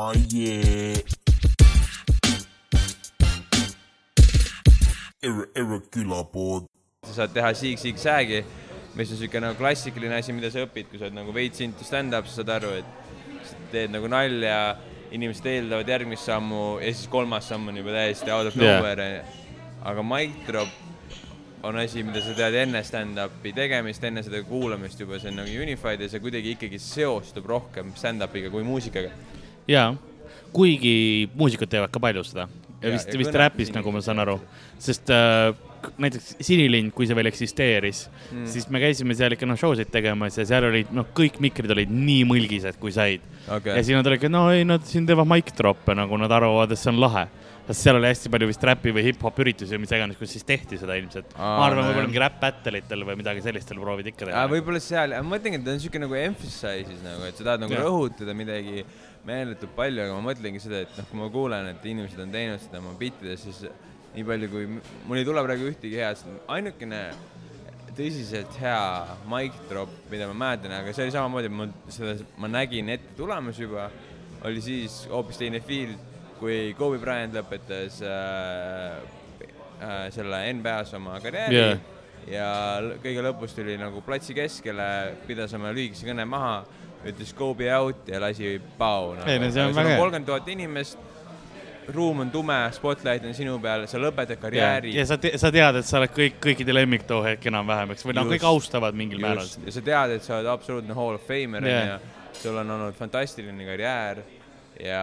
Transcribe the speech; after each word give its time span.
Oh 0.00 0.12
yeah. 0.30 1.02
Ir- 5.22 5.48
irregular 5.56 6.22
board. 6.22 6.68
sa 7.02 7.16
saad 7.16 7.32
teha 7.34 7.48
siig-siig-säägi, 7.50 8.38
mis 8.94 9.10
on 9.10 9.16
niisugune 9.16 9.40
nagu 9.42 9.58
klassikaline 9.58 10.20
asi, 10.20 10.36
mida 10.36 10.52
sa 10.54 10.62
õpid, 10.62 10.86
kui 10.92 11.00
sa 11.00 11.08
oled 11.08 11.16
nagu 11.16 11.34
veits 11.34 11.64
into 11.66 11.86
stand-up, 11.86 12.28
sa 12.30 12.38
saad 12.38 12.52
aru, 12.60 12.70
et 12.78 13.56
teed 13.72 13.90
nagu 13.90 14.06
nalja, 14.12 14.60
inimesed 15.10 15.48
eeldavad 15.50 15.90
järgmist 15.90 16.30
sammu 16.30 16.62
ja 16.84 16.92
siis 16.92 17.10
kolmas 17.10 17.50
samm 17.50 17.72
on 17.72 17.80
juba 17.80 17.96
täiesti 17.96 18.30
out 18.30 18.52
of 18.52 18.60
nowhere 18.60 19.08
onju. 19.08 19.48
aga 19.90 20.04
mic 20.12 20.38
drop 20.46 21.64
on 21.66 21.80
asi, 21.82 22.04
mida 22.06 22.22
sa 22.22 22.36
tead 22.38 22.60
enne 22.62 22.84
stand-up'i 22.86 23.50
tegemist, 23.56 24.06
enne 24.06 24.22
seda 24.22 24.44
kuulamist 24.46 25.02
juba, 25.02 25.18
see 25.18 25.34
on 25.34 25.42
nagu 25.42 25.58
unified 25.66 26.06
ja 26.06 26.12
see 26.14 26.22
kuidagi 26.22 26.54
ikkagi 26.54 26.78
seostub 26.86 27.50
rohkem 27.50 27.90
stand-up'iga 27.98 28.54
kui 28.54 28.62
muusikaga. 28.62 29.10
jaa, 29.68 29.92
kuigi 30.54 31.28
muusikud 31.36 31.70
teevad 31.70 31.92
ka 31.92 32.00
palju 32.02 32.24
seda. 32.26 32.48
ja 32.80 32.88
Ja- 32.88 32.92
vist, 32.94 33.08
ja 33.10 33.18
vist 33.18 33.34
räpis, 33.34 33.72
nagu 33.74 33.90
ma 33.90 33.98
saan 34.00 34.20
aru, 34.22 34.36
sest 34.78 35.10
äh, 35.10 35.50
näiteks 35.98 36.36
Sinilind, 36.46 36.92
kui 36.94 37.06
see 37.06 37.14
veel 37.18 37.26
eksisteeris 37.30 38.04
mm., 38.32 38.44
siis 38.50 38.68
me 38.70 38.78
käisime 38.82 39.14
seal 39.18 39.34
ikka 39.34 39.46
noh, 39.50 39.58
show 39.58 39.74
sid 39.78 39.90
tegemas 39.94 40.38
ja 40.38 40.44
seal 40.46 40.64
olid 40.70 40.92
noh, 40.94 41.06
kõik 41.14 41.40
mikrid 41.42 41.70
olid 41.74 41.90
nii 41.90 42.22
mõlgised, 42.30 42.78
kui 42.78 42.94
said 42.94 43.20
Okei. 43.50 43.74
ja 43.74 43.82
siis 43.82 43.94
nad 43.98 44.06
olidki, 44.06 44.30
no 44.30 44.44
ei, 44.54 44.62
nad 44.66 44.86
siin 44.86 45.06
teevad 45.10 45.26
mic 45.30 45.50
drop'e 45.58 45.94
nagu 45.98 46.18
nad 46.22 46.30
arvavad, 46.38 46.70
et 46.74 46.78
see 46.78 46.90
on 46.94 47.00
lahe. 47.02 47.26
sest 47.68 47.82
seal 47.84 47.98
oli 47.98 48.08
hästi 48.08 48.30
palju 48.32 48.46
vist 48.48 48.62
räpi 48.64 48.94
või 48.96 49.02
hip-hop 49.10 49.38
üritusi 49.42 49.74
või 49.76 49.82
mis 49.84 49.90
iganes, 49.92 50.16
kus 50.16 50.30
siis 50.32 50.44
tehti 50.48 50.78
seda 50.80 50.94
ilmselt. 50.96 51.34
Ma 51.36 51.66
arvan, 51.66 51.84
võib-olla 51.84 52.06
mingi 52.08 52.22
rap 52.22 52.38
battle 52.40 52.78
itel 52.80 53.02
või 53.04 53.18
midagi 53.20 53.42
sellistel 53.44 53.76
proovid 53.82 54.06
ikka 54.14 54.24
teha. 54.30 54.46
võib-olla 54.48 54.80
seal, 54.80 55.12
ma 55.18 55.34
mõtlengi, 55.36 55.58
et 55.60 55.66
ta 55.66 55.74
on 55.74 55.76
niisugune 55.76 56.06
nagu 56.06 56.16
emphasizes 56.22 57.02
nagu, 57.04 57.26
et 57.28 57.36
sa 57.36 57.44
tahad 57.44 57.60
nagu 57.66 57.74
Jah. 57.76 57.84
rõhutada 57.84 58.32
midagi 58.38 58.86
meeletult 59.26 59.74
palju, 59.76 60.04
aga 60.04 60.14
ma 60.16 60.30
mõtlengi 60.30 60.60
seda, 60.62 60.82
et 60.84 60.98
noh, 60.98 61.08
kui 61.10 61.20
ma 61.20 61.30
kuulen, 61.32 61.72
et 61.72 61.88
inimesed 61.88 62.20
on 62.22 62.34
teinud 62.34 62.62
seda 62.62 62.82
oma 62.82 62.94
bittides, 63.00 63.46
siis 63.46 63.64
nii 64.14 64.26
palju, 64.28 64.50
kui 64.52 64.68
mul 65.08 65.20
ei 65.20 65.26
tule 65.26 65.42
praegu 65.44 65.68
ühtegi 65.72 66.00
head, 66.00 66.22
ainukene 66.54 67.02
tõsiselt 67.98 68.54
hea 68.60 69.16
mic 69.28 69.56
drop, 69.68 69.90
mida 70.10 70.28
ma 70.30 70.36
mäletan, 70.44 70.74
aga 70.76 70.92
see 70.94 71.08
oli 71.08 71.14
samamoodi, 71.14 71.50
ma 71.50 71.66
seda, 71.92 72.14
ma 72.38 72.50
nägin 72.50 72.92
ette 72.94 73.16
tulemas 73.18 73.58
juba, 73.58 73.88
oli 74.46 74.62
siis 74.62 75.00
hoopis 75.10 75.40
teine 75.40 75.60
field, 75.64 75.98
kui 76.38 76.74
Kobe 76.78 77.00
Bryant 77.02 77.34
lõpetas 77.34 77.98
äh, 78.06 78.98
äh, 79.82 80.04
selle 80.14 80.44
NBA-s 80.54 80.94
oma 80.94 81.16
karjääri 81.22 81.56
yeah. 81.58 81.80
ja 82.30 82.50
kõige 83.02 83.24
lõpus 83.26 83.56
tuli 83.56 83.74
nagu 83.80 84.02
platsi 84.06 84.36
keskele, 84.38 84.86
pidas 85.26 85.54
oma 85.58 85.74
lühikese 85.74 86.06
kõne 86.06 86.28
maha, 86.30 86.60
ütles 87.06 87.34
Kobe 87.36 87.68
out 87.74 88.08
ja 88.10 88.20
lasi 88.22 88.56
pau 88.78 89.14
no.. 89.14 89.26
Ei, 89.26 89.38
no 89.38 89.50
see 89.54 89.64
on 89.64 89.76
väga 89.76 89.94
hea. 89.94 90.00
kolmkümmend 90.00 90.28
tuhat 90.28 90.48
inimest, 90.50 90.98
ruum 91.94 92.24
on 92.24 92.30
tume, 92.30 92.56
spotlight 92.76 93.24
on 93.24 93.36
sinu 93.36 93.56
peal, 93.62 93.86
sa 93.90 94.00
lõpetad 94.02 94.40
karjääri. 94.42 94.94
ja 94.96 95.06
sa, 95.08 95.18
te, 95.20 95.32
sa 95.40 95.52
tead, 95.54 95.80
et 95.80 95.88
sa 95.88 96.00
oled 96.00 96.14
kõik, 96.14 96.40
kõikide 96.44 96.74
lemmik 96.74 97.06
too 97.08 97.22
hetk 97.24 97.46
enam-vähem, 97.50 97.94
eks, 97.94 98.06
või 98.08 98.18
noh, 98.18 98.28
kõik 98.32 98.48
austavad 98.50 98.98
mingil 98.98 99.22
määral 99.24 99.46
just, 99.46 99.62
ja 99.64 99.76
sa 99.78 99.84
tead, 99.90 100.16
et 100.18 100.26
sa 100.26 100.38
oled 100.38 100.50
absoluutne 100.52 100.96
hall 100.98 101.20
of 101.20 101.24
famer 101.28 101.64
onju, 101.64 102.16
sul 102.42 102.60
on 102.60 102.76
olnud 102.76 102.98
fantastiline 102.98 103.70
karjäär 103.70 104.20
ja, 104.82 105.02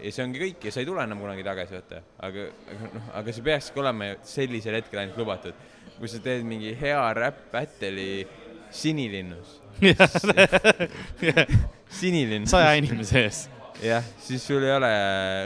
ja 0.00 0.12
see 0.12 0.24
ongi 0.24 0.42
kõik 0.42 0.68
ja 0.68 0.74
sa 0.74 0.82
ei 0.82 0.88
tule 0.88 1.04
enam 1.04 1.20
kunagi 1.22 1.44
tagasi, 1.46 1.76
vaata. 1.78 2.02
aga, 2.28 2.48
aga 2.74 2.92
noh, 2.94 3.08
aga 3.20 3.34
see 3.34 3.46
peakski 3.48 3.82
olema 3.82 4.12
ju 4.12 4.20
sellisel 4.30 4.78
hetkel 4.78 5.02
ainult 5.02 5.18
lubatud. 5.20 5.66
kui 5.98 6.10
sa 6.10 6.20
teed 6.22 6.44
mingi 6.46 6.76
hea 6.78 7.00
räpp 7.18 7.48
battle'i 7.52 8.22
sinilinnus, 8.70 9.58
sinilinn, 12.00 12.48
saja 12.50 12.74
inimese 12.80 13.24
ees. 13.24 13.40
jah, 13.84 14.04
siis 14.24 14.44
sul 14.44 14.64
ei 14.66 14.74
ole 14.74 14.92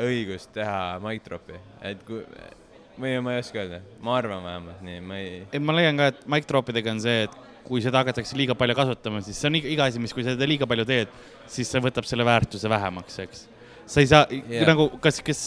õigust 0.09 0.53
teha 0.57 0.99
mic 1.05 1.25
drop'i, 1.27 1.59
et 1.85 2.01
kui, 2.07 2.23
või 2.99 3.15
ma 3.25 3.37
ei 3.37 3.43
oska 3.43 3.63
öelda, 3.63 3.81
ma 4.05 4.17
arvan 4.19 4.45
vähemalt 4.45 4.85
nii, 4.85 5.01
ma 5.05 5.19
ei, 5.21 5.41
ei, 5.51 5.63
ma 5.63 5.75
leian 5.77 5.99
ka, 6.01 6.11
et 6.13 6.23
mic 6.35 6.47
drop 6.49 6.71
idega 6.73 6.95
on 6.95 7.03
see, 7.03 7.27
et 7.27 7.37
kui 7.67 7.83
seda 7.85 8.03
hakatakse 8.03 8.37
liiga 8.39 8.57
palju 8.59 8.77
kasutama, 8.79 9.23
siis 9.25 9.39
see 9.39 9.51
on 9.51 9.59
iga, 9.61 9.87
asi, 9.87 10.01
mis, 10.03 10.15
kui 10.15 10.25
sa 10.25 10.35
seda 10.35 10.49
liiga 10.49 10.69
palju 10.69 10.87
teed, 10.89 11.13
siis 11.51 11.71
see 11.73 11.83
võtab 11.83 12.09
selle 12.09 12.27
väärtuse 12.27 12.71
vähemaks, 12.73 13.21
eks. 13.25 13.45
sa 13.87 14.03
ei 14.03 14.11
saa 14.11 14.27
yeah. 14.33 14.67
nagu, 14.69 14.89
kas, 15.03 15.21
kes, 15.25 15.45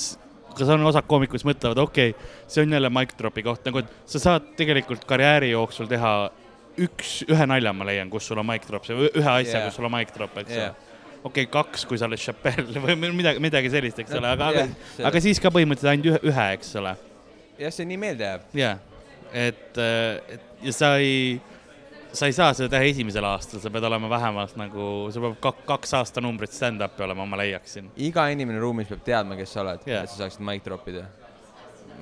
kas 0.56 0.72
on 0.74 0.85
osad 0.90 1.07
koomikud, 1.09 1.38
kes 1.38 1.47
mõtlevad, 1.47 1.81
okei 1.84 2.16
okay,, 2.16 2.31
see 2.51 2.66
on 2.66 2.78
jälle 2.78 2.91
mic 2.94 3.13
drop'i 3.19 3.45
koht, 3.45 3.66
nagu 3.68 3.84
et 3.84 3.94
sa 4.09 4.24
saad 4.29 4.53
tegelikult 4.59 5.06
karjääri 5.09 5.53
jooksul 5.53 5.91
teha 5.91 6.16
üks, 6.81 7.22
ühe 7.30 7.47
nalja, 7.47 7.74
ma 7.74 7.88
leian, 7.88 8.09
kus 8.12 8.28
sul 8.28 8.41
on 8.41 8.47
mic 8.47 8.68
drop, 8.68 8.86
ühe 8.90 9.08
asja 9.08 9.31
Jah. 9.40 9.47
yeah., 9.47 9.66
kus 9.69 9.80
sul 9.80 9.88
on 9.88 9.96
mic 9.96 10.13
drop, 10.16 10.38
eks 10.44 10.53
Jah. 10.53 10.72
ole. 10.72 11.02
okei 11.25 11.47
okay,, 11.47 11.52
kaks, 11.52 11.88
kui 11.90 11.97
sa 12.02 12.09
oled 12.09 12.22
Chappelle 12.22 12.84
või 12.84 13.12
midagi, 13.16 13.44
midagi 13.44 13.74
sellist, 13.74 14.03
eks 14.03 14.16
ole, 14.19 14.31
aga 14.36 14.52
jah,, 14.53 14.69
aga, 14.69 15.09
aga 15.12 15.24
siis 15.24 15.41
ka 15.41 15.53
põhimõtteliselt 15.53 15.94
ainult 15.96 16.12
ühe, 16.13 16.24
ühe, 16.31 16.47
eks 16.59 16.75
ole 16.81 16.96
jah, 17.59 17.74
see 17.74 17.88
nii 17.88 18.00
meelde 18.00 18.28
jääb. 18.28 18.47
jaa, 18.59 18.78
et, 19.34 19.78
et 19.78 20.63
ja 20.66 20.74
sa 20.75 20.91
ei, 21.02 21.41
sa 22.16 22.30
ei 22.30 22.36
saa 22.36 22.53
seda 22.58 22.69
teha 22.75 22.90
esimesel 22.92 23.28
aastal, 23.28 23.62
sa 23.63 23.72
pead 23.74 23.88
olema 23.88 24.09
vähemalt 24.12 24.56
nagu, 24.59 24.88
sul 25.13 25.28
peab 25.28 25.38
kak, 25.44 25.62
kaks 25.69 25.96
aastanumbrit 26.02 26.56
stand-up'i 26.56 27.06
olema, 27.06 27.28
ma 27.30 27.40
leiaksin. 27.42 27.92
iga 28.07 28.28
inimene 28.34 28.62
ruumis 28.63 28.90
peab 28.92 29.06
teadma, 29.07 29.38
kes 29.40 29.56
sa 29.56 29.63
oled 29.63 29.86
Jah. 29.86 29.94
yeah., 29.94 30.03
et 30.03 30.13
sa 30.13 30.24
saaksid 30.24 30.46
mic 30.46 30.66
drop 30.66 30.88
ida. 30.92 31.07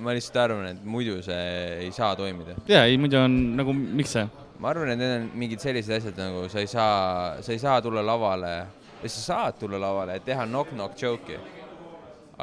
Ma 0.04 0.14
lihtsalt 0.16 0.40
arvan, 0.44 0.70
et 0.74 0.86
muidu 0.86 1.20
see 1.26 1.42
ei 1.88 1.92
saa 1.96 2.16
toimida. 2.20 2.56
jaa, 2.68 2.86
ei 2.90 2.98
muidu 2.98 3.20
on 3.22 3.36
nagu, 3.58 3.74
miks 3.74 4.16
see? 4.18 4.28
ma 4.60 4.72
arvan, 4.72 4.94
et 4.94 5.00
need 5.00 5.16
on 5.18 5.26
mingid 5.40 5.64
sellised 5.64 5.98
asjad 5.98 6.20
nagu 6.20 6.46
sa 6.52 6.62
ei 6.64 6.70
saa, 6.72 7.42
sa 7.44 7.52
ei 7.52 7.60
saa 7.62 7.82
tulla 7.84 8.04
lavale, 8.06 8.54
või 9.02 9.12
sa 9.12 9.24
saad 9.28 9.60
tulla 9.60 9.80
lavale, 9.82 10.20
teha 10.24 10.46
knock-knock 10.48 10.96
joke'i. 11.00 11.40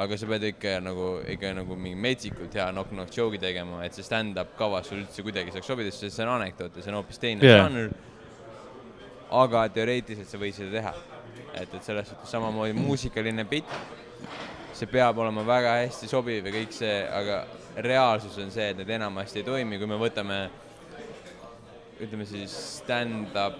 aga 0.01 0.17
sa 0.17 0.27
pead 0.29 0.45
ikka 0.47 0.77
nagu, 0.81 1.07
ikka 1.33 1.49
nagu 1.57 1.75
mingi 1.75 1.99
metsikult 1.99 2.53
hea 2.55 2.67
knock-knock 2.71 3.17
joke'i 3.17 3.41
tegema, 3.41 3.81
et 3.85 3.97
see 3.97 4.05
stand-up 4.05 4.53
kavas 4.59 4.87
sul 4.89 5.01
üldse 5.01 5.25
kuidagi 5.25 5.53
saaks 5.55 5.67
sobida, 5.67 5.91
sest 5.91 6.15
see 6.15 6.27
on 6.27 6.35
anekdoot 6.37 6.77
ja 6.77 6.85
see 6.85 6.93
on 6.93 6.99
hoopis 7.01 7.21
teine 7.21 7.45
yeah. 7.45 7.65
žanr. 7.65 7.89
aga 9.41 9.65
teoreetiliselt 9.75 10.29
sa 10.29 10.39
võid 10.41 10.55
seda 10.55 10.77
teha. 10.77 10.93
et, 11.57 11.73
et 11.73 11.83
selles 11.83 12.07
suhtes 12.07 12.31
samamoodi 12.31 12.77
muusikaline 12.77 13.43
bitt, 13.49 13.73
see 14.77 14.89
peab 14.91 15.19
olema 15.21 15.43
väga 15.47 15.77
hästi 15.81 16.09
sobiv 16.09 16.47
ja 16.47 16.53
kõik 16.55 16.75
see, 16.75 16.97
aga 17.07 17.43
reaalsus 17.83 18.37
on 18.41 18.51
see, 18.53 18.71
et 18.71 18.79
need 18.79 18.93
enamasti 18.97 19.41
ei 19.41 19.47
toimi, 19.47 19.79
kui 19.79 19.89
me 19.89 19.99
võtame 19.99 20.39
ütleme 22.01 22.25
siis 22.25 22.53
stand-up 22.81 23.59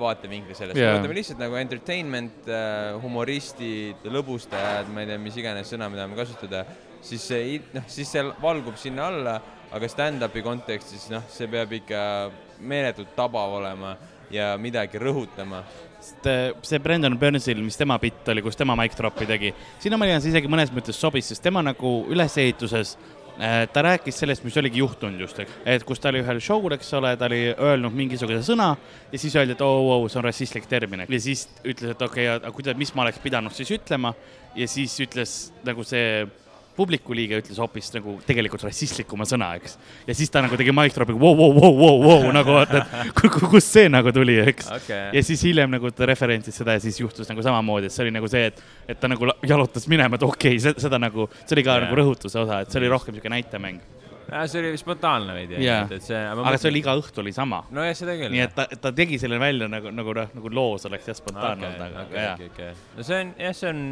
vaatevinkli 0.00 0.54
sellest 0.56 0.80
yeah., 0.80 0.96
võtame 0.96 1.16
lihtsalt 1.18 1.40
nagu 1.42 1.58
entertainment 1.60 2.48
äh,, 2.48 2.92
humoristid, 3.02 4.04
lõbustajad, 4.06 4.88
ma 4.92 5.04
ei 5.04 5.10
tea, 5.10 5.18
mis 5.20 5.36
iganes 5.40 5.72
sõna, 5.72 5.90
mida 5.92 6.06
me 6.08 6.18
kasutada, 6.18 6.64
siis 7.04 7.26
see, 7.32 7.58
noh, 7.74 7.86
siis 7.90 8.10
see 8.14 8.24
valgub 8.42 8.78
sinna 8.80 9.10
alla, 9.10 9.36
aga 9.74 9.90
stand-up'i 9.90 10.42
kontekstis, 10.44 11.08
noh, 11.12 11.26
see 11.32 11.50
peab 11.50 11.72
ikka 11.80 12.00
meeletult 12.60 13.12
tabav 13.16 13.58
olema 13.60 13.94
ja 14.32 14.52
midagi 14.60 15.00
rõhutama. 15.02 15.62
Sest 16.00 16.26
äh, 16.26 16.50
see 16.66 16.80
Brendan 16.82 17.18
Burnsil, 17.20 17.60
mis 17.64 17.78
tema 17.78 17.98
bitt 18.00 18.28
oli, 18.32 18.42
kus 18.44 18.58
tema 18.58 18.76
mic 18.78 18.96
drop'i 18.98 19.28
tegi, 19.28 19.52
sinna 19.82 19.98
ma 20.00 20.08
leian, 20.08 20.22
see 20.22 20.32
isegi 20.32 20.50
mõnes 20.50 20.72
mõttes 20.74 20.98
sobis, 20.98 21.30
sest 21.30 21.44
tema 21.44 21.62
nagu 21.64 21.92
ülesehituses 22.10 22.96
äh, 23.36 23.64
ta 23.72 23.84
rääkis 23.84 24.20
sellest, 24.22 24.44
mis 24.46 24.56
oligi 24.60 24.82
juhtunud 24.82 25.20
just, 25.20 25.42
et 25.64 25.86
kus 25.86 26.02
ta 26.02 26.12
oli 26.12 26.24
ühel 26.24 26.42
show'l, 26.44 26.76
eks 26.76 26.92
ole, 26.98 27.14
ta 27.20 27.28
oli 27.28 27.42
öelnud 27.52 27.96
mingisuguse 27.96 28.42
sõna 28.48 28.72
ja 29.12 29.20
siis 29.22 29.36
öeldi, 29.36 29.56
et 29.58 29.64
oo 29.66 29.80
oh,, 29.84 29.94
oh, 29.98 30.10
see 30.10 30.20
on 30.22 30.28
rassistlik 30.28 30.68
termin 30.70 31.06
ja 31.06 31.22
siis 31.22 31.46
ütles, 31.64 31.94
et 31.94 32.06
okei 32.08 32.28
okay,, 32.28 32.36
aga 32.40 32.54
kuidas, 32.56 32.78
mis 32.80 32.94
ma 32.96 33.06
oleks 33.06 33.22
pidanud 33.22 33.56
siis 33.56 33.72
ütlema? 33.76 34.14
Ja 34.58 34.66
siis 34.66 34.96
ütles 34.98 35.34
nagu 35.62 35.84
see 35.86 36.24
publiku 36.80 37.16
liige 37.16 37.40
ütles 37.42 37.58
hoopis 37.60 37.90
nagu 37.94 38.16
tegelikult 38.26 38.64
rassistlikuma 38.64 39.26
sõna, 39.28 39.52
eks. 39.58 39.76
ja 40.08 40.16
siis 40.16 40.32
ta 40.32 40.42
nagu 40.44 40.56
tegi 40.58 40.72
mic 40.74 40.96
drop'i, 40.96 41.16
vau, 41.20 41.34
vau, 41.36 41.52
vau, 41.56 41.72
vau, 41.76 42.00
vau 42.06 42.34
nagu 42.34 42.56
vaata, 42.56 42.80
et 42.80 43.12
ku- 43.18 43.30
ku- 43.34 43.50
kust 43.52 43.76
see 43.76 43.90
nagu 43.92 44.12
tuli, 44.16 44.38
eks 44.52 44.70
Okei. 44.78 45.02
ja 45.18 45.24
siis 45.26 45.44
hiljem 45.48 45.72
nagu 45.76 45.92
ta 45.94 46.08
referentsis 46.08 46.56
seda 46.62 46.76
ja 46.78 46.82
siis 46.82 47.00
juhtus 47.02 47.28
nagu 47.30 47.44
samamoodi, 47.44 47.90
et 47.90 47.96
see 47.96 48.06
oli 48.06 48.14
nagu 48.16 48.30
see, 48.32 48.50
et, 48.50 48.62
et 48.88 49.00
ta 49.00 49.10
nagu 49.10 49.28
jalutas 49.46 49.88
minema, 49.92 50.16
et 50.16 50.26
okei 50.26 50.60
okay,, 50.60 50.76
seda 50.86 51.00
nagu, 51.02 51.28
see 51.44 51.58
oli 51.58 51.66
ka 51.66 51.76
yeah. 51.76 51.86
nagu 51.86 51.98
rõhutuse 52.00 52.40
osa, 52.44 52.62
et 52.64 52.72
see 52.72 52.80
oli 52.82 52.92
rohkem 52.92 53.18
siuke 53.18 53.32
näitemäng. 53.32 53.82
see 54.46 54.62
oli 54.62 54.78
spontaanne 54.78 55.34
veidi 55.34 55.60
Jaa. 55.64 55.82
et, 55.90 56.06
see. 56.06 56.20
aga 56.20 56.54
see 56.56 56.70
oli 56.70 56.84
iga 56.84 56.94
õhtu 57.00 57.24
oli 57.24 57.34
sama. 57.36 57.64
nojah, 57.74 57.96
seda 57.98 58.16
küll. 58.16 58.32
nii 58.32 58.46
et 58.46 58.56
ta, 58.56 58.68
ta 58.70 58.94
tegi 58.96 59.18
selle 59.20 59.40
välja 59.42 59.68
nagu, 59.68 59.92
nagu 59.92 60.16
noh, 60.16 60.32
nagu 60.38 60.54
loos 60.54 60.86
oleks 60.88 61.10
jah 61.10 61.18
spontaanne 61.18 61.74
okei, 61.74 62.24
jaa 62.24 62.38
okei, 62.38 62.50
okei. 62.54 62.72
no 62.96 63.06
see 63.10 63.20
on, 63.24 63.36
jah, 63.42 63.56
see 63.58 63.74
on, 63.74 63.84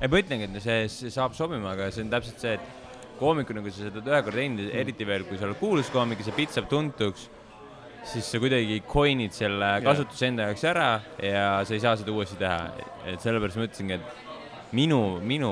ei 0.00 0.10
ma 0.10 0.20
ütlengi, 0.22 0.48
et 0.48 0.64
see, 0.64 0.88
see 0.92 1.12
saab 1.14 1.36
sobima, 1.36 1.74
aga 1.74 1.90
see 1.94 2.04
on 2.04 2.10
täpselt 2.12 2.42
see, 2.42 2.56
et 2.58 3.18
koomikuna, 3.20 3.62
kui 3.62 3.72
sa 3.72 3.86
seda 3.86 4.02
ühe 4.02 4.20
korra 4.26 4.40
teinud, 4.40 4.68
eriti 4.74 5.06
veel, 5.08 5.24
kui 5.28 5.38
sa 5.38 5.48
oled 5.48 5.60
kuulus 5.60 5.90
koomik 5.94 6.20
ja 6.20 6.28
see 6.28 6.36
bitt 6.36 6.54
saab 6.54 6.68
tuntuks, 6.70 7.28
siis 8.04 8.26
sa 8.28 8.40
kuidagi 8.42 8.80
coin'id 8.90 9.32
selle 9.32 9.70
kasutuse 9.84 10.28
enda 10.28 10.50
jaoks 10.50 10.64
ära 10.68 10.88
ja 11.22 11.44
sa 11.64 11.76
ei 11.76 11.80
saa 11.80 11.94
seda 11.96 12.12
uuesti 12.12 12.36
teha. 12.40 12.58
et 13.08 13.22
sellepärast 13.22 13.60
ma 13.60 13.68
ütlesingi, 13.68 13.96
et 13.96 14.74
minu, 14.76 15.00
minu 15.24 15.50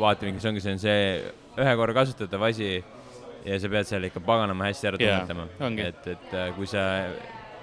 vaatevinklist 0.00 0.48
ongi 0.50 0.64
see, 0.64 0.74
on 0.74 0.82
see 0.82 1.02
ühe 1.58 1.74
korra 1.78 1.94
kasutatav 2.00 2.48
asi 2.48 2.78
ja 3.44 3.58
sa 3.60 3.70
pead 3.72 3.88
selle 3.88 4.10
ikka 4.10 4.22
paganama 4.24 4.68
hästi 4.68 4.90
ära 4.90 5.00
Jaa, 5.02 5.20
tunnetama. 5.26 5.46
et, 5.84 6.06
et 6.14 6.34
äh, 6.34 6.50
kui 6.56 6.66
sa, 6.70 6.84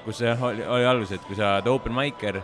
kus 0.05 0.21
see 0.21 0.35
oli, 0.47 0.63
oli 0.77 0.87
algus, 0.87 1.15
et 1.15 1.25
kui 1.27 1.37
sa 1.37 1.57
oled 1.57 1.71
open 1.73 1.95
micer, 1.95 2.39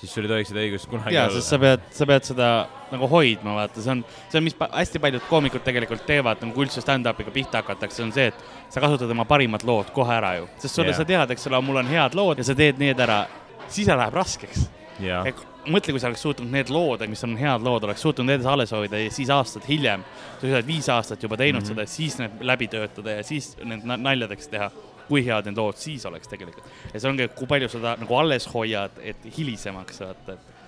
siis 0.00 0.14
sul 0.14 0.24
ei 0.26 0.32
tohiks 0.32 0.52
seda 0.52 0.62
õigust 0.64 0.88
kunagi 0.90 1.14
ja, 1.14 1.26
olla. 1.28 1.36
sest 1.36 1.52
sa 1.52 1.58
pead, 1.60 1.84
sa 1.94 2.06
pead 2.08 2.28
seda 2.30 2.48
nagu 2.90 3.08
hoidma, 3.10 3.54
vaata, 3.58 3.82
see 3.84 3.92
on, 3.92 4.02
see 4.30 4.40
on, 4.40 4.46
mis 4.46 4.56
hästi 4.62 5.02
paljud 5.02 5.26
koomikud 5.28 5.64
tegelikult 5.66 6.06
teevad, 6.08 6.40
nagu 6.46 6.64
üldse 6.64 6.82
stand-up'iga 6.84 7.34
pihta 7.34 7.60
hakatakse, 7.62 8.02
on 8.06 8.14
see, 8.16 8.30
et 8.32 8.72
sa 8.72 8.82
kasutad 8.82 9.12
oma 9.12 9.28
parimad 9.28 9.66
lood 9.68 9.92
kohe 9.94 10.16
ära 10.16 10.36
ju, 10.40 10.48
sest 10.62 10.80
sulle 10.80 10.94
yeah. 10.94 11.00
sa 11.02 11.08
tead, 11.08 11.36
eks 11.36 11.46
ole, 11.50 11.60
mul 11.66 11.82
on 11.82 11.92
head 11.92 12.16
lood 12.18 12.40
ja 12.40 12.48
sa 12.48 12.56
teed 12.58 12.80
need 12.82 13.00
ära, 13.06 13.22
siis 13.68 13.92
läheb 13.92 14.16
raskeks. 14.16 14.66
jah, 15.04 15.28
mõtle, 15.68 15.94
kui 15.94 16.00
sa 16.00 16.08
oleks 16.08 16.22
suutnud 16.24 16.50
need 16.52 16.70
lood, 16.72 17.02
mis 17.10 17.22
on 17.26 17.36
head 17.38 17.64
lood, 17.64 17.84
oleks 17.84 18.04
suutnud 18.04 18.28
need 18.28 18.46
alles 18.48 18.72
hoida 18.74 19.00
ja 19.00 19.10
siis 19.12 19.30
aastad 19.34 19.66
hiljem, 19.68 20.04
sa 20.40 20.48
oled 20.48 20.68
viis 20.68 20.88
aastat 20.92 21.22
juba 21.22 21.36
teinud 21.40 21.60
mm. 21.60 21.66
-hmm. 21.66 21.74
seda, 21.76 21.86
siis 21.86 22.18
need 22.18 22.44
läbi 22.52 22.68
töötada 22.72 23.18
ja 23.18 23.24
siis 23.26 23.52
need 23.62 23.84
na- 23.84 24.00
naljadeks 24.00 24.48
teha, 24.48 24.70
kui 25.10 25.24
head 25.26 25.50
need 25.50 25.58
lood 25.58 25.78
siis 25.80 26.06
oleks 26.08 26.30
tegelikult. 26.30 26.70
ja 26.92 27.02
see 27.02 27.10
ongi, 27.10 27.28
kui 27.36 27.50
palju 27.50 27.70
seda 27.72 27.96
nagu 28.00 28.16
alles 28.20 28.46
hoiad, 28.52 29.00
et 29.02 29.26
hilisemaks 29.36 30.02
vaata, 30.04 30.36
et 30.38 30.58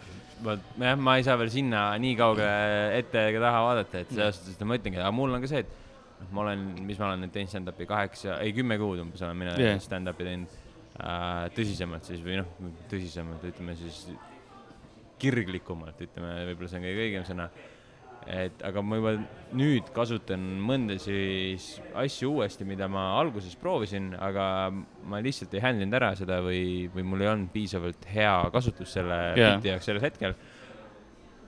jah, 0.43 0.99
ma 0.99 1.17
ei 1.19 1.27
saa 1.27 1.39
veel 1.41 1.53
sinna 1.55 1.85
nii 2.03 2.17
kaugele 2.19 2.99
ette 2.99 3.29
ega 3.31 3.45
taha 3.47 3.63
vaadata, 3.69 4.03
et 4.03 4.11
selles 4.13 4.41
suhtes, 4.41 4.59
et 4.59 4.67
ma 4.67 4.79
ütlengi, 4.81 5.01
aga 5.01 5.15
mul 5.15 5.37
on 5.37 5.45
ka 5.45 5.51
see, 5.53 5.63
et 5.63 5.79
noh, 6.23 6.33
ma 6.35 6.45
olen, 6.47 6.67
mis 6.89 6.99
ma 7.01 7.11
olen 7.11 7.25
nüüd 7.25 7.35
teinud 7.35 7.53
stand-up'i 7.53 7.89
kaheksa, 7.91 8.41
ei 8.43 8.55
kümme 8.57 8.79
kuud 8.81 9.03
umbes 9.05 9.23
olen 9.23 9.39
mina 9.45 9.55
yeah. 9.61 9.79
stand-up'i 9.83 10.27
teinud 10.29 10.59
äh,. 10.99 11.47
tõsisemalt 11.57 12.11
siis 12.11 12.23
või 12.25 12.41
noh, 12.43 12.51
tõsisemalt 12.91 13.47
ütleme 13.53 13.77
siis 13.79 14.05
kirglikumalt, 15.23 16.01
ütleme, 16.03 16.35
võib-olla 16.51 16.71
see 16.71 16.81
on 16.81 16.87
kõige 16.89 17.07
õigem 17.07 17.27
sõna. 17.29 17.49
Et 18.31 18.63
aga 18.65 18.83
ma 18.85 18.99
juba 18.99 19.13
nüüd 19.59 19.89
kasutan 19.95 20.43
mõndasid 20.63 21.93
asju 21.99 22.33
uuesti, 22.37 22.67
mida 22.69 22.89
ma 22.91 23.13
alguses 23.19 23.55
proovisin, 23.59 24.13
aga 24.15 24.47
ma 24.73 25.21
lihtsalt 25.25 25.55
ei 25.57 25.65
handle 25.65 25.87
inud 25.87 25.99
ära 25.99 26.13
seda 26.19 26.41
või, 26.45 26.89
või 26.95 27.07
mul 27.07 27.25
ei 27.25 27.31
olnud 27.33 27.53
piisavalt 27.55 28.07
hea 28.13 28.35
kasutus 28.55 28.95
selle 28.99 29.19
yeah. 29.37 29.57
biti 29.57 29.73
jaoks 29.73 29.89
sellel 29.91 30.05
hetkel. 30.07 30.37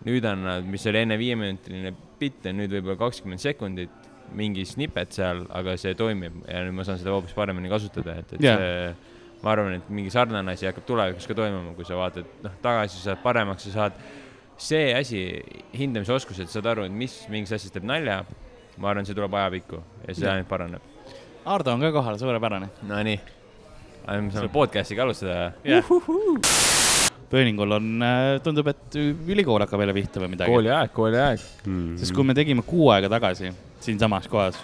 nüüd 0.04 0.26
on 0.28 0.42
nad, 0.44 0.66
mis 0.68 0.84
oli 0.90 1.00
enne 1.00 1.16
viieminutiline 1.20 1.94
bitt, 2.20 2.44
on 2.50 2.58
nüüd 2.60 2.74
võib-olla 2.74 2.98
kakskümmend 3.06 3.40
sekundit, 3.40 4.10
mingi 4.34 4.64
snippet 4.66 5.14
seal, 5.14 5.44
aga 5.54 5.76
see 5.80 5.94
toimib 5.96 6.42
ja 6.48 6.64
nüüd 6.66 6.76
ma 6.76 6.84
saan 6.86 7.00
seda 7.00 7.14
hoopis 7.14 7.36
paremini 7.36 7.70
kasutada, 7.72 8.18
et, 8.20 8.36
et 8.36 8.44
yeah. 8.44 8.60
see 8.60 9.14
ma 9.44 9.52
arvan, 9.52 9.78
et 9.78 9.88
mingi 9.92 10.12
sarnane 10.12 10.54
asi 10.54 10.66
hakkab 10.68 10.86
tulevikus 10.88 11.28
ka 11.28 11.36
toimuma, 11.36 11.74
kui 11.76 11.86
sa 11.86 11.98
vaatad, 11.98 12.28
noh, 12.44 12.52
tagasi 12.64 13.02
saad 13.02 13.20
paremaks, 13.24 13.66
sa 13.68 13.74
saad 13.74 13.98
see 14.60 14.94
asi, 14.94 15.20
hindamisoskus, 15.76 16.40
et 16.44 16.52
saad 16.52 16.66
aru, 16.70 16.86
et 16.88 16.94
mis 16.94 17.14
mingis 17.32 17.54
asjas 17.56 17.74
teeb 17.74 17.86
nalja, 17.88 18.22
ma 18.78 18.90
arvan, 18.90 19.06
see 19.06 19.16
tuleb 19.16 19.34
ajapikku 19.40 19.80
ja 20.06 20.16
see 20.16 20.30
ainult 20.30 20.50
paraneb. 20.50 20.92
Ardo 21.44 21.74
on 21.74 21.84
ka 21.84 21.90
kohal, 21.92 22.18
suurepärane. 22.20 22.70
Nonii, 22.88 23.18
me 24.08 24.30
saame 24.32 24.52
podcast'iga 24.52 25.04
alustada. 25.04 25.52
Pööningul 27.34 27.74
on, 27.74 27.90
tundub, 28.44 28.68
et 28.70 28.96
ülikool 29.00 29.64
hakkab 29.64 29.82
jälle 29.82 29.94
pihta 29.96 30.22
või 30.22 30.30
midagi. 30.36 30.52
kooliaeg, 30.52 30.92
kooliaeg. 30.94 31.46
mm. 31.66 31.96
sest 32.00 32.14
kui 32.14 32.26
me 32.26 32.36
tegime 32.36 32.62
kuu 32.66 32.92
aega 32.94 33.10
tagasi 33.10 33.50
siinsamas 33.84 34.28
kohas, 34.30 34.60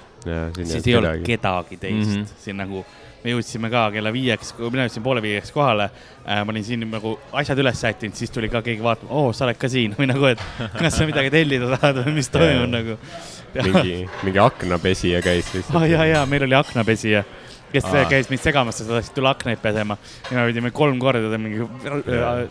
siis 0.57 0.87
ei 0.87 0.97
olnud 0.97 1.25
kedagi 1.27 1.81
teist 1.81 2.13
mm. 2.13 2.21
-hmm. 2.21 2.43
siin 2.45 2.61
nagu 2.61 2.85
me 3.25 3.35
jõudsime 3.35 3.71
ka 3.73 3.87
kella 3.95 4.13
viieks, 4.15 4.55
mina 4.63 4.87
jõudsin 4.87 5.05
poole 5.05 5.23
viieks 5.25 5.53
kohale 5.55 5.89
äh,. 5.91 6.41
ma 6.45 6.55
olin 6.55 6.65
siin 6.65 6.87
nagu 6.91 7.17
asjad 7.37 7.61
üles 7.63 7.83
sättinud, 7.83 8.17
siis 8.17 8.33
tuli 8.33 8.49
ka 8.53 8.63
keegi 8.67 8.83
vaatama, 8.85 9.13
oo, 9.13 9.35
sa 9.37 9.47
oled 9.47 9.61
ka 9.61 9.71
siin 9.73 9.95
või 9.99 10.09
nagu, 10.11 10.31
et 10.31 10.43
kas 10.79 10.97
sa 10.97 11.09
midagi 11.09 11.33
tellida 11.35 11.71
tahad 11.77 12.03
või 12.05 12.17
mis 12.21 12.33
toimub 12.33 12.73
nagu. 12.73 12.97
mingi, 13.61 13.97
mingi 14.23 14.43
aknapesija 14.43 15.23
käis 15.27 15.53
lihtsalt 15.55 15.81
ah,. 15.81 15.89
ja, 15.91 16.07
ja 16.09 16.25
meil 16.31 16.47
oli 16.49 16.59
aknapesija, 16.59 17.25
kes 17.73 17.87
Aa. 17.87 18.05
käis 18.11 18.31
meid 18.31 18.43
segamas, 18.43 18.79
sa 18.81 18.87
tahtsid 18.89 19.15
tulla 19.17 19.33
aknaid 19.35 19.61
pesema. 19.63 19.97
ja 20.31 20.37
me 20.39 20.47
pidime 20.51 20.71
kolm 20.75 20.99
korda 21.03 21.39
mingi, 21.39 21.67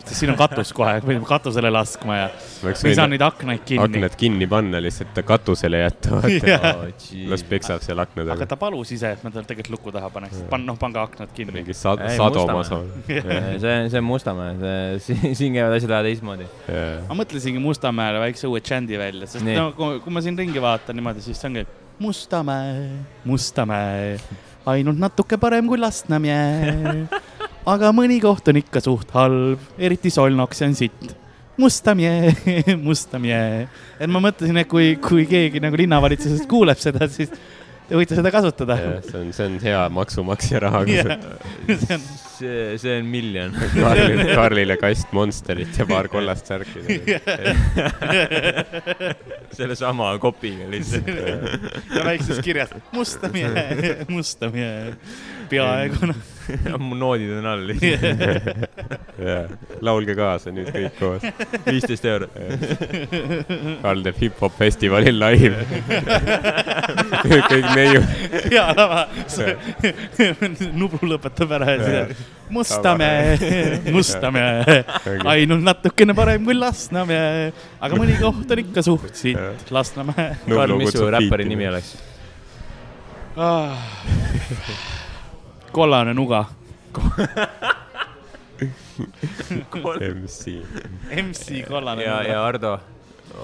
sest 0.04 0.14
siin 0.18 0.32
on 0.34 0.38
katus 0.40 0.72
kohe, 0.76 0.96
pidime 1.04 1.28
katusele 1.28 1.72
laskma 1.72 2.16
ja 2.16 2.28
me 2.64 2.74
ei 2.74 2.96
saa 2.98 3.08
neid 3.10 3.24
aknaid 3.24 3.64
kinni. 3.68 3.84
aknad 3.84 4.16
kinni 4.20 4.48
panna, 4.50 4.80
lihtsalt 4.82 5.20
katusele 5.26 5.82
jätta, 5.84 6.22
Jah. 6.50 6.64
vaata. 6.64 7.24
las 7.32 7.44
peksab 7.50 7.84
seal 7.84 8.02
akna 8.02 8.24
aga 8.24 8.34
taga. 8.34 8.50
ta 8.54 8.60
palus 8.60 8.92
ise, 8.96 9.12
et 9.16 9.24
ma 9.26 9.32
tal 9.34 9.46
tegelikult 9.48 9.78
luku 9.78 9.94
taha 9.96 10.10
paneks, 10.12 10.44
pan-, 10.50 10.66
noh, 10.66 10.78
pange 10.80 11.00
aknad 11.02 11.34
kinni. 11.36 11.54
mingi 11.60 11.76
sad-, 11.76 12.04
sadomas 12.16 12.72
on. 12.76 12.88
see, 13.08 13.76
see 13.92 13.98
on 14.00 14.08
Mustamäe, 14.08 14.72
see, 15.04 15.34
siin 15.38 15.56
käivad 15.56 15.76
asjad 15.76 15.94
vähe 15.96 16.10
teistmoodi. 16.10 16.48
ma 17.08 17.18
mõtlesingi 17.22 17.62
Mustamäele 17.62 18.22
väikse 18.24 18.48
uue 18.50 18.62
džändi 18.64 18.98
välja, 19.00 19.28
sest 19.30 19.44
Nii. 19.46 19.58
no 19.58 19.70
kui, 19.76 20.00
kui 20.04 20.14
ma 20.14 20.24
siin 20.24 20.38
ringi 20.38 20.62
vaatan 20.62 20.98
niimoodi, 20.98 21.22
siis 21.24 21.40
see 21.40 21.50
ongi 21.52 21.66
Mustamäe, 22.00 22.88
Mustamäe, 23.28 24.14
ainult 24.68 25.00
natuke 25.00 25.38
parem 25.40 25.68
kui 25.68 25.80
Lasnamäe. 25.80 27.06
aga 27.70 27.92
mõni 27.96 28.20
koht 28.22 28.48
on 28.50 28.60
ikka 28.60 28.82
suht 28.84 29.10
halb, 29.14 29.62
eriti 29.78 30.12
Solnok, 30.12 30.54
see 30.56 30.68
on 30.70 30.76
sitt. 30.78 31.16
Mustamäe, 31.60 32.32
Mustamäe. 32.88 33.68
et 34.00 34.08
ma 34.08 34.22
mõtlesin, 34.24 34.56
et 34.62 34.68
kui, 34.68 34.94
kui 35.02 35.26
keegi 35.28 35.60
nagu 35.60 35.76
linnavalitsusest 35.76 36.48
kuuleb 36.48 36.80
seda, 36.80 37.08
siis 37.12 37.32
te 37.90 37.98
võite 37.98 38.18
seda 38.18 38.30
kasutada. 38.32 38.76
see 39.06 39.18
on, 39.18 39.32
see 39.34 39.46
on 39.50 39.56
hea 39.62 39.80
maksumaksja 39.92 40.62
raha. 40.62 40.82
see 40.86 41.96
on, 41.96 42.04
see, 42.36 42.60
see 42.78 42.96
on 43.00 43.08
miljon. 43.10 43.56
Karlile, 43.74 44.26
Karlile 44.38 44.76
kast 44.80 45.14
Monsterit 45.16 45.78
ja 45.78 45.86
paar 45.90 46.08
kollast 46.12 46.50
särki. 46.50 46.84
sellesama 49.58 50.12
kopiga 50.22 50.70
lihtsalt. 50.70 51.10
ja 51.96 52.04
väikses 52.04 52.38
kirjas 52.44 52.70
Mustamäe, 52.92 54.06
Mustamäe, 54.08 54.94
peaaegu 55.50 56.12
noh. 56.12 56.28
mu 56.86 56.94
noodid 56.98 57.30
on 57.38 57.46
all 57.46 57.66
lihtsalt. 57.70 59.52
laulge 59.84 60.14
kaasa 60.18 60.52
nüüd 60.54 60.70
kõik 60.74 60.98
koos. 60.98 61.22
viisteist 61.66 62.06
eurot. 62.10 62.34
Karl 63.82 64.04
teeb 64.06 64.20
hip-hop 64.24 64.56
festivalil 64.58 65.18
live. 65.20 65.64
kõik 67.50 67.70
neiu. 67.76 68.02
hea 68.50 68.66
lava, 68.76 69.06
Nublu 70.74 71.14
lõpetab 71.14 71.56
ära 71.58 71.74
ja 71.74 71.80
siis 71.86 72.28
Mustamäe, 72.50 73.36
Mustamäe, 73.94 74.80
ainult 75.30 75.62
natukene 75.62 76.16
parem 76.18 76.46
kui 76.48 76.56
Lasnamäe, 76.58 77.50
aga 77.78 77.98
mõni 78.00 78.16
koht 78.18 78.50
on 78.50 78.64
ikka 78.64 78.82
suht 78.86 79.14
siit, 79.18 79.70
Lasnamäe 79.70 80.32
Karl, 80.48 80.78
mis 80.80 80.96
su 80.96 81.10
räppari 81.14 81.46
nimi? 81.50 81.70
oleks? 81.70 81.94
Kollane 85.72 86.14
nuga, 86.14 86.44
MC. 90.14 90.62
MC 91.10 91.64
kollane 91.68 92.02
ja, 92.04 92.22
ja 92.22 92.28
nuga. 92.28 92.46
Ardo, 92.48 92.72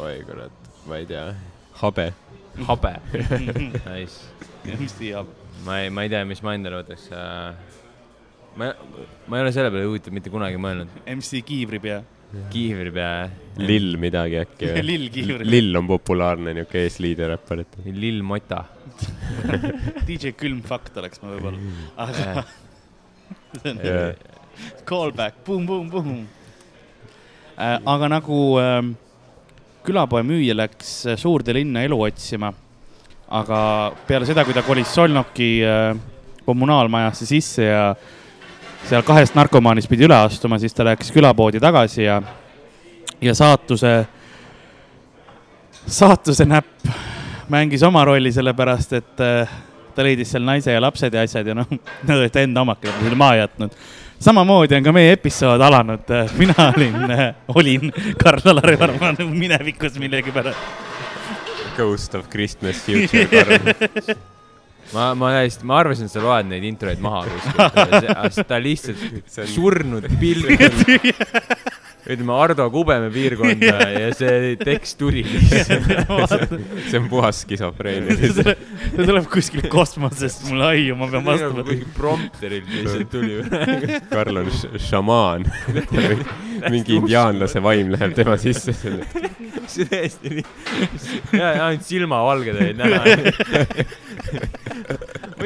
oi 0.03 0.21
kurat, 0.27 0.71
ma 0.87 0.97
ei 1.01 1.07
tea. 1.07 1.35
habe. 1.83 2.13
habe. 2.67 2.95
Nice. 3.87 4.21
MC 4.65 5.01
ja 5.13 5.25
ma 5.65 5.81
ei, 5.83 5.91
ma 5.91 6.03
ei 6.03 6.09
tea, 6.13 6.25
mis 6.29 6.43
ma 6.43 6.55
endale 6.57 6.83
võtaks. 6.83 7.09
ma, 8.57 8.73
ma 9.27 9.39
ei 9.39 9.47
ole 9.47 9.53
selle 9.55 9.71
peale 9.73 9.87
huvitav 9.89 10.15
mitte 10.17 10.33
kunagi 10.33 10.61
mõelnud. 10.61 10.93
MC 11.17 11.43
kiivripea, 11.47 12.03
kiivripea. 12.53 13.11
Lill 13.57 13.97
midagi 14.01 14.37
äkki 14.43 14.69
või? 14.73 14.83
Lill 14.85 15.07
Kiivripea, 15.13 15.49
Lill 15.49 15.79
on 15.79 15.87
populaarne 15.89 16.53
niuke 16.57 16.83
eesliideräppar, 16.85 17.63
et 17.65 17.79
Lill 17.87 18.23
Mota. 18.27 18.65
DJ 20.09 20.35
Külm 20.37 20.63
Fakt 20.67 20.97
oleks 21.01 21.23
ma 21.23 21.33
võib-olla, 21.35 21.73
aga 22.05 22.45
see 23.61 23.73
on 23.73 23.81
Jaa. 23.85 24.13
callback, 24.89 25.41
boom-boom-boom. 25.47 26.21
aga 27.57 28.09
nagu 28.13 28.39
ähm, 28.61 28.93
külapoe 29.87 30.23
müüja 30.27 30.57
läks 30.57 30.93
äh, 31.07 31.19
suurde 31.21 31.55
linna 31.57 31.83
elu 31.87 31.99
otsima, 32.09 32.53
aga 33.41 33.61
peale 34.07 34.29
seda, 34.29 34.45
kui 34.45 34.57
ta 34.57 34.65
kolis 34.67 34.93
Solnoki 34.95 35.51
äh, 35.65 35.97
kommunaalmajasse 36.47 37.27
sisse 37.29 37.67
ja 37.67 37.83
seal 38.87 39.03
kahest 39.07 39.35
narkomaanist 39.35 39.91
pidi 39.91 40.07
üle 40.07 40.17
astuma, 40.17 40.59
siis 40.63 40.75
ta 40.75 40.87
läks 40.87 41.11
külapoodi 41.15 41.61
tagasi 41.63 42.05
ja, 42.05 42.21
ja 43.23 43.35
saatuse, 43.35 43.93
saatuse 45.87 46.47
näpp 46.47 46.91
mängis 47.51 47.83
oma 47.87 48.05
rolli, 48.07 48.33
sellepärast 48.33 48.97
et 48.99 49.25
äh, 49.25 49.57
ta 49.95 50.07
leidis 50.07 50.31
seal 50.35 50.47
naise 50.47 50.75
ja 50.75 50.83
lapsed 50.83 51.15
ja 51.15 51.25
asjad 51.27 51.51
ja 51.51 51.57
noh, 51.59 51.71
nad 52.09 52.19
olid 52.19 52.43
enda 52.43 52.63
omakene 52.67 52.95
selle 53.03 53.19
maha 53.19 53.41
jätnud. 53.43 53.75
samamoodi 54.21 54.79
on 54.79 54.87
ka 54.87 54.95
meie 54.95 55.13
episood 55.17 55.61
alanud, 55.61 56.15
mina 56.39 56.71
olin, 56.77 57.11
olin 57.55 57.93
Karl-Alari 58.23 58.79
Varma 58.79 59.13
minevikus 59.19 59.99
millegipärast. 59.99 60.85
Ghost 61.77 62.15
of 62.15 62.31
Christmas 62.31 62.81
Future 62.87 63.27
Karl. 63.27 64.17
ma, 64.95 65.11
ma 65.19 65.33
täiesti, 65.39 65.67
ma 65.67 65.81
arvasin, 65.83 66.07
et 66.11 66.15
sa 66.15 66.23
loed 66.25 66.47
neid 66.51 66.65
introid 66.69 67.01
maha 67.05 67.25
kuskilt. 67.31 68.47
ta 68.49 68.61
lihtsalt 68.63 69.01
See 69.27 69.43
on- 69.43 69.49
surnud 69.57 70.07
pilk. 70.21 70.47
ütleme 72.07 72.35
Ardo 72.39 72.69
Kubeme 72.71 73.09
piirkonda 73.11 73.89
ja 73.91 74.13
see 74.15 74.53
tekst 74.61 74.95
tuli 75.01 75.25
lihtsalt. 75.27 75.89
see 76.93 77.01
on 77.01 77.09
puhas 77.11 77.41
skisofreenia. 77.43 78.15
see 78.37 78.55
tuleb 79.01 79.27
kuskilt 79.33 79.67
kosmosest 79.73 80.45
mulle 80.47 80.69
aiu, 80.77 80.95
ma 81.01 81.09
pean 81.11 81.25
vastu 81.27 81.51
võtma. 81.57 81.81
prompterilt 81.97 82.71
lihtsalt 82.77 83.11
tuli. 83.11 83.41
Karl 84.15 84.39
on 84.45 84.53
šamaan. 84.79 85.49
mingi 86.71 87.01
indiaanlase 87.01 87.59
vaim 87.63 87.91
läheb 87.97 88.15
tema 88.17 88.39
sisse. 88.39 88.71
see 89.67 89.89
täiesti 89.91 90.31
nii. 90.39 90.47
ja, 91.35 91.49
ja 91.59 91.67
ainult 91.73 91.83
silmavalged 91.91 92.55
olid 92.63 92.79
näha. 92.79 93.03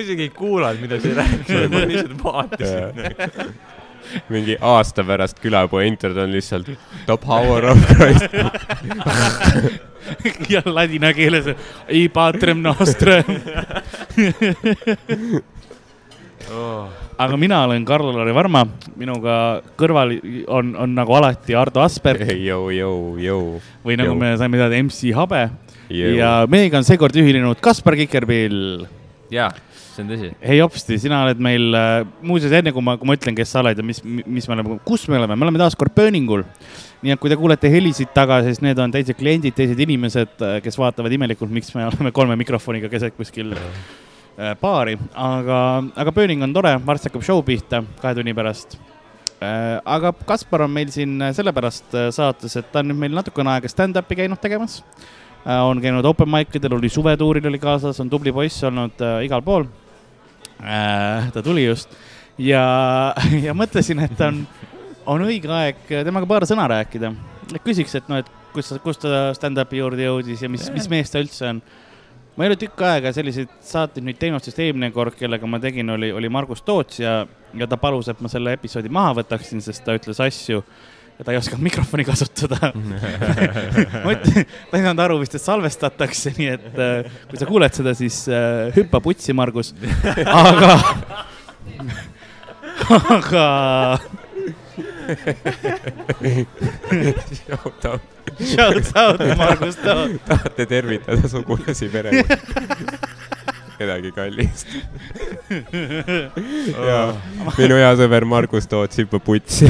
Ma 0.00 0.07
isegi 0.07 0.23
ei 0.28 0.33
kuulanud, 0.33 0.80
mida 0.80 0.97
see 1.02 1.12
rääkis, 1.16 1.69
ma 1.69 1.85
lihtsalt 1.85 2.25
vaatasin. 2.25 3.52
mingi 4.33 4.57
aasta 4.64 5.04
pärast 5.07 5.38
külapoe 5.42 5.85
intro 5.87 6.14
on 6.23 6.33
lihtsalt 6.33 6.71
the 7.07 7.16
power 7.21 7.69
of 7.71 7.85
Christ. 7.92 8.33
ja 10.54 10.62
ladina 10.64 11.12
keeles 11.14 11.52
ei 11.88 12.09
patrem 12.09 12.62
nostrem. 12.64 13.25
Oh. 16.50 16.88
aga 17.21 17.37
mina 17.38 17.61
olen 17.62 17.85
Karl-Lari 17.87 18.33
Varma, 18.35 18.64
minuga 18.99 19.35
kõrval 19.78 20.16
on, 20.50 20.73
on 20.75 20.97
nagu 20.97 21.14
alati 21.14 21.54
Ardo 21.54 21.85
Asperg 21.85 22.25
jõu. 22.33 22.73
või 23.85 24.00
nagu 24.00 24.16
Jõu. 24.16 24.19
me 24.19 24.33
saime 24.40 24.59
teada, 24.59 24.80
MC 24.80 25.12
Habe 25.14 25.45
Jõu. 25.92 26.16
ja 26.16 26.33
meiega 26.50 26.80
on 26.80 26.88
seekord 26.88 27.14
ühinenud 27.21 27.61
Kaspar 27.62 27.95
Kikerpill. 28.00 28.88
jaa, 29.30 29.52
see 30.00 30.07
on 30.07 30.11
tõsi. 30.11 30.30
hei 30.47 30.61
hopsti, 30.61 30.99
sina 31.02 31.23
oled 31.26 31.40
meil, 31.42 31.76
muuseas 32.26 32.54
enne 32.59 32.73
kui 32.75 32.85
ma, 32.85 32.97
kui 33.00 33.09
ma 33.09 33.16
ütlen, 33.19 33.37
kes 33.37 33.52
sa 33.52 33.62
oled 33.62 33.78
ja 33.78 33.87
mis, 33.87 34.02
mis 34.04 34.49
me 34.49 34.57
oleme, 34.57 34.78
kus 34.87 35.07
me 35.09 35.19
oleme, 35.21 35.37
me 35.37 35.47
oleme 35.47 35.61
taas 35.61 35.76
kord 35.78 35.95
Burningul. 35.97 36.45
nii 37.00 37.14
et 37.14 37.21
kui 37.21 37.33
te 37.33 37.38
kuulete 37.40 37.71
helisid 37.73 38.12
taga, 38.16 38.40
siis 38.45 38.61
need 38.64 38.78
on 38.80 38.92
teised 38.92 39.16
kliendid, 39.16 39.57
teised 39.57 39.78
inimesed, 39.80 40.37
kes 40.64 40.78
vaatavad 40.80 41.12
imelikult, 41.16 41.52
miks 41.52 41.73
me 41.76 41.87
oleme 41.90 42.12
kolme 42.16 42.37
mikrofoniga 42.40 42.90
keset 42.92 43.16
kuskil 43.16 43.54
äh, 43.57 44.54
baari, 44.61 44.97
aga, 45.14 45.61
aga 46.04 46.14
Burning 46.16 46.45
on 46.47 46.57
tore, 46.57 46.75
varsti 46.87 47.11
hakkab 47.11 47.26
show 47.26 47.45
pihta 47.45 47.85
kahe 48.00 48.16
tunni 48.19 48.37
pärast. 48.37 48.78
aga 49.40 50.12
Kaspar 50.28 50.66
on 50.66 50.75
meil 50.75 50.90
siin 50.92 51.16
sellepärast 51.37 51.97
äh, 51.97 52.11
saates, 52.12 52.57
et 52.61 52.73
ta 52.73 52.83
on 52.83 52.92
nüüd 52.92 53.07
meil 53.07 53.16
natukene 53.16 53.57
aega 53.57 53.69
stand-up'i 53.73 54.19
käinud 54.23 54.40
tegemas. 54.40 54.83
on 55.40 55.80
käinud 55.80 56.04
open 56.04 56.28
mic 56.28 56.52
idel, 56.52 56.75
oli 56.76 56.90
suvetuuril 56.92 57.47
oli 57.49 57.59
kaasas, 57.59 58.00
on 58.00 58.11
tubli 58.12 58.33
poiss 58.33 58.61
olnud 58.69 59.00
äh, 59.00 59.23
igal 59.25 59.40
pool 59.40 59.64
äh,. 59.64 59.89
Ta 60.61 61.43
tuli 61.45 61.64
just 61.64 61.95
ja, 62.40 62.64
ja 63.47 63.55
mõtlesin, 63.57 64.02
et 64.05 64.21
on, 64.25 64.43
on 65.11 65.25
õige 65.26 65.50
aeg 65.55 65.83
temaga 65.88 66.29
paar 66.29 66.47
sõna 66.49 66.67
rääkida. 66.71 67.12
küsiks, 67.64 67.97
et 67.99 68.11
noh, 68.11 68.21
et 68.23 68.31
kus 68.55 68.73
kus 68.83 69.00
ta 69.02 69.31
stand-up'i 69.37 69.81
juurde 69.81 70.07
jõudis 70.07 70.43
ja 70.43 70.50
mis, 70.50 70.67
mis 70.75 70.88
mees 70.90 71.12
ta 71.12 71.23
üldse 71.23 71.49
on. 71.49 71.62
ma 72.37 72.47
ei 72.47 72.52
ole 72.52 72.59
tükk 72.61 72.83
aega 72.87 73.12
selliseid 73.12 73.50
saateid 73.67 74.07
nüüd 74.07 74.19
teinud, 74.21 74.43
sest 74.45 74.59
eelmine 74.62 74.90
kord, 74.95 75.17
kellega 75.19 75.47
ma 75.47 75.61
tegin, 75.61 75.90
oli, 75.97 76.12
oli 76.12 76.31
Margus 76.33 76.62
Toots 76.67 77.02
ja, 77.02 77.21
ja 77.55 77.69
ta 77.69 77.76
palus, 77.81 78.09
et 78.09 78.21
ma 78.21 78.31
selle 78.33 78.55
episoodi 78.57 78.93
maha 78.93 79.19
võtaksin, 79.21 79.62
sest 79.64 79.85
ta 79.85 79.97
ütles 79.99 80.23
asju 80.25 80.62
ja 81.21 81.25
ta 81.25 81.35
ei 81.35 81.39
osanud 81.39 81.61
mikrofoni 81.61 82.05
kasutada. 82.09 82.71
ma 84.05 84.15
ütlesin, 84.15 84.47
ta 84.71 84.79
ei 84.79 84.87
saanud 84.87 85.03
aru 85.05 85.19
vist, 85.21 85.37
et 85.37 85.45
salvestatakse, 85.45 86.33
nii 86.39 86.49
et 86.55 86.81
äh, 86.81 87.11
kui 87.29 87.41
sa 87.41 87.49
kuuled 87.50 87.77
seda, 87.77 87.93
siis 87.99 88.23
äh, 88.33 88.71
hüppa 88.77 89.03
putsi, 89.05 89.37
Margus. 89.37 89.75
aga, 90.41 90.73
aga 92.89 93.45
shout 98.41 98.93
out 98.97 99.21
Margus 99.37 99.77
Toot. 99.83 100.17
tahate 100.25 100.67
tervitada 100.71 101.29
sugulasi 101.29 101.91
perega? 101.93 102.39
kedagi 103.81 104.11
kallist. 104.12 104.69
ja 106.89 106.99
minu 107.57 107.79
hea 107.81 107.93
sõber 108.00 108.27
Margus 108.29 108.69
Toots 108.69 109.00
hüppab 109.00 109.25
putsi. 109.25 109.69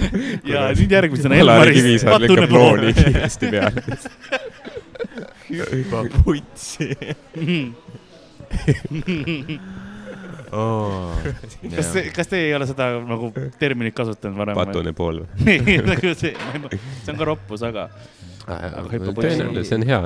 ja 0.52 0.68
nüüd 0.76 0.94
järgmisena 0.96 1.38
Elmaris. 1.40 1.78
Kivisaar 1.80 2.24
lükkab 2.24 2.54
looni 2.56 2.92
kiiresti 2.96 3.52
peale. 3.52 3.82
hüppa 5.52 6.04
putsi. 6.22 6.88
oh,. 10.52 11.16
kas, 11.76 11.92
kas 12.14 12.28
te 12.28 12.40
ei 12.46 12.54
ole 12.54 12.66
seda 12.68 12.90
nagu 13.08 13.32
terminit 13.60 13.96
kasutanud 13.96 14.38
varem? 14.38 14.58
patune 14.58 14.92
pool. 14.96 15.22
nagu 15.92 16.14
see, 16.18 16.34
on 17.08 17.18
ka 17.18 17.28
roppus, 17.32 17.64
aga 17.66 17.88
putsi. 19.14 19.64
see 19.64 19.78
on 19.78 19.86
hea, 19.88 20.02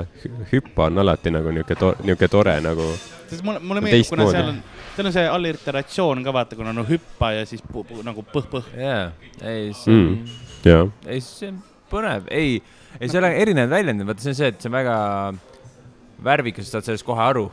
hüppa 0.51 0.91
on 0.91 1.03
alati 1.03 1.33
nagu 1.33 1.53
niuke 1.55 1.75
tore, 1.79 1.97
niuke 2.07 2.29
tore 2.31 2.57
nagu, 2.63 2.89
sest 3.29 3.43
mulle, 3.47 3.63
mulle 3.63 3.83
meeldib, 3.85 4.11
kuna 4.11 4.29
seal 4.31 4.51
on, 4.53 4.61
seal 4.97 5.07
on 5.11 5.13
see 5.15 5.27
alliteratsioon 5.29 6.23
ka 6.25 6.33
vaata, 6.35 6.57
kuna 6.59 6.73
no 6.75 6.83
hüppa 6.89 7.31
ja 7.37 7.45
siis 7.49 7.61
pu, 7.63 7.85
pu, 7.87 8.01
nagu 8.05 8.25
põh-põh. 8.33 8.65
jaa, 8.77 9.11
ei, 9.45 9.69
see 9.77 9.93
on 9.93 10.09
Mm. 10.17 10.35
jaa. 10.65 10.83
ei, 11.07 11.21
see 11.23 11.51
on 11.53 11.61
põnev, 11.91 12.25
ei, 12.33 12.57
ei 12.99 13.07
seal 13.13 13.23
on 13.29 13.37
erinevad 13.37 13.71
väljendid, 13.77 14.07
vaata 14.09 14.25
see 14.25 14.33
on 14.33 14.39
see, 14.41 14.49
et 14.51 14.59
see 14.65 14.67
on 14.71 14.75
väga 14.75 14.97
värvikas, 16.25 16.67
sa 16.67 16.77
saad 16.79 16.89
sellest 16.89 17.05
kohe 17.07 17.21
aru. 17.23 17.45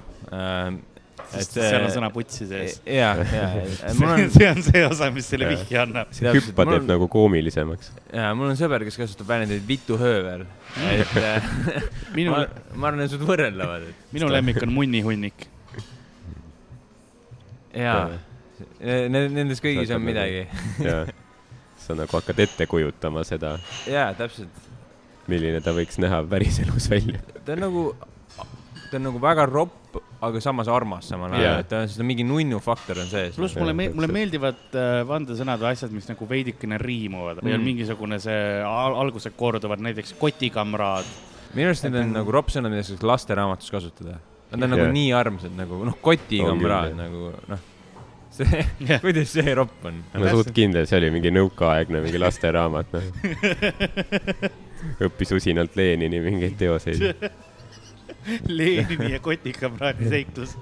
sest 1.34 1.56
seal 1.56 1.82
on 1.86 1.90
sõna 1.94 2.08
putsi 2.14 2.46
sees. 2.46 2.76
ja, 2.86 3.12
ja, 3.18 3.46
see 3.90 4.06
on, 4.06 4.24
see 4.34 4.48
on 4.50 4.60
see 4.66 4.82
osa, 4.86 5.08
mis 5.14 5.26
selle 5.30 5.48
vihje 5.50 5.78
annab. 5.82 6.10
see 6.14 6.30
hüppa 6.36 6.66
teeb 6.68 6.86
nagu 6.88 7.08
koomilisemaks. 7.12 7.92
ja 8.12 8.28
mul 8.38 8.52
on 8.52 8.58
sõber, 8.60 8.84
kes 8.88 8.98
kasutab 9.00 9.30
väljendit 9.32 9.64
vitu 9.68 9.98
höövel, 10.00 10.44
et 10.94 11.16
äh, 11.22 11.48
minu 12.16 12.32
ma, 12.34 12.44
ma 12.74 12.90
arvan, 12.90 13.04
et 13.04 13.10
need 13.12 13.20
on 13.20 13.28
võrreldavad, 13.30 13.88
et 13.90 14.14
minu 14.16 14.30
lemmik 14.32 14.62
on 14.64 14.72
munnihunnik. 14.74 15.48
jaa, 17.75 18.09
nendes 19.11 19.61
kõigis 19.64 19.90
on 19.95 20.02
midagi. 20.04 20.47
ja 20.88 21.04
sa 21.85 21.97
nagu 21.99 22.09
hakkad 22.16 22.38
ette 22.47 22.66
kujutama 22.71 23.25
seda, 23.28 23.57
jaa, 23.90 24.12
täpselt, 24.16 24.49
milline 25.28 25.61
ta 25.64 25.75
võiks 25.76 25.99
näha 26.00 26.23
päriselus 26.31 26.87
välja. 26.93 27.21
ta 27.45 27.52
on 27.57 27.64
nagu, 27.66 27.83
ta 28.90 28.97
on 29.00 29.04
nagu 29.11 29.21
väga 29.21 29.45
ropp, 29.50 29.99
aga 30.25 30.40
samas 30.40 30.69
armas 30.73 31.11
samal 31.11 31.35
Jaa. 31.35 31.40
ajal, 31.43 31.59
et 31.61 31.69
ta 31.69 31.83
on, 31.85 31.88
seda 31.93 32.07
mingi 32.09 32.25
nunnu 32.25 32.57
faktor 32.64 33.02
on 33.02 33.11
sees. 33.11 33.35
pluss 33.37 33.57
mulle 33.61 33.75
me-, 33.76 33.90
mulle 33.93 34.09
meeldivad 34.09 34.62
äh, 34.81 35.02
vandesõnad 35.09 35.61
või 35.61 35.75
asjad, 35.75 35.93
mis 35.93 36.09
nagu 36.09 36.28
veidikene 36.31 36.78
riimuvad 36.81 37.43
või 37.43 37.52
on 37.52 37.61
Mm. 37.61 37.69
mingisugune 37.69 38.19
see 38.23 38.62
al 38.64 38.97
algused 39.02 39.37
korduvad, 39.37 39.83
näiteks 39.85 40.14
kotikamraad. 40.21 41.04
minu 41.54 41.69
arust 41.69 41.85
need 41.85 41.95
Et 41.95 42.00
on 42.00 42.07
nagu- 42.09 42.16
nagu 42.23 42.33
ropsõnad, 42.38 42.71
mida 42.73 42.83
saaks 42.87 43.02
lasteraamatus 43.04 43.69
kasutada. 43.71 44.16
Nad 44.54 44.66
on 44.68 44.76
nagu 44.76 44.90
nii 44.94 45.12
armsad 45.16 45.54
nagu 45.58 45.80
noh, 45.84 45.94
On 45.94 46.02
kotikamraad 46.04 46.94
nagu 46.99 47.30
noh, 47.50 47.62
see, 48.34 48.64
Jah. 48.88 49.00
kuidas 49.04 49.32
see 49.34 49.54
ropp 49.56 49.88
on? 49.90 50.02
ma 50.14 50.34
suht 50.34 50.52
kindel, 50.56 50.87
see 50.90 51.00
oli 51.00 51.11
mingi 51.14 51.32
nõukaaegne 51.34 52.02
mingi 52.04 52.20
lasteraamat, 52.23 52.94
noh. 52.94 53.04
õppis 55.08 55.34
usinalt 55.37 55.76
Lenini 55.78 56.20
mingeid 56.25 56.58
teoseid. 56.61 57.25
Lenini 58.49 59.12
ja 59.12 59.20
kotikamraadi 59.20 60.08
seiklus. 60.08 60.56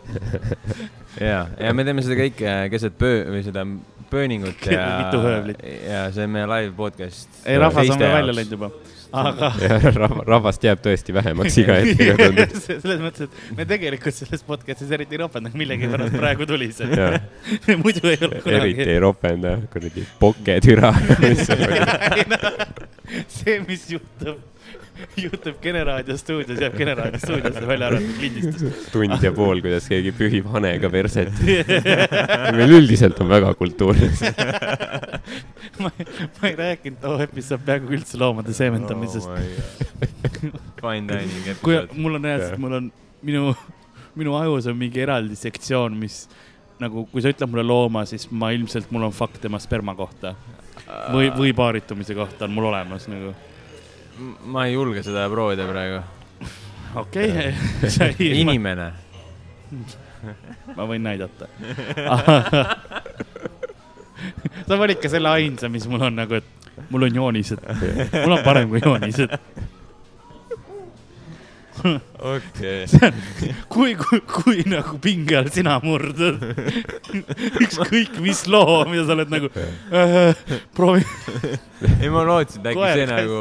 ja, 1.21 1.47
ja 1.59 1.75
me 1.75 1.85
teeme 1.87 2.03
seda 2.05 2.19
kõike 2.19 2.55
keset 2.73 2.97
pöö- 2.99 3.27
või 3.31 3.43
seda 3.47 3.67
burningut 4.13 4.67
ja 4.69 4.87
ja 5.89 6.01
see 6.13 6.27
on 6.27 6.35
meie 6.35 6.49
live 6.51 6.75
podcast. 6.77 7.31
ei, 7.47 7.59
rahvas 7.63 7.93
on 7.95 8.03
ka 8.03 8.11
välja 8.19 8.35
läinud 8.35 8.57
juba, 8.59 8.71
aga 9.13 9.51
rahva- 10.03 10.25
rahvast 10.27 10.65
jääb 10.65 10.81
tõesti 10.85 11.15
vähemaks 11.17 11.57
iga 11.63 11.77
hetkega 11.81 12.15
tundub. 12.21 12.55
selles 12.67 13.03
mõttes, 13.03 13.29
et 13.29 13.57
me 13.59 13.67
tegelikult 13.69 14.17
selles 14.17 14.45
podcast'is 14.49 14.93
eriti 14.97 15.17
ei 15.19 15.23
ropendanud, 15.23 15.59
millegipärast 15.61 16.17
praegu 16.17 16.49
tuli 16.49 16.71
see. 16.75 16.89
Muidu 17.83 18.07
ei 18.09 18.17
eriti 18.19 18.43
kunagi. 18.47 18.87
ei 18.89 18.99
ropenda, 19.03 19.57
kuradi 19.73 20.07
poketüra. 20.23 20.93
see, 23.29 23.59
mis 23.69 23.87
juhtub, 23.93 24.41
juhtub 25.25 25.59
Kene 25.63 25.83
raadio 25.85 26.17
stuudios, 26.21 26.61
jääb 26.61 26.77
Kene 26.79 26.95
raadio 26.99 27.21
stuudiosse 27.23 27.67
välja 27.67 27.91
arvatud 27.91 28.21
lindistus. 28.23 28.87
tund 28.93 29.25
ja 29.25 29.33
pool, 29.37 29.63
kuidas 29.65 29.89
keegi 29.91 30.13
pühib 30.17 30.49
hanega 30.55 30.91
perset. 30.93 31.33
meil 32.57 32.77
üldiselt 32.79 33.21
on 33.23 33.31
väga 33.33 33.55
kultuurne. 33.59 34.11
ma, 35.83 35.91
ma 35.91 36.51
ei 36.51 36.57
rääkinud 36.59 37.01
too 37.03 37.19
episood 37.27 37.67
peaaegu 37.67 37.93
üldse 37.99 38.21
loomade 38.21 38.55
seementamisest 38.57 39.31
oh. 39.31 39.39
Fine 40.83 41.07
dining 41.09 41.61
kui 41.63 41.77
episood. 41.79 41.99
mul 41.99 42.19
on 42.19 42.31
reaalselt, 42.31 42.59
mul 42.63 42.79
on 42.81 42.89
minu, 43.23 43.53
minu 44.19 44.39
ajus 44.39 44.71
on 44.73 44.79
mingi 44.79 45.03
eraldi 45.05 45.39
sektsioon, 45.39 45.95
mis 45.99 46.25
nagu, 46.83 47.07
kui 47.13 47.23
sa 47.23 47.31
ütled 47.33 47.51
mulle 47.51 47.65
looma, 47.67 48.05
siis 48.09 48.27
ma 48.31 48.51
ilmselt, 48.55 48.91
mul 48.95 49.07
on 49.07 49.15
fakt 49.15 49.41
tema 49.45 49.61
sperma 49.63 49.95
kohta 49.99 50.35
või, 51.13 51.31
või 51.37 51.53
paaritumise 51.57 52.17
kohta 52.19 52.49
on 52.49 52.55
mul 52.57 52.71
olemas 52.73 53.09
nagu. 53.11 53.35
Ma 54.45 54.67
ei 54.67 54.75
julge 54.75 55.03
seda 55.03 55.31
proovida 55.31 55.67
praegu. 55.69 56.03
okei 56.95 57.55
okay., 57.87 58.41
inimene. 58.41 58.93
ma 60.77 60.87
võin 60.87 61.03
näidata. 61.03 61.49
sa 64.69 64.79
valid 64.79 65.01
ka 65.03 65.09
selle 65.11 65.29
ainsa, 65.33 65.69
mis 65.73 65.87
mul 65.91 66.03
on 66.09 66.15
nagu, 66.23 66.35
et 66.39 66.49
mul 66.91 67.03
on 67.09 67.15
joonised, 67.23 67.61
mul 68.23 68.37
on 68.37 68.43
parem 68.45 68.69
kui 68.71 68.81
joonised. 68.85 69.31
Okei. 71.83 72.87
kui, 73.73 73.95
kui, 73.99 74.21
kui 74.27 74.63
nagu 74.71 74.99
pinge 75.03 75.37
all 75.39 75.51
sina 75.53 75.79
murdud, 75.83 76.43
ükskõik 77.65 78.19
mis 78.23 78.45
loo, 78.51 78.83
mida 78.91 79.07
sa 79.09 79.17
oled 79.17 79.33
nagu 79.33 79.51
äh,, 79.53 80.45
proovi. 80.77 81.05
ei, 81.99 82.11
ma 82.13 82.23
lootsin, 82.27 82.63
et 82.63 82.73
äkki 82.73 82.91
see 82.95 83.09
nagu 83.11 83.41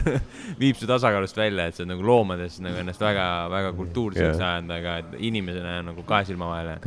viib 0.60 0.78
su 0.78 0.88
tasakaalust 0.90 1.38
välja, 1.38 1.68
et 1.68 1.78
sa 1.78 1.84
oled 1.84 1.92
nagu 1.94 2.06
loomades 2.06 2.58
nagu 2.64 2.80
ennast 2.82 3.02
väga, 3.02 3.26
väga 3.52 3.72
kultuurseks 3.78 4.36
Jah. 4.36 4.52
ajanud, 4.52 4.74
aga 4.78 4.96
et 5.02 5.16
inimesena 5.30 5.78
on 5.82 5.90
nagu 5.92 6.04
kahe 6.08 6.28
silma 6.28 6.50
vahele. 6.52 6.78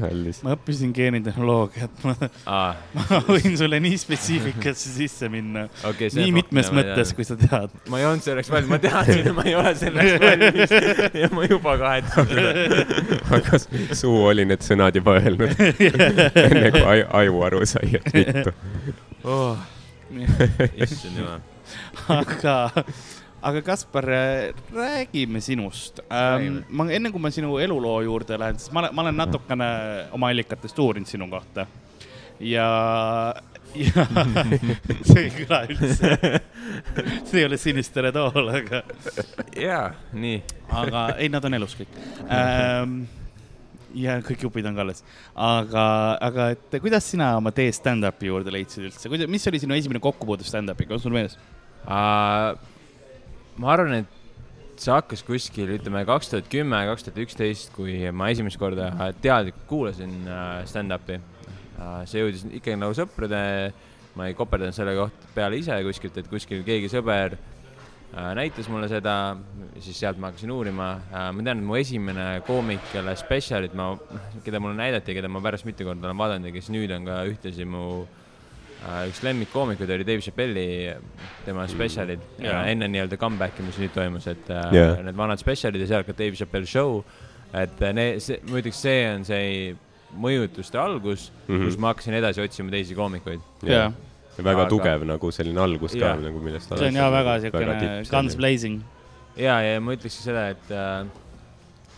ma 0.46 0.56
õppisin 0.58 0.94
geenitehnoloogiat, 0.96 2.06
ma, 2.06 2.16
aa, 2.46 2.76
ma 2.98 3.22
võin 3.30 3.58
sulle 3.60 3.82
nii 3.84 4.02
spetsiifikasse 4.02 4.94
sisse 4.98 5.32
minna. 5.32 5.68
see 5.82 6.12
nii 6.20 6.36
mitmes 6.42 6.72
mõttes, 6.76 7.16
kui 7.18 7.26
sa 7.28 7.40
tead. 7.40 7.74
ma 7.90 8.02
ei 8.02 8.10
olnud 8.10 8.26
selleks 8.26 8.52
valmis, 8.54 8.72
ma 8.76 8.82
teadsin, 8.84 9.24
et 9.26 9.36
ma 9.38 9.48
ei 9.50 9.58
ole 9.58 9.76
selleks 9.80 10.22
valmis 10.22 10.78
ja 11.22 11.30
ma 11.34 11.46
juba 11.50 11.76
kahetsen 11.82 12.28
seda. 12.32 12.86
aga 13.38 13.62
suu 13.98 14.24
oli 14.32 14.46
need 14.50 14.66
sõnad 14.66 14.98
juba 14.98 15.18
öelnud, 15.20 15.56
enne 16.46 16.72
kui 16.76 16.84
aju, 16.96 17.08
aju 17.22 17.42
aru 17.50 17.64
sai, 17.70 17.96
et 18.00 18.14
vittu. 18.16 18.54
oh,. 19.24 19.60
issand 20.12 21.22
jumal. 21.22 21.44
aga, 22.12 22.56
aga 23.42 23.62
Kaspar, 23.66 24.08
räägime 24.76 25.42
sinust 25.44 26.02
ähm, 26.12 26.64
ma 26.70 26.90
enne 26.92 27.14
kui 27.14 27.24
ma 27.24 27.32
sinu 27.34 27.56
eluloo 27.64 28.02
juurde 28.08 28.40
lähen, 28.42 28.60
sest 28.60 28.74
ma 28.76 28.86
olen, 28.86 28.96
ma 28.98 29.08
olen 29.08 29.22
natukene 29.24 29.70
oma 30.18 30.34
allikatest 30.34 30.80
uurinud 30.84 31.10
sinu 31.10 31.30
kohta 31.32 31.68
ja, 32.42 32.68
ja 33.76 34.06
see 35.10 35.24
ei 35.26 35.32
kõla 35.36 35.62
üldse. 35.70 36.12
see 37.30 37.40
ei 37.42 37.48
ole 37.48 37.60
Sinister 37.62 38.10
Tool, 38.16 38.52
aga, 38.60 38.84
jaa, 39.58 39.88
nii. 40.14 40.42
aga 40.82 41.08
ei, 41.18 41.32
nad 41.32 41.48
on 41.48 41.58
elus 41.60 41.76
kõik 41.80 41.98
ähm,. 42.28 43.02
ja 43.98 44.20
kõik 44.26 44.46
jupid 44.48 44.68
on 44.70 44.78
ka 44.78 44.86
alles, 44.86 45.04
aga, 45.36 45.86
aga 46.30 46.50
et 46.56 46.80
kuidas 46.84 47.08
sina 47.14 47.34
oma 47.40 47.54
tee 47.56 47.72
stand-up'i 47.76 48.32
juurde 48.32 48.54
leidsid 48.54 48.88
üldse, 48.90 49.12
kuidas, 49.12 49.32
mis 49.32 49.48
oli 49.52 49.64
sinu 49.64 49.78
esimene 49.78 50.04
kokkupuude 50.04 50.48
stand-up'iga, 50.48 50.96
on 50.96 51.04
sul 51.04 51.16
meeles? 51.16 51.38
Uh, 51.82 52.54
ma 53.60 53.74
arvan, 53.74 54.04
et 54.04 54.18
see 54.82 54.94
hakkas 54.94 55.22
kuskil, 55.26 55.70
ütleme 55.76 56.04
kaks 56.08 56.32
tuhat 56.32 56.48
kümme, 56.52 56.80
kaks 56.90 57.06
tuhat 57.06 57.20
üksteist, 57.26 57.74
kui 57.76 58.00
ma 58.16 58.32
esimest 58.34 58.60
korda 58.62 58.90
teadlikult 59.22 59.68
kuulasin 59.70 60.16
uh, 60.26 60.62
stand-up'i. 60.70 61.20
See 62.10 62.24
jõudis 62.24 62.46
ikkagi 62.50 62.78
nagu 62.80 62.96
sõprade, 62.98 63.42
ma 64.18 64.28
ei 64.28 64.36
koperdanud 64.38 64.76
selle 64.76 64.96
kohta 64.98 65.32
peale 65.36 65.60
ise 65.62 65.78
kuskilt, 65.88 66.20
et 66.20 66.30
kuskil 66.32 66.64
keegi 66.68 66.90
sõber 66.92 67.38
uh, 67.38 68.32
näitas 68.38 68.68
mulle 68.72 68.90
seda, 68.92 69.16
siis 69.80 70.00
sealt 70.04 70.20
ma 70.20 70.32
hakkasin 70.32 70.52
uurima 70.52 70.94
uh,. 71.00 71.28
ma 71.36 71.46
tean, 71.46 71.62
et 71.62 71.68
mu 71.68 71.78
esimene 71.80 72.26
koomik, 72.48 72.84
kelle 72.94 73.16
spetsialid 73.20 73.78
ma, 73.78 73.94
keda 74.46 74.64
mulle 74.64 74.80
näidati, 74.80 75.16
keda 75.18 75.32
ma 75.32 75.44
pärast 75.44 75.68
mitu 75.70 75.88
korda 75.88 76.10
olen 76.10 76.20
vaadanud 76.20 76.52
ja 76.52 76.56
kes 76.58 76.72
nüüd 76.74 76.92
on 76.98 77.08
ka 77.08 77.22
ühtlasi 77.32 77.68
mu 77.68 77.86
üks 78.82 79.20
lemmikkoomikuid 79.22 79.92
oli 79.94 80.06
Dave 80.06 80.24
Chappelle'i, 80.26 80.94
tema 81.46 81.68
spetsialid 81.70 82.24
yeah. 82.42 82.66
enne 82.72 82.88
nii-öelda 82.90 83.20
comeback'i, 83.22 83.62
mis 83.66 83.78
nüüd 83.78 83.94
toimus, 83.94 84.26
et 84.32 84.50
yeah. 84.50 84.96
need 85.06 85.18
vanad 85.18 85.42
spetsialid 85.42 85.84
ja 85.84 85.90
sealt 85.92 86.10
ka 86.10 86.16
Dave 86.18 86.40
Chappelle 86.40 86.70
show. 86.70 87.04
et 87.54 87.82
need, 87.94 88.22
see, 88.24 88.40
ma 88.48 88.62
ütleks, 88.62 88.80
see 88.82 89.00
on 89.12 89.26
see 89.28 89.76
mõjutuste 90.18 90.80
algus 90.82 91.30
mm. 91.32 91.56
-hmm. 91.56 91.66
kus 91.66 91.78
ma 91.78 91.94
hakkasin 91.94 92.18
edasi 92.20 92.42
otsima 92.42 92.72
teisi 92.72 92.96
koomikuid. 92.96 93.42
jaa, 93.64 93.92
väga 94.38 94.62
Aga- 94.62 94.70
tugev 94.70 95.06
nagu 95.08 95.32
selline 95.32 95.62
algus 95.62 95.94
ka 95.94 96.06
Jaa. 96.06 96.16
nagu, 96.16 96.40
millest 96.40 96.72
see 96.74 96.88
on 96.88 97.00
jah 97.00 97.12
väga 97.12 97.40
siukene 97.46 98.04
guns. 98.10 98.36
blazing. 98.36 98.82
ja, 99.38 99.62
ja 99.62 99.80
ma 99.82 99.96
ütleks 99.96 100.20
seda, 100.24 100.50
et 100.56 100.72
uh,, 100.72 101.08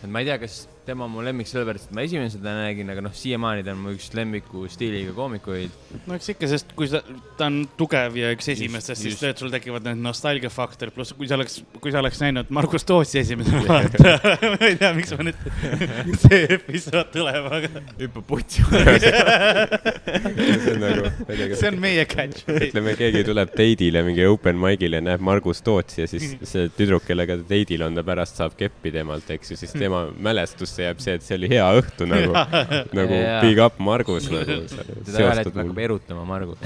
et 0.02 0.10
ma 0.10 0.20
ei 0.20 0.30
tea, 0.30 0.38
kas 0.38 0.64
tema 0.86 1.04
on 1.06 1.12
mu 1.14 1.22
lemmik 1.24 1.48
sellepärast, 1.48 1.88
et 1.88 1.94
ma 1.96 2.02
esimene 2.04 2.28
seda 2.32 2.52
nägin, 2.58 2.90
aga 2.92 3.00
noh, 3.04 3.12
siiamaani 3.16 3.64
ta 3.64 3.72
on 3.72 3.80
mu 3.80 3.92
üks 3.94 4.10
lemmiku 4.16 4.66
stiiliga 4.70 5.14
koomikuid. 5.16 5.72
no 6.04 6.16
eks 6.18 6.28
ikka, 6.34 6.48
sest 6.50 6.74
kui 6.76 6.88
sa, 6.90 7.00
ta 7.38 7.48
on 7.48 7.62
tugev 7.78 8.16
ja 8.18 8.32
üks 8.34 8.50
esimestest, 8.52 9.00
siis 9.00 9.14
just. 9.14 9.22
tead, 9.24 9.40
sul 9.40 9.52
tekivad 9.52 9.86
need 9.88 10.02
nostalgiafaktorid, 10.04 10.92
pluss 10.96 11.14
kui 11.16 11.28
sa 11.30 11.38
oleks, 11.38 11.54
kui 11.80 11.94
sa 11.94 12.02
oleks 12.02 12.20
näinud 12.20 12.52
Margus 12.54 12.84
Tootsi 12.88 13.22
esimesena 13.22 13.62
vaata, 13.68 13.96
ma 14.44 14.58
ei 14.68 14.76
tea, 14.80 14.90
miks 14.96 15.14
ma 15.16 15.28
nüüd, 15.30 15.38
see 16.26 16.42
episood 16.58 17.08
tuleb, 17.14 17.48
aga 17.48 17.84
hüppab 18.02 18.28
putsi. 18.28 18.64
see 18.68 20.74
on 20.74 20.84
nagu, 20.84 21.08
ma 21.08 21.32
ei 21.32 21.40
tea, 21.40 21.48
kas 21.54 21.64
see 21.64 21.72
on 21.72 21.80
meie 21.86 22.04
catch. 22.10 22.44
ütleme, 22.58 22.96
keegi 23.00 23.24
tuleb 23.30 23.56
date'ile 23.56 24.04
mingi 24.04 24.28
open 24.28 24.60
mic'ile, 24.60 25.00
näeb 25.04 25.24
Margus 25.24 25.64
Tootsi 25.64 26.04
ja 26.04 26.10
siis 26.10 26.36
see 26.44 26.68
tüdruk, 26.76 27.08
kellega 27.08 27.40
ta 27.40 27.48
date'il 27.48 27.88
on, 27.88 27.96
ta 27.96 28.04
pärast 28.06 28.42
saab 28.42 28.52
keppi 28.58 28.92
temalt, 28.94 29.32
eks 29.32 29.54
ju, 29.54 29.60
siis 29.64 29.72
tema 29.72 30.04
mälestusse 30.74 30.88
jääb 30.88 31.02
see, 31.02 31.18
et 31.18 31.26
see 31.26 31.36
oli 31.38 31.50
hea 31.52 31.66
õhtu 31.80 32.06
nagu, 32.08 32.32
nagu 32.98 33.20
big 33.44 33.60
up 33.62 33.78
Margus 33.78 34.30
nagu. 34.32 34.62
teda 35.04 35.30
hetkel 35.30 35.60
hakkab 35.60 35.84
erutama 35.86 36.24
Margu. 36.28 36.56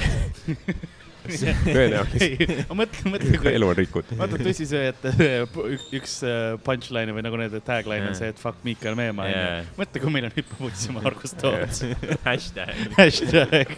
tõenäoliselt, 1.29 2.53
ma 2.71 2.77
mõtlen, 2.79 3.11
mõtlen, 3.13 3.35
kui 3.43 3.51
elu 3.53 3.67
on 3.69 3.77
rikutud. 3.77 4.17
vaata 4.17 4.39
tõsisööjate 4.41 5.11
üks, 5.45 5.89
üks 5.99 6.15
äh, 6.25 6.55
punchline 6.65 7.13
või 7.13 7.25
nagu 7.27 7.41
need 7.41 7.57
tagline 7.67 8.09
on 8.09 8.17
see, 8.17 8.31
et 8.33 8.41
fuck 8.41 8.63
Miikal 8.65 8.97
Meemaa 8.97 9.27
onju. 9.29 9.75
mõtle, 9.77 10.01
kui 10.01 10.15
meil 10.15 10.31
on 10.31 10.33
hüppeputsi 10.33 10.95
Margus 10.97 11.37
Toots. 11.37 11.85
hashtag. 12.29 12.73
hashtag. 12.97 13.75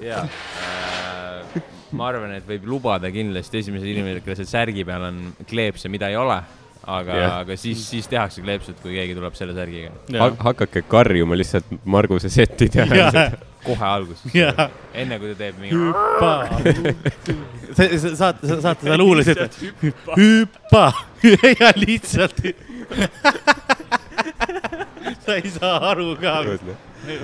jaa 0.00 0.24
äh,. 0.24 1.60
ma 1.92 2.08
arvan, 2.08 2.32
et 2.38 2.48
võib 2.48 2.64
lubada 2.72 3.12
kindlasti 3.12 3.60
esimesele 3.60 3.98
inimesele, 3.98 4.24
kellel 4.24 4.40
seal 4.40 4.52
särgi 4.54 4.86
peal 4.88 5.10
on 5.10 5.20
kleepse, 5.50 5.92
mida 5.92 6.08
ei 6.08 6.16
ole, 6.16 6.40
aga 6.86 7.16
yeah., 7.16 7.36
aga 7.42 7.56
siis, 7.60 7.82
siis 7.90 8.08
tehakse 8.10 8.42
kleepsud, 8.44 8.78
kui 8.82 8.96
keegi 8.96 9.16
tuleb 9.18 9.36
selle 9.38 9.54
särgiga. 9.56 9.92
hakake 10.40 10.82
karjuma 10.88 11.38
lihtsalt 11.38 11.70
Marguse 11.84 12.32
setti 12.32 12.70
teha. 12.72 13.26
kohe 13.64 13.84
alguses, 13.84 14.24
jaa, 14.34 14.70
enne 14.96 15.18
kui 15.20 15.34
ta 15.34 15.42
teeb 15.42 15.60
mingi. 15.60 15.76
hüppa. 15.76 16.32
see, 17.76 17.98
see 17.98 18.14
saate, 18.16 18.56
saate 18.56 18.88
seda 18.88 18.96
luules, 19.00 19.28
et 19.28 19.60
hüppa 20.16 20.86
ja 21.60 21.74
lihtsalt. 21.76 22.42
sa 25.24 25.36
ei 25.36 25.50
saa 25.50 25.90
aru 25.90 26.16
ka. 26.20 26.44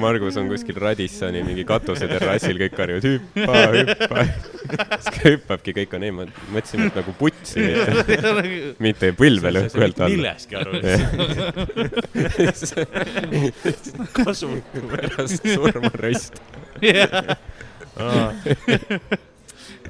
Margus 0.00 0.36
on 0.40 0.48
kuskil 0.48 0.76
Radissoni 0.80 1.42
mingi 1.44 1.64
katuseterrassil, 1.68 2.56
kõik 2.62 2.74
karjuvad 2.78 3.04
hüppa, 3.06 3.58
hüppa. 3.76 4.20
siis 4.24 5.04
ta 5.04 5.10
hüppabki, 5.26 5.70
kõik 5.76 5.90
on 5.98 6.02
ei, 6.06 6.12
ma 6.16 6.22
mõtlesin, 6.54 6.80
et 6.88 6.96
nagu 6.96 7.10
putsi, 7.18 7.60
mitte 8.86 9.06
põlvele 9.18 9.58
õhku 9.66 9.80
alla. 9.84 10.06
millestki 10.14 10.54
aru. 10.62 10.72
kasulikum. 14.16 14.84
pärast 14.94 15.40
surma 15.44 15.92
röst. 16.00 16.34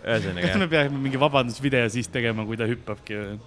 ühesõnaga 0.07 0.47
kas 0.47 0.61
me 0.61 0.69
peame 0.71 1.01
mingi 1.03 1.19
vabandusvideo 1.21 1.89
siis 1.91 2.09
tegema, 2.13 2.45
kui 2.47 2.59
ta 2.59 2.69
hüppabki 2.71 3.19
või? 3.19 3.39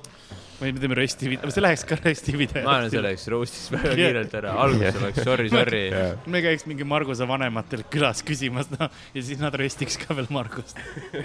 Või 0.60 0.74
me 0.76 0.82
teeme 0.84 0.98
rösti 1.00 1.30
video, 1.32 1.52
see 1.54 1.64
läheks 1.64 1.86
ka 1.88 1.98
rösti 2.00 2.36
video. 2.36 2.64
ma 2.66 2.76
arvan, 2.78 2.92
see 2.92 3.04
läks 3.04 3.26
roast'is 3.32 3.70
väga 3.74 3.94
kiirelt 4.00 4.34
ära, 4.42 4.56
alguses 4.66 5.00
oleks 5.00 5.24
sorry, 5.28 5.48
sorry. 5.54 5.84
me 6.28 6.42
käiks 6.44 6.68
mingi 6.70 6.88
Marguse 6.88 7.28
vanematel 7.30 7.86
külas 7.92 8.24
küsimas, 8.28 8.68
noh, 8.76 8.90
ja 9.16 9.24
siis 9.24 9.40
nad 9.42 9.56
röstiks 9.60 9.96
ka 10.02 10.18
veel 10.18 10.30
Margust. 10.34 10.78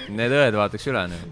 Need 0.09 0.33
õed 0.35 0.55
vaataks 0.59 0.89
üle 0.91 1.03
nagu. 1.15 1.27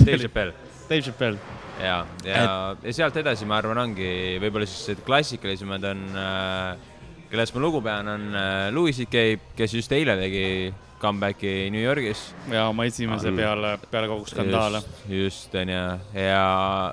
Dave 0.00 0.18
Chappelle 0.18 0.54
Dave 0.90 1.02
Chappelle, 1.06 1.38
ja, 1.78 2.00
ja, 2.26 2.40
ja 2.82 2.92
sealt 2.94 3.14
edasi 3.20 3.46
ma 3.46 3.60
arvan, 3.60 3.78
ongi 3.78 4.38
võib-olla 4.42 4.66
sellised 4.66 5.04
klassikalisemad 5.06 5.84
on 5.92 6.00
äh,, 6.18 6.89
kellest 7.30 7.54
ma 7.54 7.60
lugu 7.62 7.80
pean, 7.84 8.08
on 8.10 8.24
äh, 8.34 8.70
Louis 8.74 8.96
CK, 8.96 9.54
kes 9.56 9.74
just 9.78 9.92
eile 9.94 10.16
tegi 10.18 10.72
comeback'i 11.00 11.70
New 11.72 11.80
Yorgis. 11.82 12.32
ja 12.52 12.66
oma 12.68 12.84
esimese 12.88 13.30
Mm. 13.30 13.36
peale, 13.38 13.70
peale 13.90 14.08
kogu 14.10 14.26
skandaale. 14.28 14.82
just, 15.08 15.54
onju, 15.54 15.84
ja 16.14 16.92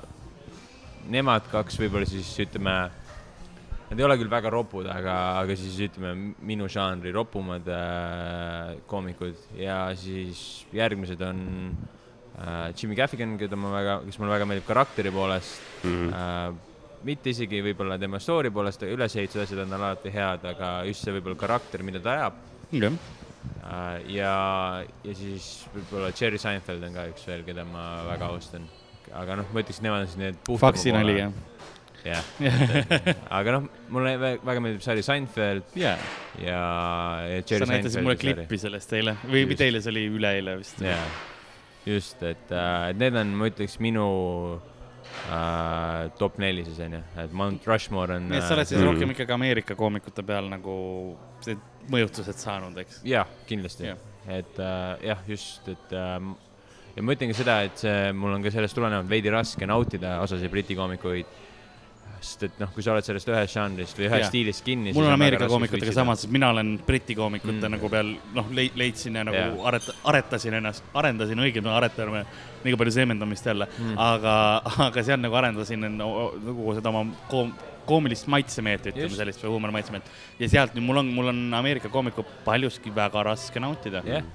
nemad 1.10 1.42
kaks 1.52 1.76
võib-olla 1.80 2.06
siis 2.08 2.30
ütleme, 2.44 2.76
nad 3.88 3.98
ei 4.00 4.04
ole 4.04 4.16
küll 4.20 4.28
väga 4.30 4.50
ropud, 4.52 4.86
aga, 4.92 5.14
aga 5.42 5.56
siis 5.56 5.76
ütleme 5.88 6.34
minu 6.44 6.68
žanri 6.68 7.12
ropumad 7.14 7.66
äh, 7.72 8.76
koomikud 8.86 9.36
ja 9.58 9.88
siis 9.96 10.66
järgmised 10.76 11.20
on 11.24 11.42
äh, 12.38 12.70
Jimmy 12.76 12.94
Gaffigan, 12.98 13.36
keda 13.40 13.56
ma 13.56 13.72
väga, 13.74 14.00
kes 14.06 14.18
mulle 14.20 14.36
väga 14.36 14.46
meeldib 14.48 14.68
karakteri 14.68 15.10
poolest 15.10 15.84
Mhm. 15.84 16.08
äh,. 16.12 16.64
Mitte 17.08 17.32
isegi 17.32 17.62
võib-olla 17.64 17.98
tema 18.00 18.20
story 18.22 18.52
poolest, 18.54 18.84
ülesehitused, 18.86 19.46
asjad 19.46 19.64
on 19.64 19.74
tal 19.74 19.86
alati 19.90 20.12
head, 20.14 20.44
aga 20.52 20.72
just 20.88 21.06
see 21.06 21.14
võib-olla 21.16 21.40
karakter, 21.40 21.84
mida 21.86 22.02
ta 22.04 22.16
ajab 22.16 22.40
jah, 22.74 22.96
äh,. 23.64 24.00
ja, 24.12 24.32
ja 25.04 25.14
siis 25.16 25.50
võib-olla 25.74 26.12
Jerry 26.12 26.40
Seinfeld 26.42 26.84
on 26.88 26.98
ka 26.98 27.06
üks 27.12 27.28
veel, 27.28 27.44
keda 27.46 27.64
ma 27.68 27.84
väga 28.10 28.32
austan. 28.32 28.66
aga 29.16 29.38
noh, 29.40 29.52
ma 29.54 29.64
ütleks, 29.64 29.80
nemad 29.84 30.04
on 30.04 30.10
siis 30.10 30.20
need 30.20 30.42
puhtama 30.44 30.72
faksi 30.72 30.92
nali 30.92 31.16
jah. 31.16 31.38
jah, 32.04 32.28
aga 33.40 33.56
noh, 33.56 33.70
mulle 33.94 34.14
vä- 34.20 34.36
väga 34.44 34.64
meeldib 34.64 34.84
sari 34.84 35.04
Seinfeld 35.06 35.76
jaa, 35.78 35.96
ja, 36.42 36.62
ja 37.32 37.42
sa 37.48 37.70
näitasid 37.72 38.04
mulle 38.04 38.18
klippi 38.20 38.60
sellest 38.60 38.92
eile 39.00 39.16
või 39.24 39.44
Just. 39.44 39.54
mitte 39.54 39.68
eile, 39.68 39.84
see 39.84 39.94
oli 39.96 40.06
üleeile 40.18 40.58
vist. 40.60 40.82
just, 41.88 42.22
et 42.22 42.52
äh, 42.52 42.90
et 42.92 43.00
need 43.00 43.16
on, 43.16 43.32
ma 43.38 43.48
ütleks, 43.48 43.78
minu 43.80 44.08
äh, 44.58 44.74
top 46.18 46.38
neli 46.40 46.64
siis 46.64 46.78
onju, 46.80 47.00
et 47.24 47.32
Mount 47.36 47.66
Rushmore 47.68 48.16
on. 48.16 48.28
nii 48.30 48.38
et 48.38 48.46
sa 48.48 48.54
oled 48.56 48.68
siis 48.70 48.80
Mm. 48.80 48.86
rohkem 48.92 49.10
ikkagi 49.14 49.32
Ameerika 49.34 49.74
koomikute 49.76 50.22
peal 50.26 50.48
nagu 50.48 50.74
need 51.46 51.58
mõjutused 51.92 52.38
saanud, 52.40 52.76
eks? 52.84 53.00
jah, 53.04 53.26
kindlasti 53.48 53.84
Jah., 53.90 53.98
et 54.28 54.58
äh, 54.60 55.06
jah, 55.08 55.18
just, 55.28 55.68
et 55.68 55.92
ähm, 55.96 56.34
ja 56.96 57.02
ma 57.02 57.14
ütlen 57.14 57.30
ka 57.32 57.36
seda, 57.38 57.58
et 57.68 57.76
see, 57.80 58.12
mul 58.12 58.34
on 58.36 58.42
ka 58.44 58.50
sellest 58.52 58.76
tulenevalt 58.76 59.08
veidi 59.08 59.30
raske 59.32 59.66
nautida 59.68 60.18
osasid 60.24 60.50
briti 60.52 60.76
koomikuid. 60.76 61.26
Sest 62.20 62.42
et 62.48 62.58
noh, 62.60 62.70
kui 62.74 62.82
sa 62.82 62.92
oled 62.94 63.06
sellest 63.06 63.28
ühest 63.30 63.54
žanrist 63.54 63.98
või 63.98 64.08
ühest 64.08 64.24
Jah. 64.24 64.30
stiilist 64.32 64.64
kinni. 64.66 64.92
mul 64.96 65.06
on 65.06 65.14
Ameerika 65.14 65.46
koomikutega 65.50 65.94
sama, 65.94 66.16
sest 66.18 66.32
mina 66.34 66.50
olen 66.54 66.76
Briti 66.86 67.14
koomikute 67.18 67.52
Mm. 67.52 67.62
mm. 67.64 67.76
nagu 67.76 67.88
peal, 67.92 68.12
noh, 68.34 68.50
leidsin 68.54 69.14
ja 69.20 69.24
nagu 69.24 69.38
yeah. 69.38 69.54
areta-, 69.70 69.94
aretasin 70.10 70.58
ennast, 70.58 70.84
arendasin 70.94 71.38
õigemini, 71.38 71.72
aretame 71.72 72.24
liiga 72.64 72.76
palju 72.80 72.92
seemendamist 72.98 73.46
jälle 73.46 73.68
Mm. 73.70 73.84
mm., 73.92 73.98
aga, 73.98 74.34
aga 74.88 75.02
seal 75.06 75.20
nagu 75.22 75.34
arendasin 75.38 75.86
no, 75.96 76.12
nagu 76.44 76.74
seda 76.74 76.92
oma 76.92 77.04
koom-, 77.30 77.54
koomilist 77.88 78.26
maitsemeelt, 78.28 78.86
ütleme 78.90 79.08
Just. 79.08 79.16
sellist 79.16 79.44
või 79.44 79.54
huumori 79.54 79.72
maitsemeelt. 79.78 80.10
ja 80.38 80.48
sealt 80.48 80.74
nüüd 80.76 80.84
mul 80.90 81.02
on, 81.04 81.12
mul 81.14 81.30
on 81.32 81.42
Ameerika 81.54 81.88
koomikut 81.88 82.26
paljuski 82.44 82.92
väga 82.94 83.22
raske 83.30 83.60
nautida 83.62 84.02
jah, 84.06 84.26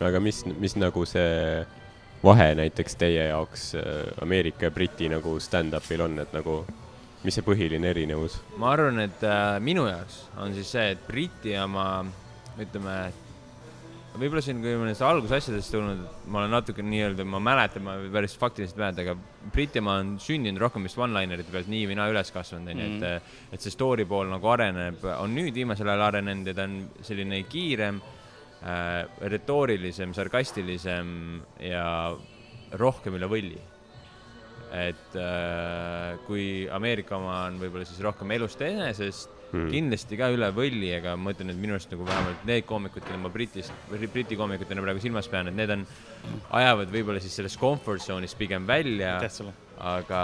aga 0.00 0.20
mis, 0.20 0.44
mis 0.58 0.76
nagu 0.80 1.04
see 1.06 1.66
vahe 2.24 2.54
näiteks 2.56 2.96
teie 2.96 3.26
jaoks 3.28 3.74
äh, 3.74 4.22
Ameerika 4.24 4.70
ja 4.70 4.70
Briti 4.72 5.10
nagu 5.12 5.36
stand-up'il 5.40 6.00
on, 6.06 6.18
et 6.24 6.32
nagu, 6.32 6.62
mis 7.24 7.34
see 7.38 7.44
põhiline 7.46 7.88
erinevus? 7.90 8.38
ma 8.60 8.72
arvan, 8.74 9.00
et 9.06 9.22
äh, 9.24 9.58
minu 9.64 9.86
jaoks 9.88 10.22
on 10.42 10.54
siis 10.56 10.70
see, 10.76 10.90
et 10.94 11.04
Briti 11.08 11.54
oma, 11.60 11.86
ütleme, 12.60 12.96
võib-olla 14.14 14.42
siin, 14.44 14.60
kui 14.62 14.74
ma 14.78 14.84
nendest 14.86 15.02
algusasjadest 15.02 15.72
tulnud, 15.74 16.02
ma 16.30 16.42
olen 16.42 16.52
natuke 16.54 16.84
nii-öelda, 16.86 17.24
ma 17.26 17.40
mäletan, 17.42 17.82
ma 17.82 17.96
päris 18.14 18.36
faktiliselt 18.38 18.76
ei 18.78 18.84
mäleta, 18.84 19.06
aga 19.08 19.50
Briti 19.54 19.80
oma 19.82 19.96
on 20.02 20.12
sündinud 20.22 20.62
rohkem 20.62 20.84
vist 20.86 21.00
one-linerite 21.00 21.50
pealt 21.50 21.70
nii 21.72 21.88
või 21.90 21.96
naa 21.98 22.12
üles 22.12 22.30
kasvanud, 22.34 22.70
onju, 22.74 22.90
Mhm. 22.92 23.02
et, 23.08 23.56
et 23.56 23.64
see 23.64 23.74
story 23.74 24.04
pool 24.06 24.30
nagu 24.30 24.52
areneb, 24.52 25.02
on 25.18 25.34
nüüd 25.34 25.56
viimasel 25.56 25.88
ajal 25.90 26.06
arenenud 26.12 26.46
ja 26.52 26.54
ta 26.60 26.68
on 26.68 26.76
selline 27.02 27.42
kiirem 27.50 27.98
äh,, 28.62 29.02
retoorilisem, 29.34 30.14
sarkastilisem 30.14 31.10
ja 31.60 32.14
rohkem 32.78 33.18
üle 33.18 33.26
võlli 33.28 33.58
et 34.74 35.16
äh, 35.20 36.18
kui 36.26 36.66
Ameerika 36.72 37.16
oma 37.16 37.44
on 37.46 37.60
võib-olla 37.60 37.86
siis 37.86 38.02
rohkem 38.02 38.34
elust 38.34 38.62
enesest 38.64 39.34
Hmm. 39.54 39.68
mm., 39.68 39.70
kindlasti 39.70 40.16
ka 40.18 40.28
üle 40.34 40.48
võlli, 40.54 40.88
aga 40.96 41.14
ma 41.20 41.30
ütlen, 41.30 41.52
et 41.52 41.58
minu 41.60 41.76
arust 41.76 41.92
nagu 41.94 42.06
vähemalt 42.08 42.46
need 42.48 42.64
koomikud, 42.66 43.04
keda 43.06 43.18
ma 43.22 43.30
Britist, 43.30 43.70
Briti 43.86 44.38
koomikutena 44.38 44.82
praegu 44.82 45.02
silmas 45.02 45.28
pean, 45.30 45.50
et 45.50 45.54
need 45.54 45.70
on, 45.70 45.84
ajavad 46.58 46.90
võib-olla 46.90 47.22
siis 47.22 47.36
sellest 47.38 47.60
comfort 47.60 48.02
zone'ist 48.02 48.38
pigem 48.40 48.66
välja, 48.66 49.14
aga 49.84 50.18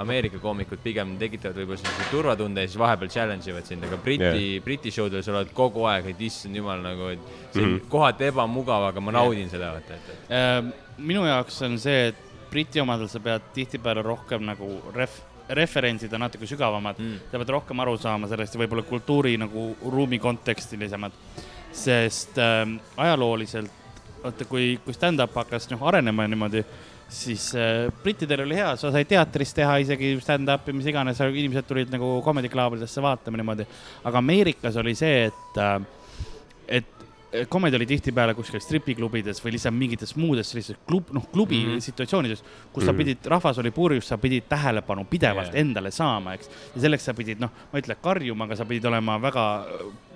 Ameerika 0.00 0.40
koomikud 0.40 0.80
pigem 0.84 1.14
tekitavad 1.20 1.60
võib-olla 1.60 1.82
sellise 1.82 2.08
turvatunde 2.12 2.64
ja 2.64 2.72
siis 2.72 2.80
vahepeal 2.80 3.12
challenge 3.12 3.52
ivad 3.52 3.68
sind, 3.68 3.84
aga 3.88 4.00
Briti 4.00 4.24
yeah., 4.30 4.64
Briti 4.64 4.92
show 4.94 5.12
del 5.12 5.24
sa 5.24 5.36
oled 5.36 5.52
kogu 5.56 5.84
aeg, 5.92 6.08
et 6.14 6.26
issand 6.30 6.56
jumal 6.56 6.80
nagu, 6.84 7.12
et 7.12 7.30
see 7.52 7.60
on 7.60 7.68
mm. 7.68 7.76
-hmm. 7.76 7.88
kohati 7.92 8.30
ebamugav, 8.32 8.88
aga 8.88 9.04
ma 9.04 9.18
naudin 9.20 9.52
seda, 9.52 9.74
vaata, 9.76 10.00
et, 10.00 10.12
et 10.16 10.36
Äh, 10.40 10.72
minu 10.96 11.26
jaoks 11.28 11.60
on 11.68 11.78
see, 11.78 12.08
et 12.08 12.31
Briti 12.52 12.80
omadel 12.82 13.08
sa 13.08 13.20
pead 13.24 13.50
tihtipeale 13.56 14.02
rohkem 14.04 14.44
nagu 14.44 14.68
ref-, 14.94 15.22
referentsid 15.56 16.12
on 16.12 16.26
natuke 16.26 16.46
sügavamad 16.46 16.98
Mm. 17.00 17.18
sa 17.30 17.38
pead 17.40 17.52
rohkem 17.56 17.80
aru 17.80 17.96
saama 17.98 18.28
sellest 18.28 18.54
ja 18.54 18.60
võib-olla 18.60 18.84
kultuuri 18.84 19.36
nagu 19.40 19.72
ruumi 19.82 20.18
kontekstilisemad. 20.20 21.12
sest 21.72 22.36
äh, 22.38 22.66
ajalooliselt, 23.00 23.70
vaata 24.22 24.44
kui, 24.44 24.78
kui 24.84 24.92
stand-up 24.92 25.32
hakkas 25.34 25.70
noh 25.70 25.80
arenema 25.88 26.26
niimoodi, 26.28 26.60
siis 27.08 27.54
äh, 27.56 27.88
brittidel 28.02 28.44
oli 28.44 28.58
hea, 28.58 28.74
sa 28.76 28.90
said 28.92 29.08
teatris 29.08 29.54
teha 29.56 29.78
isegi 29.80 30.12
stand-up'i, 30.20 30.74
mis 30.76 30.86
iganes, 30.92 31.20
inimesed 31.20 31.64
tulid 31.68 31.88
nagu 31.92 32.18
comedy 32.24 32.48
clubidesse 32.52 33.02
vaatama 33.02 33.40
niimoodi. 33.40 33.66
aga 34.04 34.18
Ameerikas 34.20 34.76
oli 34.76 34.94
see, 34.94 35.24
et 35.30 35.56
äh, 35.56 35.80
et 36.68 37.01
komedi 37.48 37.76
oli 37.76 37.86
tihtipeale 37.88 38.34
kuskil 38.36 38.60
stripiklubides 38.60 39.40
või 39.44 39.54
lihtsalt 39.54 39.76
mingites 39.76 40.12
muudes 40.20 40.50
sellistes 40.52 40.76
klub, 40.88 41.10
noh, 41.16 41.24
klubi 41.32 41.58
mm. 41.62 41.70
-hmm. 41.70 41.84
situatsioonides, 41.86 42.42
kus 42.42 42.48
mm 42.48 42.72
-hmm. 42.72 42.86
sa 42.86 42.92
Mhm. 42.92 42.98
pidid, 42.98 43.26
rahvas 43.26 43.58
oli 43.58 43.70
purjus, 43.70 44.08
sa 44.08 44.18
pidid 44.18 44.44
tähelepanu 44.48 45.04
pidevalt 45.04 45.52
yeah. 45.52 45.60
endale 45.60 45.90
saama, 45.90 46.34
eks. 46.34 46.50
ja 46.74 46.80
selleks 46.80 47.04
sa 47.04 47.14
pidid, 47.14 47.40
noh, 47.40 47.50
ma 47.72 47.78
ei 47.78 47.82
ütle 47.82 47.96
karjuma, 48.02 48.44
aga 48.44 48.56
sa 48.56 48.64
pidid 48.64 48.84
olema 48.84 49.18
väga, 49.22 49.66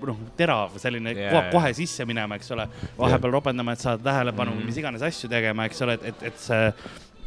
noh, 0.07 0.18
terav, 0.37 0.79
selline 0.79 1.12
yeah, 1.12 1.33
kohe, 1.33 1.50
kohe 1.52 1.72
sisse 1.74 2.05
minema, 2.05 2.35
eks 2.37 2.50
ole. 2.50 2.68
vahepeal 2.98 3.33
ropendama, 3.33 3.72
et 3.72 3.81
saada 3.81 4.02
tähelepanu 4.02 4.50
mm. 4.50 4.61
-hmm. 4.61 4.66
mis 4.66 4.76
iganes 4.76 5.02
asju 5.02 5.29
tegema, 5.29 5.64
eks 5.64 5.83
ole, 5.83 5.94
et, 5.94 6.05
et, 6.05 6.22
et 6.22 6.38
see 6.38 6.72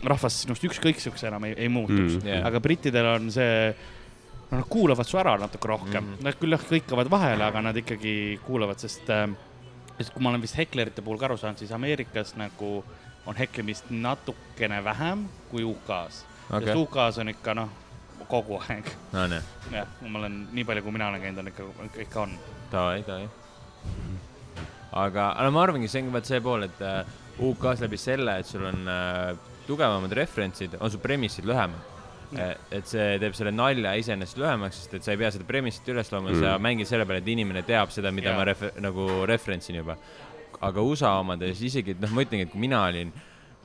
rahvas 0.04 0.42
sinust 0.42 0.64
ükskõiksuks 0.64 1.26
enam 1.28 1.44
ei, 1.44 1.54
ei 1.58 1.70
muutuks 1.70 2.14
Mm. 2.14 2.22
mm.. 2.22 2.28
Jaa. 2.28 2.48
aga 2.48 2.60
brittidel 2.60 3.06
on 3.06 3.32
see, 3.32 3.76
no 4.52 4.58
nad 4.58 4.66
kuulavad 4.70 5.08
su 5.08 5.18
ära 5.18 5.38
natuke 5.38 5.68
rohkem 5.68 6.04
mm. 6.04 6.14
-hmm. 6.14 6.24
nad 6.24 6.40
küll 6.40 6.52
jah 6.52 6.66
hõikavad 6.72 7.10
vahele, 7.10 7.44
aga 7.44 7.62
nad 7.62 7.78
ikkagi 7.78 8.40
kuulavad, 8.46 8.80
sest 8.80 9.10
äh, 9.10 9.28
sest 10.00 10.16
kui 10.16 10.24
ma 10.24 10.32
olen 10.32 10.42
vist 10.44 10.58
heklerite 10.58 11.04
puhul 11.04 11.20
ka 11.20 11.28
aru 11.30 11.38
saanud, 11.38 11.60
siis 11.60 11.76
Ameerikas 11.76 12.34
nagu 12.40 12.80
on 13.28 13.36
heklemist 13.36 13.92
natukene 13.92 14.80
vähem 14.84 15.28
kui 15.52 15.66
UK-s 15.68 16.24
okay.. 16.48 16.66
sest 16.66 16.80
UK-s 16.80 17.20
on 17.22 17.34
ikka 17.34 17.56
noh, 17.60 17.70
kogu 18.30 18.60
aeg. 18.64 18.88
no 19.14 19.28
jah, 19.74 19.92
ma 20.08 20.22
olen 20.22 20.42
nii 20.56 20.66
palju, 20.68 20.86
kui 20.86 20.96
mina 20.96 21.10
olen 21.12 21.24
käinud, 21.24 21.44
on 21.44 21.52
ikka, 21.52 22.02
ikka 22.06 22.24
on. 22.24 22.36
davai, 22.72 23.04
davai. 23.08 23.30
aga, 24.92 25.32
aga 25.36 25.52
ma 25.54 25.64
arvangi, 25.68 25.92
see 25.92 26.04
on 26.06 26.14
vaat 26.16 26.30
see 26.30 26.42
pool, 26.44 26.66
et 26.70 26.84
äh, 26.86 27.04
UK-s 27.40 27.86
läbi 27.86 28.00
selle, 28.00 28.40
et 28.40 28.50
sul 28.50 28.66
on 28.70 28.90
äh, 28.90 29.34
tugevamad 29.68 30.14
referentsid, 30.18 30.80
on 30.80 30.92
su 30.92 31.02
premissid 31.02 31.48
lühemad. 31.50 31.99
Et 32.38 32.90
see 32.90 33.16
teeb 33.22 33.34
selle 33.38 33.54
nalja 33.56 33.96
iseenesest 33.98 34.38
lühemaks, 34.38 34.84
sest 34.84 34.98
et 35.00 35.06
sa 35.06 35.16
ei 35.16 35.22
pea 35.22 35.32
seda 35.34 35.48
premissit 35.48 35.88
üles 35.90 36.12
looma 36.14 36.30
mm., 36.30 36.44
sa 36.44 36.58
mängid 36.62 36.90
selle 36.90 37.08
peale, 37.10 37.24
et 37.24 37.32
inimene 37.34 37.64
teab 37.66 37.94
seda, 37.94 38.12
mida 38.14 38.30
yeah. 38.30 38.38
ma 38.38 38.46
refer-, 38.52 38.76
nagu 38.84 39.08
referentsin 39.30 39.80
juba. 39.80 39.98
aga 40.60 40.84
USA 40.84 41.16
omades 41.22 41.62
isegi, 41.64 41.96
et 41.96 42.04
noh, 42.04 42.12
ma 42.14 42.26
ütlengi, 42.26 42.46
et 42.46 42.54
kui 42.54 42.62
mina 42.62 42.84
olin 42.86 43.14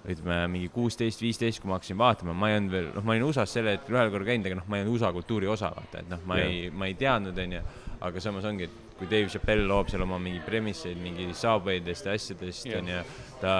ütleme 0.05 0.45
mingi 0.53 0.69
kuusteist, 0.73 1.23
viisteist, 1.25 1.63
kui 1.63 1.71
ma 1.71 1.79
hakkasin 1.79 1.99
vaatama, 1.99 2.35
ma 2.37 2.51
ei 2.51 2.59
olnud 2.59 2.73
veel, 2.75 2.89
noh, 2.95 3.05
ma 3.05 3.15
olin 3.15 3.25
USA-s 3.27 3.57
sel 3.57 3.71
hetkel 3.73 3.97
ühel 3.97 4.13
korral 4.13 4.29
käinud, 4.29 4.49
aga 4.49 4.59
noh, 4.61 4.67
ma 4.69 4.79
ei 4.79 4.85
olnud 4.85 4.99
USA 4.99 5.11
kultuuri 5.17 5.49
osa, 5.49 5.71
vaata, 5.75 6.03
et 6.05 6.11
noh, 6.13 6.21
ma 6.29 6.39
Jah. 6.41 6.51
ei, 6.53 6.71
ma 6.71 6.89
ei 6.91 6.97
teadnud, 7.01 7.41
onju. 7.45 7.63
aga 8.05 8.21
samas 8.21 8.45
ongi, 8.49 8.69
et 8.69 8.84
kui 8.99 9.09
Dave 9.11 9.29
Chappelle 9.29 9.65
loob 9.67 9.89
seal 9.91 10.03
oma 10.03 10.19
mingi 10.23 10.41
premisseid 10.47 10.97
mingi 11.03 11.27
Subwaydest 11.35 12.07
ja 12.07 12.13
asjadest 12.15 12.67
Jah. 12.67 12.79
onju, 12.83 13.01
ta 13.41 13.55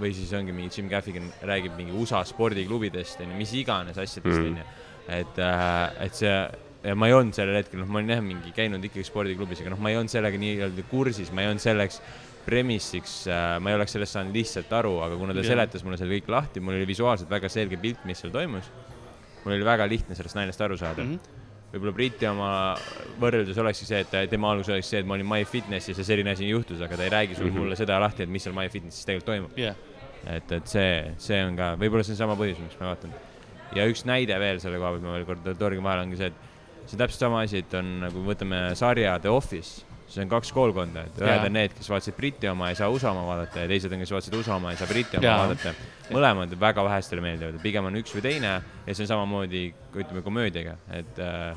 või 0.00 0.12
siis 0.14 0.32
ongi 0.36 0.52
mingi 0.52 0.76
Jim 0.76 0.88
Gaffigan 0.92 1.30
räägib 1.42 1.76
mingi 1.78 1.92
USA 1.96 2.20
spordiklubidest 2.24 3.20
onju, 3.24 3.36
mis 3.38 3.52
iganes 3.56 3.96
asjadest 3.98 4.38
Mhm. 4.38 4.50
onju. 4.52 4.64
et, 5.08 5.38
et 6.04 6.14
see 6.14 6.34
ja 6.84 6.94
ma 6.94 7.06
ei 7.08 7.12
olnud 7.16 7.32
sellel 7.36 7.56
hetkel, 7.62 7.80
noh, 7.80 7.86
ma 7.88 7.98
olin 7.98 8.10
jah 8.12 8.20
mingi 8.20 8.52
käinud 8.52 8.84
ikkagi 8.84 9.04
spordiklubis, 9.08 9.60
aga 9.62 9.70
noh, 9.72 9.78
ma 9.80 9.88
ei 9.90 9.96
olnud 9.96 10.12
sellega 10.12 10.36
nii-öelda 10.38 10.84
kursis, 10.90 11.32
ma 11.32 11.40
ei 11.40 11.48
olnud 11.48 11.60
selleks 11.64 12.00
premissiks 12.44 13.22
äh,, 13.26 13.58
ma 13.60 13.70
ei 13.72 13.76
oleks 13.78 13.94
sellest 13.96 14.12
saanud 14.18 14.36
lihtsalt 14.36 14.72
aru, 14.76 14.98
aga 15.06 15.16
kuna 15.16 15.32
ta 15.32 15.40
Jah. 15.40 15.54
seletas 15.54 15.84
mulle 15.84 15.96
selle 15.96 16.18
kõik 16.18 16.28
lahti, 16.28 16.60
mul 16.60 16.76
oli 16.76 16.86
visuaalselt 16.90 17.30
väga 17.32 17.48
selge 17.48 17.78
pilt, 17.80 18.04
mis 18.04 18.20
seal 18.20 18.32
toimus. 18.34 18.68
mul 19.44 19.54
oli 19.56 19.64
väga 19.64 19.86
lihtne 19.88 20.14
sellest 20.16 20.36
naljast 20.36 20.60
aru 20.64 20.76
saada 20.76 21.02
mm. 21.04 21.14
-hmm. 21.14 21.40
Võib-olla 21.74 21.94
Briti 21.96 22.28
oma 22.28 22.50
võrreldes 23.20 23.58
olekski 23.58 23.88
see, 23.88 24.02
et 24.04 24.30
tema 24.30 24.52
algus 24.54 24.70
oleks 24.70 24.90
see, 24.92 25.02
et 25.02 25.08
ma 25.08 25.16
olin 25.18 25.28
MyFitnessis 25.28 25.98
ja 26.00 26.06
selline 26.06 26.34
asi 26.34 26.48
juhtus, 26.48 26.82
aga 26.84 26.98
ta 26.98 27.06
ei 27.06 27.12
räägi 27.14 27.38
sulle 27.38 27.50
mm. 27.50 27.56
-hmm. 27.56 27.66
mulle 27.66 27.78
seda 27.78 27.98
lahti, 28.00 28.22
et 28.22 28.30
mis 28.30 28.46
seal 28.46 28.54
MyFitnessis 28.56 29.08
tegelikult 29.08 29.30
toimub. 29.32 29.58
jah, 29.58 29.76
et, 30.36 30.52
et 30.52 30.66
see, 30.70 31.14
see 31.18 31.40
on 31.44 31.56
ka, 31.58 31.74
võib-olla 31.80 32.06
see 32.06 32.14
on 32.14 32.22
sama 32.22 32.38
põhjus, 32.38 32.60
miks 32.62 32.78
ma 32.80 32.92
vaatan. 32.92 33.14
ja 33.74 33.86
üks 33.90 34.04
näide 34.06 34.38
veel 34.38 34.60
selle 34.62 34.78
koha 34.78 34.94
pealt, 34.94 35.06
ma 35.06 35.16
veel 35.18 35.26
kord 35.26 35.50
torgin 35.58 35.82
vahele, 35.82 36.06
ongi 36.06 36.20
see, 36.20 36.30
et 36.30 36.86
see 36.86 36.96
on 36.96 37.02
täpselt 37.02 37.26
sama 37.26 37.42
asi, 37.42 37.64
et 37.64 37.74
on 37.74 37.90
nagu 38.04 38.24
võtame 38.28 38.62
sarja 38.78 39.18
The 39.18 39.34
Office, 39.34 39.84
siis 40.06 40.18
on 40.24 40.28
kaks 40.28 40.52
koolkonda, 40.52 41.06
et 41.08 41.20
ühed 41.22 41.46
on 41.48 41.52
need, 41.56 41.72
kes 41.78 41.88
vaatasid 41.90 42.16
Briti 42.16 42.48
oma 42.50 42.68
ja 42.68 42.74
ei 42.74 42.76
saa 42.80 42.88
USA 42.92 43.10
oma 43.10 43.24
vaadata 43.26 43.64
ja 43.64 43.68
teised 43.70 43.92
on, 43.92 43.98
kes 44.04 44.12
vaatasid 44.12 44.34
USA 44.38 44.56
oma 44.56 44.72
ja 44.72 44.76
ei 44.76 44.82
saa 44.82 44.90
Briti 44.90 45.16
oma 45.18 45.26
Jaa. 45.26 45.38
vaadata. 45.42 45.74
mõlemad 46.10 46.56
väga 46.60 46.84
vähestele 46.84 47.24
meeldivad, 47.24 47.60
pigem 47.62 47.88
on 47.88 47.96
üks 48.02 48.12
või 48.14 48.22
teine 48.26 48.50
ja 48.86 48.94
see 48.94 49.04
on 49.06 49.12
samamoodi, 49.14 49.62
ütleme 49.94 50.22
komöödiaga, 50.22 50.76
et 50.92 51.18
äh, 51.24 51.56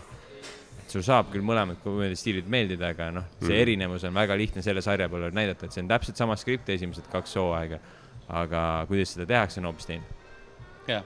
sul 0.87 1.03
saab 1.03 1.27
küll 1.33 1.43
mõlemad 1.43 1.81
komöödiastiilid 1.83 2.47
meeldida, 2.47 2.93
aga 2.95 3.09
noh, 3.11 3.25
see 3.41 3.51
Mhm. 3.51 3.61
erinevus 3.61 4.03
on 4.07 4.13
väga 4.15 4.37
lihtne 4.39 4.61
selle 4.63 4.81
sarja 4.81 5.09
peale 5.09 5.31
näidata, 5.35 5.65
et 5.65 5.75
see 5.75 5.83
on 5.83 5.89
täpselt 5.91 6.15
sama 6.17 6.35
skript 6.39 6.69
esimesed 6.69 7.09
kaks 7.11 7.35
hooaega. 7.35 7.79
aga 8.29 8.85
kuidas 8.87 9.13
seda 9.13 9.25
tehakse, 9.25 9.59
on 9.61 9.65
hoopis 9.69 9.85
teine. 9.85 10.03
jah. 10.87 11.03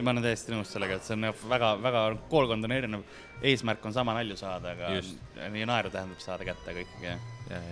ma 0.00 0.12
olen 0.14 0.24
täiesti 0.24 0.54
nõus 0.54 0.70
sellega, 0.72 0.96
et 0.96 1.06
see 1.06 1.16
on 1.16 1.28
väga, 1.50 1.74
väga, 1.82 2.04
koolkond 2.30 2.64
on 2.64 2.72
erinev. 2.72 3.02
eesmärk 3.42 3.84
on 3.88 3.94
sama 3.96 4.14
nalju 4.14 4.36
saada, 4.36 4.74
aga 4.74 4.92
Just. 4.96 5.16
nii 5.52 5.66
naeru 5.68 5.90
tähendab 5.90 6.20
saada 6.20 6.44
kätte 6.44 6.74
kõik, 6.76 6.92
jah. 7.04 7.22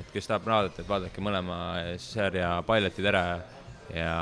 et 0.00 0.12
kes 0.12 0.30
tahab 0.30 0.48
vaadata, 0.48 0.82
et 0.82 0.88
vaadake 0.88 1.24
mõlema 1.24 1.58
sarja 2.02 2.56
pilotid 2.66 3.10
ära 3.12 3.24
ja 3.94 4.14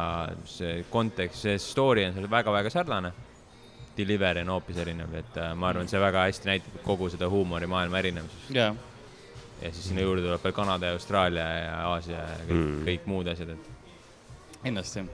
see 0.46 0.82
kontekst, 0.90 1.42
see 1.46 1.58
story 1.62 2.06
on 2.06 2.14
seal 2.16 2.28
väga-väga 2.30 2.70
sarnane. 2.70 3.12
delivery 3.96 4.42
on 4.44 4.50
hoopis 4.52 4.76
erinev, 4.76 5.14
et 5.16 5.38
äh, 5.40 5.54
ma 5.56 5.70
arvan, 5.70 5.88
see 5.88 6.00
väga 6.00 6.26
hästi 6.26 6.50
näitab 6.50 6.82
kogu 6.84 7.08
seda 7.08 7.30
huumorimaailma 7.32 7.98
erinevusest. 7.98 8.50
jaa, 8.54 8.74
ja 9.62 9.70
siis 9.72 9.88
sinna 9.88 10.04
juurde 10.04 10.22
tuleb 10.22 10.42
veel 10.44 10.52
Kanada 10.52 10.90
ja 10.90 10.98
Austraalia 10.98 11.46
ja 11.58 11.76
Aasia 11.88 12.18
ja 12.18 12.42
kõik. 12.44 12.58
Mm., 12.58 12.82
kõik 12.90 13.06
muud 13.08 13.30
asjad, 13.32 13.54
et 13.56 13.70
kindlasti. 14.62 15.06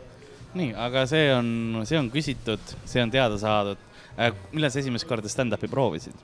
nii, 0.59 0.73
aga 0.77 1.05
see 1.09 1.31
on, 1.35 1.49
see 1.89 1.99
on 1.99 2.11
küsitud, 2.13 2.75
see 2.89 3.03
on 3.03 3.13
teada 3.13 3.39
saadud. 3.41 3.81
millal 4.53 4.73
sa 4.73 4.83
esimest 4.83 5.09
korda 5.09 5.31
stand-up'i 5.33 5.71
proovisid? 5.73 6.17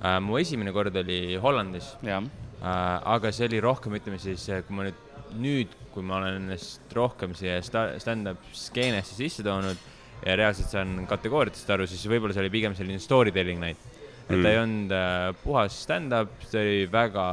äh, 0.00 0.18
mu 0.20 0.38
esimene 0.40 0.72
kord 0.74 0.96
oli 0.96 1.38
Hollandis 1.40 1.94
äh,, 2.02 2.20
aga 2.64 3.32
see 3.32 3.48
oli 3.48 3.62
rohkem, 3.62 3.94
ütleme 4.00 4.18
siis, 4.22 4.46
kui 4.66 4.76
ma 4.76 4.88
nüüd, 4.88 5.02
nüüd, 5.40 5.74
kui 5.94 6.06
ma 6.06 6.18
olen 6.20 6.40
ennast 6.42 6.94
rohkem 6.94 7.34
siia 7.38 7.60
sta- 7.62 7.92
stand-up 8.02 8.42
skeenesse 8.56 9.16
sisse 9.18 9.44
toonud 9.46 9.78
ja 10.24 10.36
reaalselt 10.38 10.72
saan 10.72 11.04
kategooriatest 11.10 11.70
aru, 11.74 11.86
siis 11.90 12.02
võib-olla 12.10 12.34
see 12.34 12.44
oli 12.44 12.52
pigem 12.54 12.74
selline 12.76 13.02
story 13.02 13.32
telling 13.34 13.60
night. 13.62 13.92
et 14.24 14.40
ta 14.40 14.50
ei 14.50 14.58
olnud 14.58 14.92
äh, 14.96 15.30
puhas 15.44 15.78
stand-up, 15.84 16.32
see 16.48 16.60
oli 16.62 16.90
väga 16.90 17.24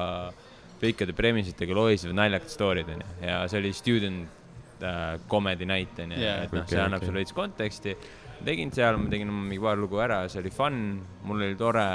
pikkade 0.81 1.13
premisitega 1.15 1.75
lohisevad 1.77 2.17
naljakad 2.17 2.51
story'd 2.51 2.89
onju 2.89 3.09
ja 3.21 3.41
see 3.49 3.61
oli 3.61 3.71
student 3.77 4.40
äh, 4.87 5.19
comedy 5.31 5.67
night 5.69 5.99
onju 5.99 6.19
Jaa. 6.21 6.43
et 6.45 6.55
noh, 6.55 6.65
see 6.65 6.77
Okei, 6.77 6.85
annab 6.85 7.01
okei. 7.01 7.11
sulle 7.11 7.23
veits 7.23 7.37
konteksti. 7.37 7.97
tegin 8.45 8.71
seal, 8.73 8.97
ma 8.97 9.09
tegin 9.09 9.29
mingi 9.29 9.61
paar 9.61 9.77
lugu 9.77 9.99
ära, 10.01 10.23
see 10.29 10.41
oli 10.41 10.51
fun, 10.53 10.79
mul 11.29 11.45
oli 11.45 11.57
tore 11.59 11.85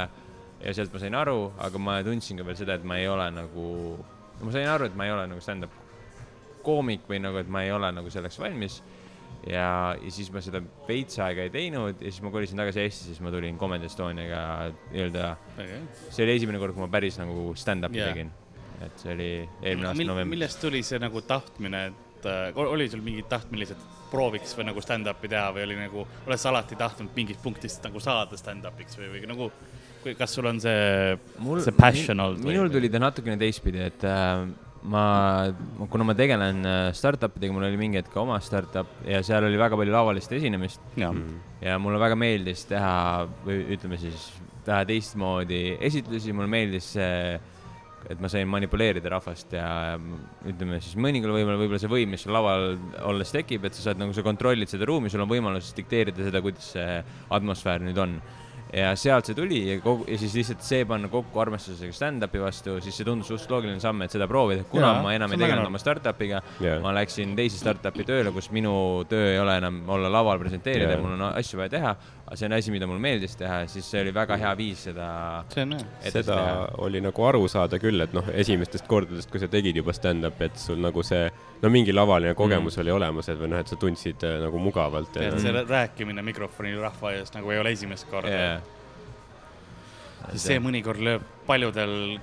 ja 0.63 0.75
sealt 0.77 0.93
ma 0.95 1.01
sain 1.03 1.17
aru, 1.19 1.41
aga 1.63 1.81
ma 1.83 1.97
tundsin 2.07 2.39
ka 2.41 2.47
veel 2.47 2.59
seda, 2.59 2.77
et 2.79 2.85
ma 2.87 2.99
ei 3.01 3.09
ole 3.11 3.27
nagu, 3.35 3.67
ma 4.43 4.55
sain 4.55 4.69
aru, 4.71 4.89
et 4.91 4.97
ma 4.99 5.09
ei 5.09 5.15
ole 5.15 5.27
nagu 5.33 5.43
stand-up 5.43 5.75
koomik 6.67 7.07
või 7.11 7.21
nagu, 7.23 7.39
et 7.41 7.51
ma 7.53 7.65
ei 7.67 7.75
ole 7.75 7.91
nagu 7.95 8.11
selleks 8.13 8.39
valmis. 8.43 8.81
ja, 9.47 9.95
ja 10.01 10.11
siis 10.11 10.31
ma 10.35 10.41
seda 10.43 10.63
veits 10.89 11.21
aega 11.23 11.45
ei 11.47 11.53
teinud 11.55 12.01
ja 12.01 12.11
siis 12.11 12.23
ma 12.25 12.33
kolisin 12.35 12.59
tagasi 12.59 12.83
Eestisse, 12.83 13.13
siis 13.13 13.23
ma 13.23 13.31
tulin 13.31 13.59
Comedy 13.61 13.87
Estoniaga 13.87 14.41
nii-öelda, 14.91 15.29
see 16.09 16.25
oli 16.25 16.35
esimene 16.41 16.59
kord, 16.63 16.75
kui 16.75 16.83
ma 16.83 16.91
päris 16.91 17.21
nagu 17.21 17.53
stand-up'i 17.59 18.01
yeah. 18.01 18.11
tegin. 18.11 18.33
et 18.83 18.99
see 19.01 19.13
oli 19.15 19.29
eelmine 19.63 19.93
aasta 19.93 20.01
Mil, 20.01 20.11
novembris. 20.11 20.33
millest 20.35 20.61
tuli 20.61 20.83
see 20.85 20.99
nagu 21.01 21.23
tahtmine, 21.25 21.85
et 21.93 22.06
äh, 22.29 22.61
oli 22.67 22.89
sul 22.91 23.05
mingid 23.05 23.29
tahtmine 23.31 23.65
lihtsalt 23.65 23.87
prooviks 24.11 24.55
või 24.59 24.69
nagu 24.69 24.83
stand-up'i 24.85 25.31
teha 25.31 25.49
või 25.55 25.65
oli 25.67 25.79
nagu, 25.81 26.05
oled 26.27 26.41
sa 26.41 26.53
alati 26.53 26.79
tahtnud 26.79 27.17
mingist 27.17 27.43
punktist 27.43 27.83
nagu 27.87 28.03
saada 28.03 28.39
stand-up'iks 28.39 28.99
või, 29.01 29.11
või 29.15 29.25
nagu, 29.31 29.51
kas 30.19 30.37
sul 30.37 30.47
on 30.53 30.63
see, 30.63 31.17
see 31.65 31.75
passion 31.77 32.23
olnud 32.23 32.47
minul 32.47 32.71
tuli 32.73 32.93
ta 32.93 33.03
natukene 33.03 33.39
teistpidi, 33.41 33.83
et 33.89 34.07
äh, 34.07 34.47
ma, 34.87 35.05
kuna 35.91 36.07
ma 36.07 36.15
tegelen 36.19 36.63
äh, 36.67 36.91
startup 36.97 37.37
idega, 37.39 37.55
mul 37.57 37.67
oli 37.69 37.81
mingi 37.81 38.01
hetk 38.01 38.13
ka 38.15 38.23
oma 38.23 38.39
startup 38.45 38.91
ja 39.07 39.23
seal 39.27 39.47
oli 39.49 39.59
väga 39.61 39.79
palju 39.79 39.95
lavalist 39.95 40.33
esinemist. 40.39 40.83
Ja 40.97 41.79
mulle 41.83 41.99
väga 42.01 42.19
meeldis 42.19 42.67
teha 42.69 43.27
või 43.47 43.63
ütleme 43.75 43.99
siis 44.01 44.29
teha 44.67 44.83
teistmoodi 44.87 45.77
esitlusi, 45.89 46.35
mulle 46.37 46.51
meeldis 46.51 46.93
see, 46.97 47.39
et 48.11 48.21
ma 48.23 48.31
sain 48.31 48.47
manipuleerida 48.49 49.11
rahvast 49.11 49.53
ja 49.57 49.69
ütleme 50.47 50.79
siis 50.83 50.95
mõningal 51.01 51.35
võib-olla, 51.35 51.59
võib-olla 51.59 51.83
see 51.83 51.91
võim, 51.91 52.13
mis 52.15 52.23
sul 52.27 52.35
laval 52.37 52.77
olles 53.09 53.33
tekib, 53.35 53.67
et 53.67 53.75
sa 53.75 53.89
saad 53.89 54.03
nagu, 54.03 54.15
sa 54.15 54.25
kontrollid 54.27 54.71
seda 54.71 54.87
ruumi, 54.89 55.11
sul 55.13 55.25
on 55.25 55.31
võimalus 55.31 55.73
dikteerida 55.77 56.27
seda, 56.29 56.43
kuidas 56.45 56.73
see 56.77 57.01
atmosfäär 57.35 57.83
nüüd 57.83 57.99
on. 58.03 58.21
ja 58.77 58.89
sealt 58.99 59.29
see 59.29 59.37
tuli 59.39 59.61
ja 59.69 59.77
kogu, 59.81 60.05
ja 60.11 60.17
siis 60.19 60.35
lihtsalt 60.35 60.65
see 60.67 60.85
panna 60.89 61.09
kokku 61.09 61.39
armastusega 61.41 61.95
stand-up'i 61.95 62.41
vastu, 62.43 62.81
siis 62.83 62.97
see 62.99 63.07
tundus 63.07 63.31
suht 63.31 63.51
loogiline 63.51 63.79
samm, 63.81 64.03
et 64.03 64.15
seda 64.15 64.27
proovida, 64.31 64.65
kuna 64.71 64.89
ja, 64.91 65.03
ma 65.05 65.15
enam 65.15 65.33
ei 65.33 65.41
tegelenud 65.41 65.71
oma 65.71 65.81
startup'iga 65.81 66.43
Jaa. 66.61 66.81
ma 66.83 66.95
läksin 66.99 67.37
teise 67.39 67.61
startup'i 67.63 68.07
tööle, 68.07 68.35
kus 68.35 68.51
minu 68.55 68.75
töö 69.09 69.33
ei 69.33 69.39
ole 69.43 69.55
enam 69.63 69.83
olla 69.97 70.11
laval 70.13 70.43
presenteerida 70.43 70.97
yeah., 70.97 71.03
mul 71.03 71.15
on 71.15 71.29
asju 71.31 71.63
vaja 71.63 71.75
teha, 71.79 71.95
aga 72.27 72.37
see 72.37 72.47
on 72.49 72.55
asi, 72.57 72.73
mida 72.75 72.89
mulle 72.91 73.03
meeldis 73.03 73.37
teha, 73.39 73.61
siis 73.71 73.87
see 73.87 74.01
oli 74.03 74.13
väga 74.15 74.35
hea 74.41 74.51
viis 74.59 74.81
seda 74.89 75.09
seda 76.03 76.39
oli 76.83 76.99
nagu 77.05 77.27
aru 77.29 77.45
saada 77.51 77.79
küll, 77.83 78.03
et 78.03 78.17
noh, 78.17 78.27
esimestest 78.35 78.89
kordadest, 78.91 79.31
kui 79.31 79.43
sa 79.43 79.49
tegid 79.51 79.79
juba 79.79 79.95
stand-up'i, 79.95 80.49
et 80.51 80.59
sul 80.59 80.83
nagu 80.83 81.05
see, 81.07 81.29
no 81.63 81.71
mingi 81.71 81.95
lavaline 81.95 82.35
kogemus 82.39 82.75
mm. 82.75 82.83
oli 82.83 82.95
olemas, 82.97 83.31
et 83.31 83.39
või 83.39 83.53
noh, 83.55 83.63
et 83.63 83.71
sa 83.71 83.79
tundsid 83.79 84.27
äh, 84.27 84.41
nagu 84.43 84.63
mugavalt 84.63 85.21
ja 85.21 85.31
et 85.31 85.39
see 85.43 85.55
rääkimine 85.61 86.27
mikrofoni 86.27 86.75
rahva 86.83 87.15
ees 87.15 87.31
nagu 87.37 87.55
ei 87.55 87.63
ole 87.63 87.77
esimest 87.77 88.11
korda 88.11 88.35
Yeah. 88.37 88.63
see 90.43 90.57
mõnikord 90.59 90.99
lööb 91.05 91.23
paljudel, 91.47 92.17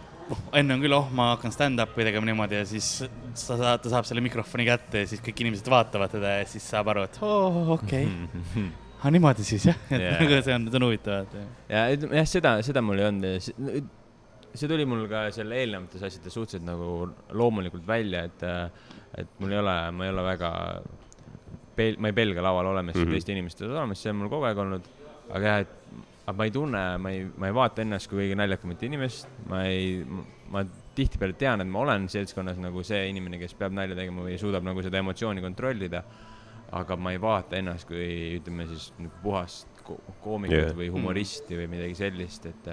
enne 0.58 0.76
on 0.76 0.84
küll, 0.84 0.96
oh, 0.98 1.08
ma 1.16 1.30
hakkan 1.32 1.54
stand-up'i 1.56 2.04
tegema 2.04 2.28
niimoodi 2.28 2.60
ja 2.60 2.68
siis 2.68 2.89
sa 3.06 3.56
saad, 3.56 3.84
ta 3.86 3.92
saab 3.94 4.08
selle 4.10 4.24
mikrofoni 4.26 4.68
kätte 4.68 5.06
ja 5.06 5.10
siis 5.10 5.24
kõik 5.24 5.46
inimesed 5.46 5.70
vaatavad 5.72 6.12
teda 6.12 6.38
ja 6.42 6.48
siis 6.50 6.68
saab 6.68 6.92
aru, 6.92 7.08
et 7.08 7.20
oo, 7.24 7.78
okei 7.78 8.10
okay. 8.10 8.72
aga 9.04 9.12
niimoodi 9.18 9.46
siis 9.46 9.68
jah, 9.68 9.78
et 9.92 10.00
Jaa. 10.00 10.16
nagu 10.22 10.39
see 10.39 10.56
on, 10.56 10.70
see 10.72 10.80
on 10.80 10.88
huvitav, 10.88 11.28
et 11.28 11.70
ja 11.74 11.84
ütleme 11.92 12.20
jah, 12.22 12.30
seda, 12.30 12.56
seda 12.66 12.84
mul 12.86 13.02
ei 13.02 13.08
olnud 13.10 13.28
ja 13.28 13.44
see, 13.44 14.70
tuli 14.72 14.88
mul 14.88 15.06
ka 15.12 15.26
seal 15.36 15.52
eelnevates 15.52 16.08
asjades 16.08 16.38
suhteliselt 16.38 16.66
nagu 16.68 17.10
loomulikult 17.36 17.86
välja, 17.88 18.24
et, 18.30 18.48
et 19.20 19.39
mul 19.44 19.54
ei 19.54 19.60
ole, 19.60 19.78
ma 19.92 20.08
ei 20.08 20.13
ole 20.13 20.28
väga 20.32 20.52
ma 22.00 22.10
ei 22.10 22.16
pelga 22.16 22.42
laval 22.46 22.72
olemist 22.72 23.00
mm. 23.00 23.06
-hmm. 23.06 23.18
teiste 23.18 23.36
inimeste 23.36 23.66
olemist, 23.66 24.06
see 24.06 24.13
on 24.13 24.22
mul 24.22 24.32
kogu 24.32 24.48
aeg 24.48 24.63
olnud. 24.63 24.89
aga 25.34 25.46
jah, 25.48 25.60
et 25.63 26.04
aga 26.24 26.38
ma 26.38 26.46
ei 26.48 26.52
tunne, 26.52 26.84
ma 26.98 27.12
ei, 27.12 27.26
ma 27.38 27.50
ei 27.50 27.56
vaata 27.56 27.84
ennast 27.84 28.10
kui 28.12 28.22
kõige 28.22 28.38
naljakamat 28.39 28.84
inimest, 28.88 29.28
ma 29.50 29.63
ei, 29.68 30.04
ma 30.52 30.63
tihtipeale 30.96 31.36
tean, 31.39 31.63
et 31.63 31.68
ma 31.68 31.82
olen 31.84 32.08
seltskonnas 32.12 32.60
nagu 32.62 32.84
see 32.88 33.08
inimene, 33.10 33.39
kes 33.42 33.56
peab 33.60 33.76
nalja 33.76 33.98
tegema 33.98 34.24
või 34.28 34.38
suudab 34.39 34.63
nagu 34.63 34.84
seda 34.86 35.02
emotsiooni 35.02 35.44
kontrollida. 35.44 36.04
Aga 36.74 36.98
ma 36.98 37.14
ei 37.14 37.22
vaata 37.22 37.58
ennast 37.60 37.88
kui 37.90 38.06
ütleme 38.40 38.66
siis 38.72 38.90
nagu 38.98 39.22
puhast 39.24 39.84
ko 39.86 39.98
koomikut 40.24 40.58
yeah. 40.58 40.76
või 40.78 40.90
humoristi 40.94 41.58
või 41.60 41.68
midagi 41.76 41.98
sellist, 42.00 42.48
et, 42.50 42.70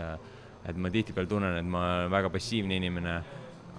et 0.70 0.78
ma 0.78 0.92
tihtipeale 0.92 1.28
tunnen, 1.30 1.56
et 1.58 1.66
ma 1.66 1.84
olen 1.86 2.12
väga 2.12 2.32
passiivne 2.32 2.80
inimene. 2.80 3.20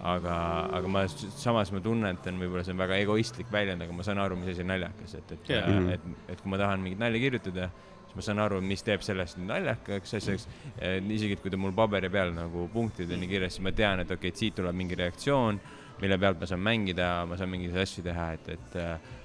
aga, 0.01 0.35
aga 0.73 0.89
ma 0.89 1.03
samas 1.13 1.69
ma 1.69 1.77
tunnetan, 1.85 2.39
võib-olla 2.41 2.63
see 2.65 2.73
on 2.73 2.79
väga 2.79 2.95
egoistlik 3.03 3.51
väljend, 3.53 3.83
aga 3.85 3.93
ma 3.93 4.03
saan 4.03 4.17
aru, 4.17 4.39
mis 4.39 4.49
asi 4.49 4.63
on 4.63 4.71
naljakas, 4.71 5.13
et, 5.19 5.33
et 5.35 5.51
yeah., 5.51 5.91
et, 5.93 6.07
et 6.33 6.41
kui 6.41 6.49
ma 6.49 6.57
tahan 6.57 6.81
mingit 6.81 6.97
nalja 6.97 7.21
kirjutada, 7.21 7.67
siis 8.07 8.15
ma 8.17 8.25
saan 8.25 8.41
aru, 8.41 8.63
mis 8.65 8.81
teeb 8.81 9.05
sellest 9.05 9.37
naljakaks 9.45 10.17
asjaks. 10.17 10.47
isegi, 10.81 11.37
et 11.37 11.43
kui 11.43 11.53
ta 11.53 11.59
mul 11.61 11.75
paberi 11.77 12.09
peal 12.09 12.33
nagu 12.33 12.65
punktideni 12.73 13.29
kirjas, 13.29 13.59
siis 13.59 13.67
ma 13.67 13.75
tean, 13.77 14.01
et 14.01 14.09
okei 14.09 14.17
okay,, 14.17 14.33
et 14.33 14.41
siit 14.41 14.57
tuleb 14.57 14.75
mingi 14.81 14.97
reaktsioon, 14.97 15.61
mille 16.01 16.17
pealt 16.17 16.41
ma 16.41 16.49
saan 16.49 16.65
mängida, 16.65 17.11
ma 17.29 17.37
saan 17.37 17.53
mingeid 17.53 17.77
asju 17.85 18.01
teha, 18.09 18.31
et, 18.39 18.49
et, 18.57 18.79
et 18.81 19.20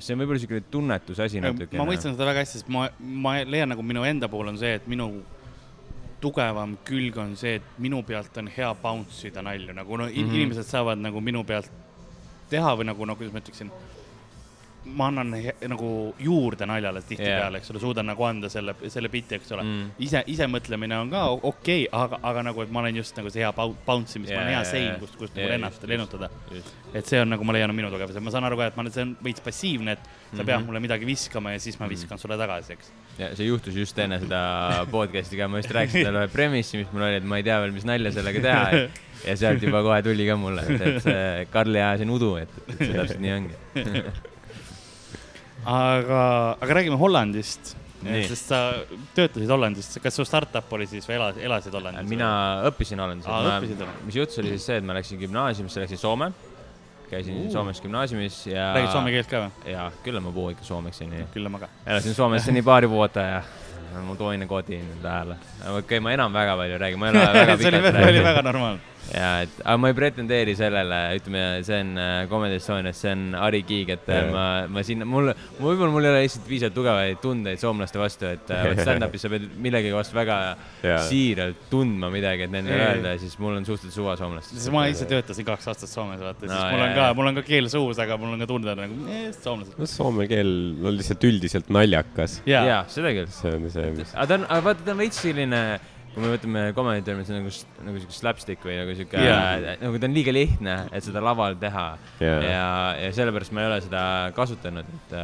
see 0.00 0.14
on 0.14 0.22
võib-olla 0.22 0.40
niisugune 0.40 0.64
tunnetuse 0.72 1.26
asi 1.26 1.42
natukene. 1.42 1.80
ma 1.80 1.88
mõistan 1.88 2.14
seda 2.14 2.28
väga 2.28 2.44
hästi, 2.44 2.60
sest 2.60 2.72
ma, 2.72 2.86
ma 2.98 3.36
leian 3.44 3.70
nagu 3.74 3.84
minu 3.86 4.04
enda 4.08 4.28
puhul 4.32 4.52
on 4.52 4.58
see, 4.60 4.72
et 4.80 4.88
minu 4.90 5.10
tugevam 6.20 6.76
külg 6.84 7.16
on 7.20 7.36
see, 7.40 7.58
et 7.60 7.78
minu 7.80 8.02
pealt 8.06 8.36
on 8.40 8.50
hea 8.52 8.70
bounce 8.82 9.28
ida 9.28 9.44
nalju, 9.44 9.74
nagu 9.76 9.96
no 9.96 10.08
mm. 10.08 10.16
-hmm. 10.16 10.34
inimesed 10.34 10.68
saavad 10.68 11.00
nagu 11.00 11.20
minu 11.20 11.44
pealt 11.44 11.70
teha 12.50 12.74
või 12.76 12.90
nagu, 12.90 13.06
no 13.06 13.16
kuidas 13.16 13.32
ma 13.32 13.40
ütleksin, 13.40 13.70
ma 14.84 15.06
annan 15.10 15.34
nagu 15.68 15.88
juurde 16.18 16.66
naljale 16.66 17.02
tihtipeale 17.04 17.58
Jaa. 17.58 17.60
eks 17.60 17.70
ole, 17.70 17.80
suudan 17.82 18.06
nagu 18.08 18.24
anda 18.24 18.48
selle, 18.48 18.72
selle 18.88 19.08
biti, 19.12 19.34
eks 19.36 19.52
ole 19.52 19.62
Mm. 19.62 19.90
ise, 20.00 20.22
ise 20.26 20.46
mõtlemine 20.48 20.96
on 20.96 21.10
ka 21.12 21.26
okei 21.30 21.84
okay,, 21.84 21.88
aga, 21.92 22.18
aga 22.22 22.42
nagu, 22.48 22.62
et 22.62 22.70
ma 22.72 22.80
olen 22.80 22.96
just 22.96 23.16
nagu 23.18 23.28
see 23.30 23.42
hea 23.44 23.52
bounce 23.86 24.16
imis, 24.18 24.30
ma 24.32 24.38
olen 24.40 24.54
hea 24.54 24.62
sein 24.64 24.86
jaa,, 24.88 24.98
kust, 25.02 25.16
kust 25.20 25.36
nagu 25.36 25.66
just. 25.66 25.84
lennutada. 25.90 26.30
Et 26.94 27.06
see 27.06 27.20
on 27.20 27.28
nagu 27.28 27.44
ma 27.44 27.52
leian, 27.52 27.70
on 27.70 27.76
minu 27.76 27.90
tugevus 27.92 28.14
ja 28.16 28.20
ma 28.24 28.30
saan 28.32 28.44
aru 28.48 28.56
ka, 28.56 28.70
et 28.72 28.76
ma 28.76 28.82
olen, 28.86 28.92
see 28.96 29.02
on 29.04 29.12
veits 29.22 29.44
passiivne, 29.44 29.92
et 29.98 30.08
sa 30.32 30.42
pead 30.44 30.56
Mhm. 30.60 30.66
mulle 30.66 30.80
midagi 30.80 31.04
viskama 31.06 31.52
ja 31.52 31.58
siis 31.60 31.78
ma 31.80 31.86
viskan 31.88 32.18
sulle 32.18 32.38
tagasi, 32.40 32.72
eks. 32.72 32.90
ja 33.18 33.34
see 33.36 33.46
juhtus 33.46 33.76
just 33.76 33.98
enne 33.98 34.18
seda 34.20 34.86
podcast'i 34.90 35.36
ka, 35.36 35.48
ma 35.48 35.58
just 35.60 35.70
rääkisin 35.76 36.04
talle 36.08 36.24
ühe 36.24 36.32
premissi, 36.32 36.78
mis 36.80 36.88
mul 36.92 37.02
oli, 37.02 37.20
et 37.20 37.24
ma 37.24 37.36
ei 37.36 37.42
tea 37.46 37.60
veel, 37.60 37.72
mis 37.76 37.84
nalja 37.84 38.12
sellega 38.16 38.40
teha 38.40 38.64
ja, 38.72 38.88
ja 39.26 39.36
sealt 39.36 39.62
juba 39.62 39.82
kohe 39.84 40.00
tuli 40.02 40.26
ka 40.26 40.36
mulle, 40.40 40.64
et, 40.66 40.80
et 40.80 41.02
see 41.04 41.46
Karli 41.52 41.78
ajasin 41.84 42.10
udu, 42.10 42.36
et, 42.40 42.48
et 42.68 42.78
see 42.78 42.92
täpselt 42.96 43.20
nii 43.20 43.32
ongi. 43.36 43.54
aga, 45.64 46.24
aga 46.60 46.74
räägime 46.80 46.98
Hollandist. 47.00 47.76
Sest 48.00 48.48
sa 48.48 48.58
töötasid 49.12 49.50
Hollandis, 49.52 49.90
kas 50.00 50.14
su 50.16 50.24
startup 50.24 50.70
oli 50.72 50.86
siis 50.88 51.04
või 51.04 51.18
elasid, 51.18 51.42
elasid 51.44 51.74
Hollandis? 51.76 52.08
mina 52.08 52.30
õppisin 52.70 53.02
Hollandis 53.02 53.28
Ma- 53.28 53.58
mis 54.06 54.16
juhtus, 54.16 54.38
oli 54.40 54.54
siis 54.54 54.70
see, 54.70 54.78
et 54.80 54.86
ma 54.88 54.96
läksin 54.96 55.20
gümnaasiumisse, 55.20 55.82
läksin 55.84 56.00
Soome, 56.00 56.30
käisin 57.10 57.46
Uh. 57.46 57.52
Soomes 57.52 57.80
gümnaasiumis 57.82 58.46
ja 58.46 58.70
räägid 58.74 58.92
soome 58.94 59.10
keelt 59.10 59.28
ka 59.28 59.42
või? 59.44 59.72
jaa, 59.72 59.90
kyllä 60.04 60.20
mä 60.20 60.32
puhun 60.32 60.52
ikka 60.54 60.64
suomeksi, 60.64 61.06
niin 61.06 61.26
küll 61.34 61.48
ma 61.48 61.58
ka. 61.58 61.68
elasin 61.86 62.14
Suomessa 62.14 62.52
niin 62.52 62.64
pari 62.64 62.88
vuotta 62.90 63.20
ja 63.20 63.42
mu 64.06 64.16
toinen 64.16 64.48
koti 64.48 64.80
täällä. 65.02 65.36
okei 65.60 65.78
okay,, 65.78 66.00
ma 66.00 66.12
enam 66.12 66.32
väga 66.32 66.56
palju 66.56 66.72
ei 66.72 66.78
räägi, 66.78 66.96
ma 66.96 67.08
ei 67.08 67.16
ole 67.16 67.20
väga 67.26 67.40
pikalt 67.40 67.60
see 67.60 67.68
oli 67.68 67.90
rääkinud. 67.90 68.24
väga 68.24 68.42
normaalne. 68.42 68.80
Ja 69.10 69.28
et, 69.44 69.54
aga 69.64 69.76
ma 69.80 69.90
ei 69.90 69.96
pretendeeri 69.96 70.54
sellele, 70.58 70.98
ütleme, 71.18 71.42
see 71.66 71.78
on 71.82 71.92
äh, 71.98 72.12
Comedy 72.30 72.58
Estonias, 72.60 73.00
see 73.02 73.12
on 73.14 73.24
Ari 73.38 73.62
Kiig, 73.66 73.92
et 73.96 74.08
yeah. 74.10 74.26
Jaa. 74.26 74.32
ma, 74.34 74.44
ma 74.70 74.84
sinna, 74.86 75.08
mul, 75.08 75.32
võib-olla 75.58 75.90
mul 75.94 76.06
ei 76.06 76.12
ole 76.12 76.22
lihtsalt 76.26 76.46
piisavalt 76.48 76.76
tugevaid 76.76 77.20
tundeid 77.24 77.62
soomlaste 77.62 78.00
vastu, 78.00 78.28
et 78.30 78.52
äh, 78.54 78.70
stand-up'is 78.84 79.24
sa 79.26 79.32
pead 79.32 79.46
millegi 79.62 79.92
vastu 79.94 80.18
väga 80.18 80.38
Jaa. 80.84 81.00
siiralt 81.08 81.66
tundma 81.72 82.12
midagi, 82.12 82.46
et 82.46 82.54
nendele 82.54 82.78
Jaa. 82.78 82.94
öelda 82.96 83.14
ja 83.16 83.22
siis 83.22 83.36
mul 83.42 83.58
on 83.58 83.68
suhteliselt 83.68 83.98
suva 83.98 84.16
soomlastest. 84.20 84.60
siis 84.60 84.74
ma 84.74 84.86
ise 84.90 85.08
töötasin 85.10 85.48
kaks 85.48 85.70
aastat 85.72 85.90
Soomes, 85.90 86.20
vaata, 86.22 86.44
siis 86.46 86.54
No, 86.54 86.64
mul 86.70 86.84
on 86.84 86.94
ka 86.96 87.06
mul 87.18 87.30
on 87.32 87.40
ka 87.40 87.46
keel 87.46 87.70
suus, 87.72 87.98
aga 88.02 88.18
mul 88.20 88.34
on 88.36 88.44
ka 88.44 88.50
tunda 88.50 88.76
nagu, 88.78 88.98
soomlased. 89.40 89.78
no 89.80 89.88
soome 89.90 90.28
keel 90.30 90.52
on 90.84 90.98
lihtsalt 90.98 91.24
üldiselt 91.30 91.72
naljakas. 91.72 92.40
jaa, 92.48 92.82
seda 92.90 93.14
küll. 93.16 93.30
see 93.34 93.56
on 93.56 93.70
see, 93.72 93.88
mis, 93.96 94.14
aga 94.14 94.28
ta 94.30 94.38
on, 94.38 94.46
aga 94.46 94.66
vaata, 94.70 94.86
ta 94.86 94.94
on 94.94 95.02
veits 95.02 95.20
selline, 95.24 95.62
kui 96.14 96.24
me 96.24 96.32
võtame 96.32 96.64
comedy 96.74 97.04
termin, 97.06 97.26
see 97.26 97.36
on 97.36 97.44
nagu, 97.44 97.52
nagu 97.86 98.02
siuke 98.02 98.16
slapstick 98.16 98.66
või 98.66 98.80
nagu 98.80 98.96
siuke 98.98 99.22
yeah., 99.22 99.78
nagu 99.78 100.00
ta 100.00 100.08
on 100.08 100.16
liiga 100.16 100.34
lihtne, 100.34 100.76
et 100.90 101.06
seda 101.06 101.22
laval 101.22 101.58
teha 101.60 101.86
Jaa. 102.18 102.40
ja, 102.42 102.66
ja 103.04 103.12
sellepärast 103.14 103.54
ma 103.54 103.62
ei 103.62 103.70
ole 103.70 103.78
seda 103.84 104.02
kasutanud, 104.36 104.90
et, 104.98 105.14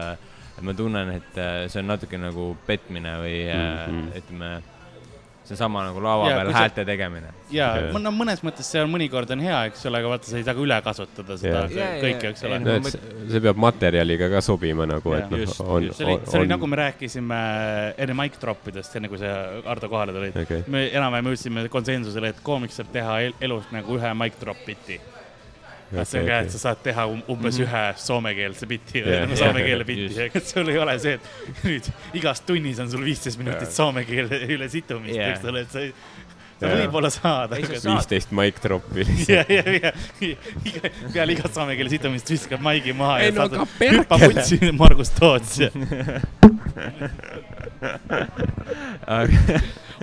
et 0.54 0.62
ma 0.66 0.76
tunnen, 0.78 1.10
et 1.18 1.40
äh, 1.42 1.58
see 1.72 1.82
on 1.82 1.90
natuke 1.90 2.20
nagu 2.20 2.52
petmine 2.68 3.16
või 3.22 3.36
mm. 3.50 3.82
-hmm. 3.82 4.08
ütleme, 4.22 4.52
seesama 5.46 5.84
nagu 5.86 6.00
lava 6.02 6.26
Jaa, 6.30 6.36
peal 6.40 6.48
kui 6.50 6.54
sa- 6.56 6.60
häälte 6.64 6.84
tegemine. 6.88 7.28
ja 7.54 7.68
no 8.02 8.10
mõnes 8.14 8.42
mõttes 8.46 8.66
see 8.72 8.82
on 8.82 8.90
mõnikord 8.92 9.30
on 9.34 9.40
hea, 9.44 9.60
eks 9.70 9.86
ole, 9.86 10.00
aga 10.02 10.10
vaata, 10.14 10.30
sa 10.30 10.36
ei 10.40 10.44
saa 10.46 10.54
ka 10.58 10.64
üle 10.66 10.78
kasutada 10.82 11.36
seda 11.38 11.64
jaa, 11.70 11.90
kõike, 12.02 12.30
eks 12.32 12.44
ole. 12.48 12.58
No- 12.64 12.76
see, 12.90 13.00
see 13.30 13.40
peab 13.46 13.56
materjaliga 13.66 14.28
ka 14.32 14.40
sobima 14.44 14.86
nagu, 14.90 15.14
et 15.18 15.30
noh 15.30 15.38
Just,, 15.44 15.60
on, 15.62 15.88
see 15.92 16.04
oli 16.06 16.14
on, 16.18 16.26
see 16.26 16.38
oli 16.40 16.48
on 16.48 16.54
nagu 16.56 16.66
me 16.72 16.76
rääkisime 16.82 17.40
enne 17.96 18.14
mic 18.18 18.40
drop 18.42 18.66
idest, 18.72 18.96
enne 18.98 19.08
kui 19.12 19.18
sa, 19.22 19.34
Ardo, 19.66 19.88
kohale 19.92 20.12
tulid. 20.16 20.36
Okei. 20.42 20.64
me 20.68 20.88
enam-vähem 20.90 21.30
jõudsime 21.32 21.68
konsensusele, 21.72 22.34
et 22.34 22.42
koomik 22.46 22.74
saab 22.74 22.90
teha 22.92 23.20
el 23.28 23.36
elus 23.40 23.70
nagu 23.72 23.96
ühe 23.98 24.14
mic 24.18 24.40
drop 24.42 24.58
biti. 24.66 24.98
See 26.04 26.20
on 26.20 26.26
ka, 26.26 26.38
et 26.42 26.50
sa 26.50 26.58
saad 26.64 26.80
teha 26.82 27.06
um 27.12 27.20
umbes 27.36 27.56
ühe 27.62 27.84
soomekeelse 28.02 28.66
biti 28.70 29.02
või 29.06 29.12
jah, 29.14 29.34
soome 29.38 29.62
keele 29.66 29.84
biti 29.88 30.08
just., 30.10 30.36
et 30.40 30.46
sul 30.52 30.68
ei 30.72 30.78
ole 30.82 30.94
see, 31.02 31.14
et 31.18 31.64
nüüd 31.64 31.84
igas 32.20 32.40
tunnis 32.46 32.78
on 32.82 32.88
sul 32.90 33.04
viisteist 33.06 33.38
minutit 33.40 33.70
soome 33.74 34.02
keele 34.08 34.40
üle 34.56 34.68
situmist, 34.72 35.14
Jah. 35.16 35.34
eks 35.36 35.44
ole, 35.52 35.60
et 35.62 35.70
sa 35.76 35.78
ei, 35.86 35.92
sa 36.56 36.64
võib-olla 36.72 37.10
saad, 37.12 37.52
Ei, 37.52 37.62
aga 37.66 37.74
sa 37.74 37.80
saad. 37.84 37.92
viisteist 37.94 38.30
mic 38.34 38.56
drop'i 38.64 39.04
ja, 39.28 39.42
ja, 39.52 39.64
ja 39.76 39.90
iga, 40.24 40.88
peale 41.12 41.30
igat 41.36 41.52
soome 41.54 41.76
keele 41.76 41.90
situmist 41.92 42.30
viskab 42.32 42.60
maigi 42.64 42.92
maha 42.96 43.18
Ei 43.20 43.28
ja 43.28 43.34
no 43.36 43.42
aga 43.50 43.66
hüppa 43.66 44.16
perkele. 44.16 44.40
vutsi 44.40 44.56
Margus 44.72 45.10
Toots 45.18 45.52
ja 45.66 45.68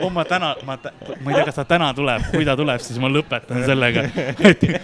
oh 0.02 0.10
ma 0.14 0.24
täna, 0.28 0.54
ma, 0.66 0.78
ma 0.78 1.32
ei 1.32 1.38
tea, 1.38 1.46
kas 1.50 1.60
ta 1.60 1.66
täna 1.68 1.92
tuleb, 1.98 2.26
kui 2.34 2.48
ta 2.48 2.56
tuleb, 2.60 2.82
siis 2.84 3.00
ma 3.02 3.10
lõpetan 3.12 3.64
sellega, 3.68 4.06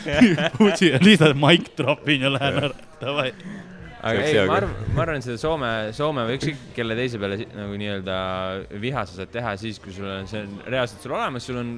lihtsalt 1.08 1.40
mic 1.40 1.72
drop'in 1.78 2.28
ja 2.28 2.34
lähen 2.36 2.62
ära, 2.64 2.72
davai. 3.02 3.30
aga 4.00 4.26
ei, 4.26 4.42
ma 4.48 4.60
arvan, 4.62 4.76
ma 4.96 5.06
arvan, 5.06 5.22
et 5.22 5.28
seda 5.28 5.40
Soome, 5.42 5.72
Soome 5.96 6.26
või 6.28 6.38
ükskõik 6.40 6.68
kelle 6.78 6.98
teise 7.00 7.22
peale 7.22 7.42
nagu 7.48 7.80
nii-öelda 7.82 8.20
viha 8.82 9.06
sa 9.08 9.22
saad 9.22 9.34
teha 9.34 9.56
siis, 9.60 9.82
kui 9.84 9.96
sul 9.96 10.10
on 10.12 10.30
see 10.30 10.46
on 10.46 10.60
reaalselt 10.68 11.04
sul 11.06 11.18
olemas, 11.18 11.50
sul 11.50 11.64
on. 11.64 11.74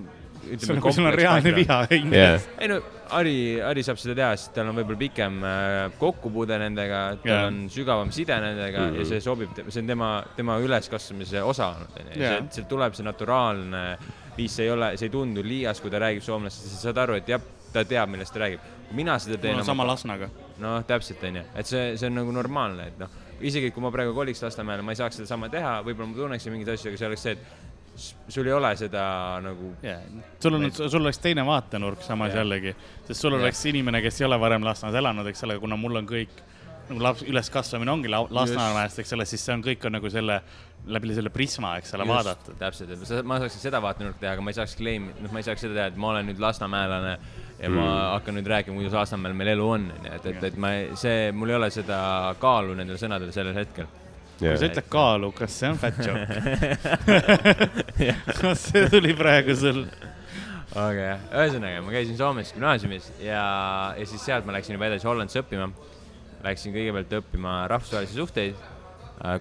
Sul 0.58 0.76
on, 0.78 0.94
sul 0.94 1.06
on 1.06 1.14
reaalne 1.14 1.54
viha 1.56 1.78
hinges., 1.92 2.48
ei 2.60 2.68
no 2.72 2.80
Ari, 3.12 3.34
Ari 3.60 3.84
saab 3.84 3.98
seda 4.00 4.14
teha, 4.16 4.30
sest 4.40 4.54
tal 4.56 4.70
on 4.72 4.78
võib-olla 4.78 4.98
pikem 5.02 5.42
äh, 5.44 5.92
kokkupuude 6.00 6.56
nendega, 6.62 7.02
tal 7.20 7.32
Jaa. 7.34 7.48
on 7.50 7.58
sügavam 7.74 8.12
side 8.16 8.38
nendega 8.40 8.80
mm 8.80 8.86
Mhm. 8.88 8.96
-hmm. 8.96 9.00
ja 9.00 9.06
see 9.10 9.22
sobib, 9.22 9.50
see 9.70 9.82
on 9.82 9.88
tema, 9.88 10.12
tema 10.36 10.56
üleskasvamise 10.64 11.44
osa 11.44 11.68
olnud, 11.76 11.98
onju. 12.00 12.30
Sealt 12.56 12.70
tuleb 12.70 12.94
see 12.96 13.04
naturaalne 13.04 13.98
viis, 14.38 14.56
see 14.56 14.66
ei 14.66 14.72
ole, 14.72 14.94
see 14.98 15.06
ei 15.10 15.12
tundu 15.12 15.44
liias, 15.44 15.82
kui 15.82 15.92
ta 15.92 16.00
räägib 16.00 16.24
soomlastest, 16.24 16.72
sa 16.76 16.82
saad 16.88 16.98
aru, 17.04 17.14
et 17.20 17.28
jah, 17.28 17.42
ta 17.74 17.84
teab, 17.84 18.10
millest 18.10 18.34
ta 18.34 18.40
räägib. 18.40 18.60
mina 18.92 19.20
seda 19.20 19.38
teen 19.38 19.54
mul 19.54 19.60
on 19.60 19.66
sama. 19.66 19.86
Lasnaga. 19.88 20.30
noh, 20.60 20.84
täpselt 20.88 21.24
onju, 21.24 21.44
et 21.56 21.66
see, 21.66 21.98
see 21.98 22.08
on 22.08 22.16
nagu 22.16 22.32
normaalne, 22.32 22.88
et 22.88 22.98
noh, 23.00 23.10
isegi 23.42 23.72
kui 23.72 23.82
ma 23.84 23.92
praegu 23.92 24.14
koliks 24.14 24.42
Lasnamäele, 24.44 24.82
ma 24.84 24.92
ei 24.92 24.96
saaks 25.00 25.16
sedasama 25.20 25.50
teha, 25.50 25.82
võib-olla 25.84 26.08
ma 26.12 26.16
tunneksin 26.16 26.52
mingeid 26.52 26.74
asju, 26.76 26.90
aga 26.92 26.98
see 26.98 27.08
oleks 27.08 27.22
see, 27.22 27.32
et 27.32 27.40
sul 27.96 28.48
ei 28.48 28.54
ole 28.54 28.76
seda 28.80 29.04
nagu 29.44 29.74
Yeah. 29.84 30.02
sul 30.40 30.54
on, 30.54 30.72
sul 30.72 31.02
oleks 31.02 31.20
teine 31.20 31.46
vaatenurk 31.46 32.02
samas 32.02 32.32
Jah. 32.32 32.42
jällegi, 32.42 32.76
sest 33.08 33.22
sul 33.22 33.36
Jah. 33.36 33.42
oleks 33.42 33.66
inimene, 33.66 34.02
kes 34.02 34.22
ei 34.22 34.26
ole 34.26 34.40
varem 34.40 34.64
Lasnamäes 34.64 34.98
elanud, 34.98 35.28
eks 35.28 35.44
ole, 35.44 35.60
kuna 35.60 35.78
mul 35.78 36.02
on 36.02 36.08
kõik 36.08 36.42
nagu 36.90 37.04
laps, 37.04 37.24
üleskasvamine 37.28 37.92
ongi 37.92 38.10
La- 38.12 38.28
Lasnamäest, 38.30 39.00
eks 39.00 39.14
ole, 39.14 39.26
siis 39.30 39.44
see 39.46 39.54
on 39.54 39.64
kõik 39.64 39.86
on 39.88 39.96
nagu 39.98 40.10
selle, 40.12 40.42
läbi 40.92 41.14
selle 41.16 41.30
prisma, 41.34 41.76
eks 41.80 41.94
ole, 41.96 42.08
vaadatud. 42.10 42.58
täpselt, 42.60 42.92
et 42.92 43.26
ma 43.28 43.40
saaks 43.40 43.60
seda 43.62 43.82
vaatenurka 43.84 44.20
teha, 44.20 44.34
aga 44.34 44.42
ma 44.46 44.52
ei 44.54 44.60
saaks 44.60 44.76
claim, 44.80 45.12
noh, 45.22 45.32
ma 45.32 45.40
ei 45.40 45.48
saaks 45.48 45.62
seda 45.68 45.78
teha, 45.78 45.88
et 45.94 45.98
ma 46.02 46.12
olen 46.16 46.32
nüüd 46.32 46.42
lasnamäelane 46.42 47.16
ja 47.62 47.70
mm. 47.70 47.78
ma 47.78 47.88
hakkan 48.18 48.40
nüüd 48.40 48.50
rääkima, 48.50 48.80
kuidas 48.80 48.98
Lasnamäel 48.98 49.38
meil 49.38 49.54
elu 49.54 49.70
on, 49.78 49.90
onju, 50.00 50.14
et, 50.18 50.30
et, 50.34 50.44
et 50.52 50.58
ma 50.58 50.74
see, 51.00 51.32
mul 51.36 51.54
ei 51.54 51.60
ole 51.60 51.72
seda 51.74 52.00
kaalu 52.42 52.76
nendel 52.80 53.00
sõnadel 53.02 53.34
sellel 53.36 53.58
hetkel. 53.62 53.90
Kui 54.42 54.58
sa 54.58 54.70
ütled 54.70 54.88
kaalu, 54.90 55.30
kas 55.38 55.58
see 55.62 55.70
on 55.70 55.78
fat 55.82 56.00
joke? 56.02 56.40
kas 58.40 58.64
see 58.72 58.88
tuli 58.90 59.14
praegu 59.18 59.56
sul? 59.58 59.84
aga 60.72 61.02
jah, 61.04 61.24
ühesõnaga 61.36 61.82
ma 61.84 61.94
käisin 61.94 62.18
Soomes 62.20 62.54
gümnaasiumis 62.56 63.10
ja, 63.22 63.42
ja 63.98 64.06
siis 64.08 64.24
sealt 64.24 64.48
ma 64.48 64.56
läksin 64.56 64.78
juba 64.78 64.88
edasi 64.88 65.08
Hollandisse 65.10 65.44
õppima. 65.44 65.68
Läksin 66.42 66.74
kõigepealt 66.74 67.12
õppima 67.20 67.58
rahvusvahelisi 67.70 68.18
suhteid. 68.18 68.56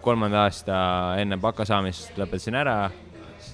kolmanda 0.05 0.43
aasta 0.45 0.81
enne 1.23 1.39
baka 1.41 1.65
saamist 1.65 2.19
lõpetasin 2.21 2.59
ära 2.61 2.91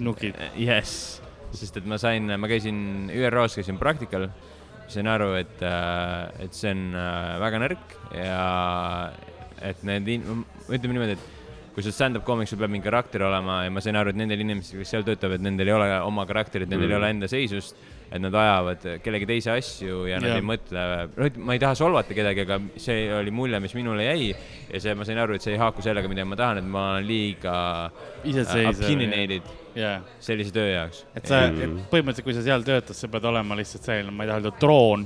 nukid. 0.01 0.35
jess, 0.59 1.21
sest 1.53 1.77
et 1.77 1.87
ma 1.87 1.99
sain, 2.01 2.33
ma 2.41 2.49
käisin 2.49 3.11
ÜRO-s, 3.13 3.61
käisin 3.61 3.79
praktikal, 3.79 4.29
sain 4.89 5.07
aru, 5.07 5.35
et, 5.39 5.63
et 6.43 6.57
see 6.57 6.73
on 6.75 6.83
äh, 6.97 7.39
väga 7.45 7.63
nõrk 7.63 7.97
ja 8.17 8.43
et 9.63 9.83
need 9.87 10.11
ütleme 10.11 10.97
niimoodi, 10.97 11.17
et 11.17 11.36
kui 11.77 11.85
sa 11.85 11.93
stand-up 11.93 12.25
koomik, 12.25 12.49
sul 12.49 12.57
peab 12.57 12.73
mingi 12.73 12.87
karakter 12.89 13.21
olema 13.27 13.59
ja 13.67 13.73
ma 13.73 13.83
sain 13.85 13.99
aru, 14.01 14.15
et 14.15 14.17
nendel 14.17 14.41
inimestel, 14.41 14.81
kes 14.81 14.95
seal 14.95 15.05
töötavad, 15.05 15.43
nendel 15.45 15.69
ei 15.69 15.75
ole 15.77 15.89
oma 16.07 16.25
karakterit, 16.25 16.71
nendel 16.73 16.95
ei 16.95 16.97
ole 16.97 17.11
enda 17.13 17.29
seisust, 17.29 17.77
et 18.07 18.23
nad 18.23 18.33
ajavad 18.41 18.87
kellegi 19.05 19.29
teise 19.29 19.53
asju 19.53 20.07
ja 20.09 20.17
nad 20.23 20.31
Jah. 20.33 20.41
ei 20.41 20.47
mõtle, 20.47 20.85
noh, 21.19 21.37
ma 21.45 21.59
ei 21.59 21.61
taha 21.61 21.77
solvata 21.77 22.17
kedagi, 22.17 22.47
aga 22.47 22.59
see 22.81 23.05
oli 23.13 23.35
mulje, 23.35 23.61
mis 23.61 23.77
minule 23.77 24.09
jäi 24.09 24.31
ja 24.31 24.81
see, 24.87 24.97
ma 24.97 25.05
sain 25.05 25.21
aru, 25.21 25.37
et 25.37 25.45
see 25.45 25.53
ei 25.53 25.61
haaku 25.61 25.85
sellega, 25.85 26.09
mida 26.09 26.25
ma 26.25 26.41
tahan, 26.41 26.63
et 26.63 26.71
ma 26.79 26.87
olen 26.95 27.09
liiga 27.11 27.57
äh, 28.25 28.57
opinionated 28.73 29.53
jaa, 29.77 29.99
sellise 30.31 30.57
töö 30.57 30.71
jaoks. 30.71 31.05
et 31.13 31.29
sa, 31.29 31.45
et 31.51 31.61
põhimõtteliselt, 31.93 32.25
kui 32.25 32.39
sa 32.39 32.47
seal 32.47 32.65
töötad, 32.65 32.97
sa 32.97 33.13
pead 33.13 33.29
olema 33.29 33.61
lihtsalt 33.61 33.85
selline, 33.85 34.17
ma 34.17 34.25
ei 34.25 34.33
taha 34.33 34.41
öelda 34.41 34.57
troon, 34.65 35.05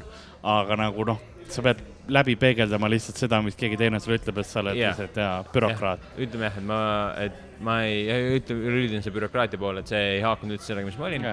aga 0.54 0.78
nagu 0.86 1.10
noh, 1.10 1.24
sa 1.50 1.66
pead 1.66 1.82
läbi 2.08 2.36
peegeldama 2.40 2.88
lihtsalt 2.90 3.20
seda, 3.20 3.40
mis 3.44 3.58
keegi 3.58 3.78
teine 3.80 4.00
sulle 4.00 4.18
ütleb, 4.20 4.40
et 4.42 4.48
sa 4.48 4.60
oled 4.62 4.78
Jah. 4.78 4.94
lihtsalt 4.94 5.20
jaa, 5.20 5.36
bürokraat. 5.52 6.06
ütleme 6.18 6.48
jah, 6.48 6.58
et 6.58 6.66
ma, 6.66 6.80
et 7.26 7.60
ma 7.66 7.80
ei, 7.86 8.04
ütleme, 8.40 8.72
üldine 8.72 9.02
see 9.04 9.14
bürokraatia 9.14 9.60
pool, 9.60 9.82
et 9.82 9.90
see 9.90 10.00
ei 10.16 10.24
haakunud 10.24 10.56
üldse 10.56 10.72
sellega, 10.72 10.88
mis 10.90 10.98
ma 11.00 11.10
olin. 11.10 11.28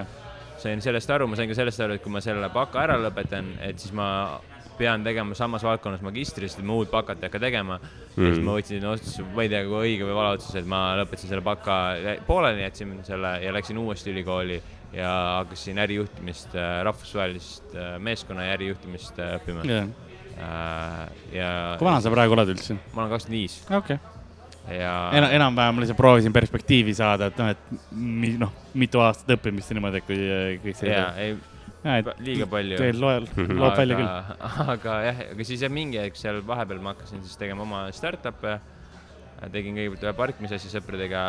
sain 0.58 0.80
sellest 0.82 1.10
aru, 1.14 1.28
ma 1.30 1.38
sain 1.38 1.50
ka 1.50 1.54
sellest 1.54 1.80
aru, 1.84 1.98
et 1.98 2.02
kui 2.02 2.12
ma 2.12 2.22
selle 2.22 2.48
baka 2.54 2.82
ära 2.82 2.96
lõpetan, 2.98 3.52
et 3.62 3.78
siis 3.78 3.94
ma 3.94 4.08
pean 4.78 5.02
tegema 5.02 5.34
samas 5.34 5.64
valdkonnas 5.66 6.02
magistri, 6.06 6.48
sest 6.48 6.62
ma 6.66 6.76
uut 6.78 6.90
bakat 6.92 7.18
ei 7.18 7.26
hakka 7.26 7.40
tegema 7.42 7.78
mm.. 7.80 8.16
siis 8.16 8.42
ma 8.46 8.54
võtsin 8.54 8.88
otsuse, 8.90 9.26
ma 9.34 9.44
ei 9.46 9.52
tea, 9.52 9.64
kui 9.66 9.78
õige 9.80 10.06
või 10.06 10.16
vale 10.18 10.36
otsus, 10.36 10.54
et 10.58 10.68
ma 10.70 10.82
lõpetasin 11.00 11.32
selle 11.32 11.44
baka, 11.46 11.78
pooleli 12.28 12.62
jätsin 12.62 12.94
selle 13.06 13.32
ja 13.42 13.54
läksin 13.54 13.80
uuesti 13.82 14.12
ülikooli 14.14 14.60
ja 14.94 15.10
hakkasin 15.40 15.78
ärijuhtimist, 15.82 16.54
rahvusvahelist 16.86 17.74
äh, 17.76 17.96
meeskonna 18.02 18.46
ja 18.46 18.54
ärijuhtimist 18.56 19.18
äh, 19.20 19.34
õppima. 19.40 19.66
jah, 19.68 19.90
ja 20.38 21.50
kui 21.78 21.88
vana 21.88 21.98
sa 22.04 22.12
praegu 22.12 22.36
oled 22.36 22.54
üldse? 22.54 22.78
ma 22.94 23.04
olen 23.04 23.12
kakskümmend 23.14 23.38
viis 23.38 23.58
okei 23.66 23.98
okay.. 23.98 24.78
ja 24.78 24.94
enam, 25.18 25.34
enam-vähem 25.40 25.82
lihtsalt 25.82 26.00
proovisin 26.00 26.34
perspektiivi 26.34 26.94
saada, 26.96 27.30
et 27.32 27.40
noh, 27.40 27.52
et 27.54 27.92
mi, 27.92 28.34
noh, 28.40 28.54
mitu 28.78 29.02
aastat 29.04 29.36
õppimist 29.38 29.72
ja 29.72 29.78
niimoodi, 29.78 30.02
et 30.02 30.08
kui 30.08 30.18
kõik 30.66 30.80
see. 30.80 30.92
ja 30.92 31.10
ei, 31.18 31.36
et 31.98 32.10
liiga 32.24 32.48
palju. 32.50 32.80
teil 32.80 33.02
loeb, 33.02 33.28
loeb 33.36 33.76
välja 33.78 34.00
küll. 34.00 34.10
aga 34.74 34.96
jah, 35.08 35.22
aga 35.34 35.46
siis 35.50 35.62
jah, 35.66 35.72
mingi 35.72 36.00
hetk 36.00 36.18
seal 36.20 36.42
vahepeal 36.46 36.82
ma 36.82 36.94
hakkasin 36.94 37.22
siis 37.24 37.38
tegema 37.40 37.64
oma 37.66 37.86
startup'e. 37.94 38.58
tegin 39.54 39.78
kõigepealt 39.78 40.08
ühe 40.08 40.16
parkimisasja 40.18 40.78
sõpradega, 40.78 41.22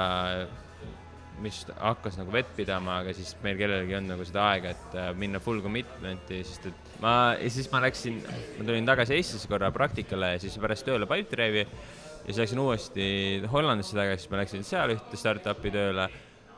mis 1.44 1.62
hakkas 1.80 2.18
nagu 2.20 2.34
vett 2.34 2.52
pidama, 2.58 3.00
aga 3.04 3.14
siis 3.16 3.32
meil 3.44 3.58
kellelgi 3.60 3.94
ei 3.94 3.98
olnud 4.00 4.14
nagu 4.14 4.28
seda 4.28 4.46
aega, 4.52 4.74
et 4.76 4.96
äh, 5.00 5.10
minna 5.18 5.42
full 5.44 5.62
commitment'i, 5.64 6.42
sest 6.48 6.70
et 6.70 6.94
ma, 7.04 7.34
ja 7.40 7.52
siis 7.54 7.70
ma 7.72 7.82
läksin, 7.84 8.22
ma 8.58 8.68
tulin 8.68 8.88
tagasi 8.88 9.18
Eestisse 9.18 9.50
korra 9.52 9.72
praktikale 9.76 10.34
ja 10.36 10.42
siis 10.44 10.58
pärast 10.62 10.88
tööle 10.88 11.08
Pipedrive'i 11.10 11.66
ja 11.66 12.32
siis 12.32 12.42
läksin 12.44 12.64
uuesti 12.64 13.06
Hollandisse 13.52 13.98
tagasi, 13.98 14.26
siis 14.26 14.34
ma 14.34 14.42
läksin 14.42 14.66
seal 14.68 14.96
ühte 14.96 15.20
startup'i 15.20 15.72
tööle 15.74 16.10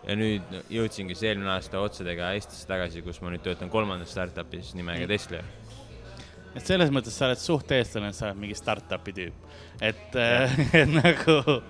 ja 0.01 0.17
nüüd 0.17 0.55
jõudsingi 0.73 1.15
siis 1.15 1.31
eelmine 1.31 1.53
aasta 1.55 1.81
otsadega 1.81 2.31
Eestisse 2.37 2.69
tagasi, 2.69 3.03
kus 3.05 3.21
ma 3.21 3.33
nüüd 3.33 3.45
töötan 3.45 3.69
kolmandas 3.73 4.13
startup'is 4.15 4.73
nimega 4.77 5.09
Tesla. 5.09 5.43
et 6.55 6.65
selles 6.65 6.89
mõttes 6.91 7.15
sa 7.15 7.29
oled 7.29 7.39
suht 7.39 7.71
eestlane, 7.71 8.11
sa 8.13 8.29
oled 8.29 8.41
mingi 8.41 8.57
startup'i 8.57 9.13
tüüp. 9.19 9.53
et, 9.81 10.17
et 10.81 10.97
nagu 10.97 11.61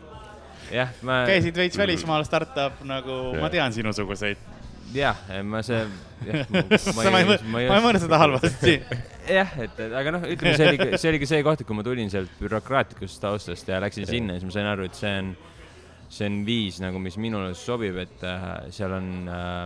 jah, 0.71 0.95
ma, 1.07 1.21
käisid 1.29 1.57
veits 1.57 1.79
välismaal 1.79 2.25
startup 2.27 2.81
nagu, 2.87 3.21
ma 3.41 3.51
tean 3.53 3.73
sinusuguseid. 3.75 4.49
Jah, 4.91 5.19
ma 5.47 5.61
see, 5.63 5.79
jah, 6.27 6.49
ma 6.97 7.05
ei 7.21 7.27
mõtle, 7.29 7.51
ma 7.53 7.61
ei 7.63 7.83
mõtle 7.85 8.01
seda 8.03 8.19
halvasti. 8.19 8.73
jah, 9.39 9.53
et, 9.63 9.79
aga 9.87 10.17
noh, 10.17 10.25
ütleme, 10.27 10.57
see 10.59 10.73
oli, 10.73 10.89
see 10.97 11.13
oligi 11.13 11.29
see 11.29 11.45
koht, 11.47 11.63
kui 11.67 11.77
ma 11.77 11.85
tulin 11.87 12.11
sealt 12.11 12.33
bürokraatlikust 12.41 13.21
taustast 13.23 13.71
ja 13.71 13.79
läksin 13.83 14.09
sinna, 14.09 14.35
siis 14.35 14.49
ma 14.49 14.57
sain 14.57 14.67
aru, 14.71 14.89
et 14.89 14.99
see 14.99 15.13
on, 15.21 15.31
see 16.11 16.27
on 16.27 16.41
viis 16.47 16.81
nagu, 16.83 16.99
mis 17.03 17.15
minule 17.21 17.53
sobib, 17.55 18.01
et 18.03 18.27
äh, 18.27 18.49
seal 18.75 18.97
on 18.97 19.11
äh,, 19.31 19.63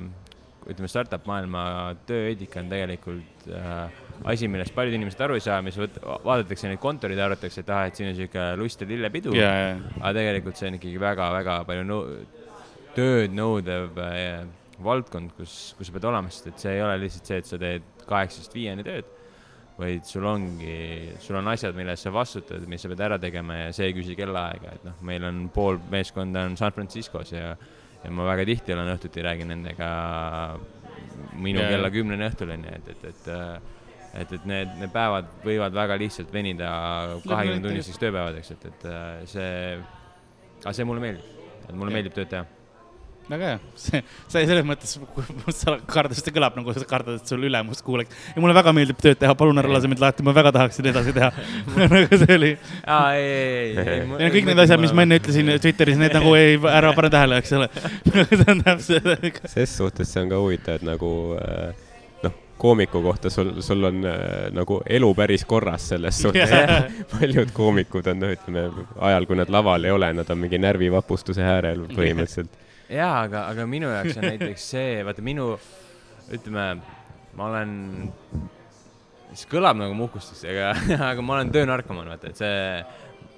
ütleme, 0.69 0.89
startup 0.91 1.25
maailma 1.29 1.65
tööeetika 2.09 2.61
on 2.61 2.69
tegelikult 2.73 3.49
äh, 3.49 4.04
asi, 4.31 4.49
millest 4.51 4.73
paljud 4.75 4.95
inimesed 4.97 5.21
aru 5.25 5.37
ei 5.37 5.43
saa, 5.43 5.61
mis 5.65 5.77
võt-, 5.79 5.97
vaadatakse 6.01 6.69
neid 6.69 6.81
kontoreid 6.83 7.19
ja 7.19 7.27
arvatakse, 7.29 7.63
et 7.63 7.71
ah, 7.73 7.85
et 7.89 7.97
siin 7.97 8.11
on 8.11 8.17
sihuke 8.17 8.45
lust 8.59 8.81
ja 8.81 8.89
lillepidu. 8.89 9.35
Ja, 9.37 9.51
ja, 9.51 9.73
aga 10.01 10.13
tegelikult 10.19 10.59
see 10.59 10.71
on 10.71 10.79
ikkagi 10.79 11.01
väga-väga 11.01 11.57
palju 11.67 11.87
nõu-, 11.89 12.07
tööd 12.95 13.35
nõudev 13.35 13.99
äh, 14.01 14.45
valdkond, 14.85 15.35
kus, 15.37 15.75
kus 15.77 15.89
sa 15.89 15.97
pead 15.97 16.09
olema, 16.11 16.31
sest 16.31 16.49
et 16.51 16.65
see 16.65 16.77
ei 16.77 16.83
ole 16.85 16.97
lihtsalt 17.03 17.31
see, 17.31 17.43
et 17.43 17.51
sa 17.51 17.61
teed 17.61 17.91
kaheksast 18.05 18.55
viieni 18.55 18.85
tööd, 18.85 19.07
vaid 19.75 20.05
sul 20.07 20.23
ongi, 20.29 21.15
sul 21.23 21.35
on 21.39 21.49
asjad, 21.51 21.75
mille 21.75 21.95
eest 21.95 22.07
sa 22.07 22.13
vastutad, 22.15 22.63
mis 22.71 22.83
sa 22.83 22.91
pead 22.91 23.03
ära 23.09 23.19
tegema 23.19 23.65
ja 23.65 23.71
see 23.75 23.89
ei 23.89 23.95
küsi 23.97 24.15
kellaaega, 24.15 24.77
et 24.77 24.85
noh, 24.87 24.99
meil 25.07 25.25
on 25.27 25.47
pool 25.55 25.81
meeskonda 25.91 26.45
on 26.47 26.55
San 26.59 26.75
Franciscos 26.75 27.33
ja 27.35 27.55
ja 28.05 28.11
ma 28.13 28.25
väga 28.27 28.45
tihti 28.45 28.73
olen 28.75 28.91
õhtuti 28.93 29.23
räägin 29.25 29.49
nendega 29.49 29.89
minu 31.41 31.61
Jaa, 31.61 31.71
kella 31.73 31.89
kümneni 31.93 32.27
õhtuleni, 32.27 32.75
et, 32.77 32.91
et, 32.93 33.05
et 33.09 33.29
äh, 33.33 33.55
et, 34.21 34.33
et 34.37 34.49
need, 34.49 34.73
need 34.79 34.91
päevad 34.93 35.29
võivad 35.45 35.75
väga 35.75 35.99
lihtsalt 35.99 36.33
venida 36.33 36.71
kahekümne 37.25 37.61
tunniseks 37.63 38.01
tööpäevadeks, 38.01 38.51
et, 38.55 38.67
et 38.71 38.89
äh, 38.89 39.07
see, 39.29 39.55
aga 40.63 40.75
see 40.75 40.87
mulle 40.87 41.03
meeldib, 41.03 41.47
et 41.65 41.73
mulle 41.73 41.91
Jah. 41.91 41.97
meeldib 41.97 42.15
tööd 42.15 42.31
teha. 42.31 42.45
väga 43.25 43.47
hea, 43.49 43.59
see, 43.81 44.01
sa 44.29 44.41
selles 44.45 44.65
mõttes, 44.69 44.95
sa 45.57 45.75
kardad, 45.89 46.15
see 46.19 46.33
kõlab 46.35 46.59
nagu 46.59 46.75
sa 46.75 46.85
kardad, 46.87 47.19
et 47.19 47.31
sul 47.31 47.47
ülemus 47.47 47.81
kuuleks. 47.85 48.25
ja 48.35 48.43
mulle 48.43 48.55
väga 48.55 48.73
meeldib 48.77 48.99
tööd 49.01 49.19
teha, 49.21 49.35
palun 49.37 49.59
ära 49.61 49.71
lase 49.73 49.89
mind 49.91 50.03
lahti, 50.03 50.25
ma 50.25 50.35
väga 50.37 50.53
tahaksin 50.55 50.91
edasi 50.93 51.15
teha. 51.15 51.31
nagu 51.95 52.21
see 52.21 52.37
oli. 52.39 52.51
aa, 52.85 53.15
ei, 53.17 53.31
ei, 53.31 53.71
ei, 53.73 53.87
ei. 53.95 54.05
ja 54.27 54.29
kõik 54.37 54.51
need 54.51 54.61
asjad, 54.65 54.83
mis 54.83 54.95
ma 54.95 55.07
enne 55.07 55.19
ütlesin 55.21 55.55
Twitteris, 55.65 55.99
need 55.99 56.15
nagu 56.15 56.37
ei, 56.39 56.59
ära 56.71 56.93
pane 56.97 57.11
tähele, 57.17 57.41
eks 57.43 57.57
ole. 57.59 57.71
see 58.29 58.47
on 58.53 58.63
täpselt, 58.63 59.43
ses 59.57 59.75
suhtes 59.81 60.13
see 60.13 60.23
on 60.23 60.31
ka 60.31 60.45
huvitav, 60.45 60.79
et 60.79 60.87
nagu 60.93 61.11
äh, 61.41 61.73
noh, 61.73 61.84
koomiku 62.57 63.01
kohta 63.03 63.29
sul, 63.29 63.61
sul 63.61 63.83
on 63.83 64.05
äh, 64.07 64.17
nagu 64.55 64.79
elu 64.89 65.09
päris 65.15 65.45
korras 65.45 65.89
selles 65.91 66.21
suhtes 66.21 66.49
Jah. 66.49 66.85
paljud 67.13 67.51
koomikud 67.53 68.07
on, 68.11 68.21
noh, 68.23 68.35
ütleme 68.35 68.65
ajal, 69.09 69.27
kui 69.29 69.39
nad 69.39 69.51
laval 69.51 69.87
ei 69.87 69.95
ole, 69.95 70.11
nad 70.15 70.29
on 70.31 70.41
mingi 70.41 70.59
närvivapustuse 70.63 71.43
äärel 71.43 71.85
põhimõtteliselt. 71.91 72.59
jaa, 72.89 73.15
aga, 73.25 73.47
aga 73.51 73.67
minu 73.69 73.91
jaoks 73.91 74.19
on 74.19 74.29
näiteks 74.29 74.69
see, 74.75 74.99
vaata 75.07 75.25
minu, 75.25 75.53
ütleme, 76.35 76.67
ma 77.35 77.49
olen, 77.49 77.73
see 79.33 79.49
kõlab 79.51 79.81
nagu 79.81 79.97
muhkustus, 79.97 80.45
aga, 80.47 80.71
aga 81.11 81.25
ma 81.25 81.39
olen 81.39 81.51
töönarkomaan, 81.55 82.13
vaata, 82.15 82.31
et 82.31 82.43
see 82.43 82.55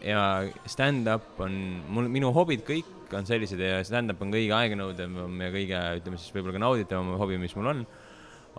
ja 0.05 0.21
stand-up 0.69 1.39
on 1.41 1.55
mul, 1.89 2.09
minu 2.11 2.29
hobid 2.35 2.61
kõik 2.67 3.13
on 3.17 3.25
sellised 3.25 3.59
ja 3.61 3.79
stand-up 3.87 4.21
on 4.21 4.33
kõige 4.33 4.53
aeganõudevam 4.53 5.41
ja 5.41 5.53
kõige, 5.53 5.79
ütleme 6.01 6.19
siis 6.19 6.33
võib-olla 6.35 6.57
ka 6.57 6.61
nauditavam 6.61 7.15
hobi, 7.21 7.39
mis 7.41 7.55
mul 7.57 7.71
on, 7.71 7.87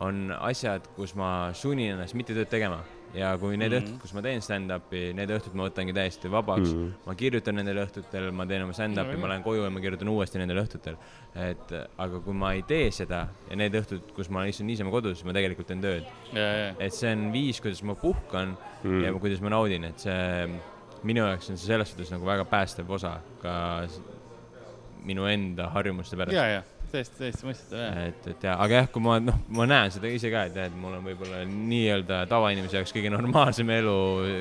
on 0.04 0.28
asjad, 0.40 0.86
kus 0.96 1.14
ma 1.18 1.50
sunnin 1.52 1.96
ennast 1.96 2.14
mitte 2.14 2.36
tööd 2.36 2.50
tegema 2.52 2.84
ja 3.14 3.30
kui 3.40 3.56
need 3.56 3.72
mm. 3.72 3.76
-hmm. 3.76 3.86
õhtud, 3.86 4.00
kus 4.02 4.12
ma 4.14 4.22
teen 4.22 4.42
stand-up'i, 4.44 5.02
need 5.16 5.30
õhtud 5.32 5.54
ma 5.56 5.64
võtangi 5.68 5.94
täiesti 5.96 6.30
vabaks 6.30 6.68
mm. 6.68 6.82
-hmm. 6.82 7.06
ma 7.06 7.14
kirjutan 7.14 7.56
nendel 7.56 7.80
õhtutel, 7.86 8.30
ma 8.32 8.46
teen 8.46 8.62
oma 8.66 8.76
stand-up'i, 8.76 9.16
ma 9.16 9.30
lähen 9.32 9.42
koju 9.42 9.64
ja 9.64 9.70
ma 9.70 9.80
kirjutan 9.80 10.08
uuesti 10.12 10.38
nendel 10.38 10.62
õhtutel. 10.62 10.96
et 11.34 11.72
aga 11.98 12.20
kui 12.20 12.34
ma 12.34 12.52
ei 12.52 12.62
tee 12.62 12.90
seda 12.90 13.28
ja 13.50 13.56
need 13.56 13.74
õhtud, 13.74 14.12
kus 14.14 14.28
ma 14.30 14.44
istun 14.44 14.66
niisama 14.66 14.90
kodus, 14.90 15.18
siis 15.18 15.26
ma 15.26 15.32
tegelikult 15.32 15.66
teen 15.66 15.80
tööd. 15.80 16.04
ja, 16.32 16.40
ja, 16.42 16.74
et 16.78 16.92
see 16.92 17.12
on 17.12 17.32
viis, 17.32 17.60
kuidas 17.60 17.82
ma 17.82 17.94
puhkan 17.94 18.56
Mm. 18.82 18.90
mm. 18.90 19.04
ja 19.04 19.12
kuidas 19.12 19.40
ma 19.42 19.50
naudin, 19.50 19.84
et 19.88 19.98
see 19.98 20.48
minu 21.08 21.24
jaoks 21.24 21.50
on 21.50 21.58
see 21.58 21.66
selles 21.66 21.90
suhtes 21.90 22.10
nagu 22.14 22.26
väga 22.26 22.44
päästev 22.48 22.90
osa 22.90 23.16
ka 23.42 23.54
minu 25.06 25.26
enda 25.30 25.68
harjumuste 25.74 26.18
pärast. 26.18 26.36
ja, 26.36 26.46
ja 26.58 26.62
täiesti, 26.92 27.18
täiesti 27.18 27.46
mõistetav, 27.48 27.80
jah. 27.82 27.98
et, 28.10 28.26
et 28.32 28.44
ja, 28.48 28.54
aga 28.64 28.80
jah, 28.82 28.88
kui 28.92 29.02
ma 29.04 29.18
noh, 29.22 29.38
ma 29.54 29.66
näen 29.68 29.92
seda 29.94 30.10
ise 30.12 30.30
ka, 30.32 30.44
et 30.48 30.56
et 30.68 30.76
mul 30.78 30.96
on 30.98 31.04
võib-olla 31.06 31.42
nii-öelda 31.48 32.22
tavainimese 32.30 32.78
jaoks 32.80 32.94
kõige 32.96 33.10
normaalsem 33.14 33.70
elu 33.76 33.96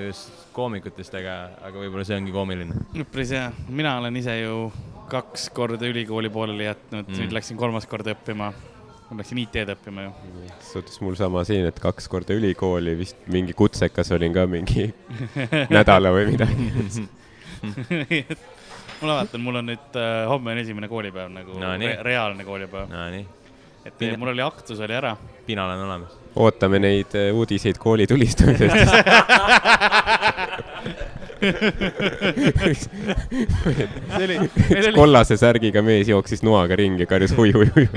just 0.07 0.47
koomikutest, 0.55 1.17
aga, 1.19 1.35
aga 1.67 1.83
võib-olla 1.83 2.05
see 2.07 2.17
ongi 2.19 2.33
koomiline. 2.35 2.79
päris 3.11 3.33
hea, 3.35 3.51
mina 3.69 3.97
olen 4.01 4.15
ise 4.21 4.39
ju 4.41 4.71
kaks 5.11 5.49
korda 5.55 5.87
ülikooli 5.87 6.29
pooleli 6.29 6.65
jätnud 6.67 7.05
mm., 7.07 7.13
Mm. 7.13 7.21
nüüd 7.23 7.35
läksin 7.37 7.57
kolmas 7.57 7.85
kord 7.87 8.07
õppima. 8.11 8.51
ma 9.07 9.15
läksin 9.21 9.37
IT-d 9.39 9.71
õppima 9.77 10.03
ju. 10.03 10.11
suhtes 10.71 10.99
mul 11.01 11.15
sama 11.15 11.43
siin, 11.47 11.65
et 11.69 11.79
kaks 11.79 12.09
korda 12.11 12.35
ülikooli 12.35 12.97
vist 12.99 13.15
mingi 13.31 13.53
kutsekas 13.55 14.11
olin 14.11 14.33
ka 14.35 14.43
mingi 14.51 14.89
nädala 15.77 16.11
või 16.11 16.31
midagi. 16.33 17.07
ma 19.01 19.07
vaatan, 19.21 19.41
mul 19.45 19.55
on 19.61 19.65
nüüd 19.71 19.97
äh, 19.99 20.27
homme 20.29 20.51
on 20.55 20.61
esimene 20.63 20.87
koolipäev 20.91 21.29
nagu 21.33 21.51
No 21.59 21.65
no, 21.67 21.73
nii. 21.77 21.87
re 21.87 22.03
reaalne 22.11 22.43
koolipäev, 22.47 22.89
Nonii, 22.91 23.25
et 23.85 23.93
Pina- 23.99 24.17
mul 24.17 24.27
oli 24.33 24.41
aktus 24.45 24.79
oli 24.79 24.93
ära. 24.97 25.15
pinal 25.45 25.69
on 25.75 25.85
olemas. 25.89 26.11
ootame 26.35 26.79
neid 26.79 27.15
äh, 27.15 27.33
uudiseid 27.35 27.77
kooli 27.81 28.07
tulistamisest. 28.07 28.93
see 32.97 34.23
oli, 34.23 34.37
meil 34.69 34.87
oli, 34.87 34.93
kollase 34.95 35.37
särgiga 35.39 35.81
mees 35.85 36.07
jooksis 36.11 36.43
noaga 36.45 36.75
ringi, 36.79 37.05
karjus 37.09 37.33
hui, 37.37 37.51
hui, 37.55 37.67
hui. 37.75 37.87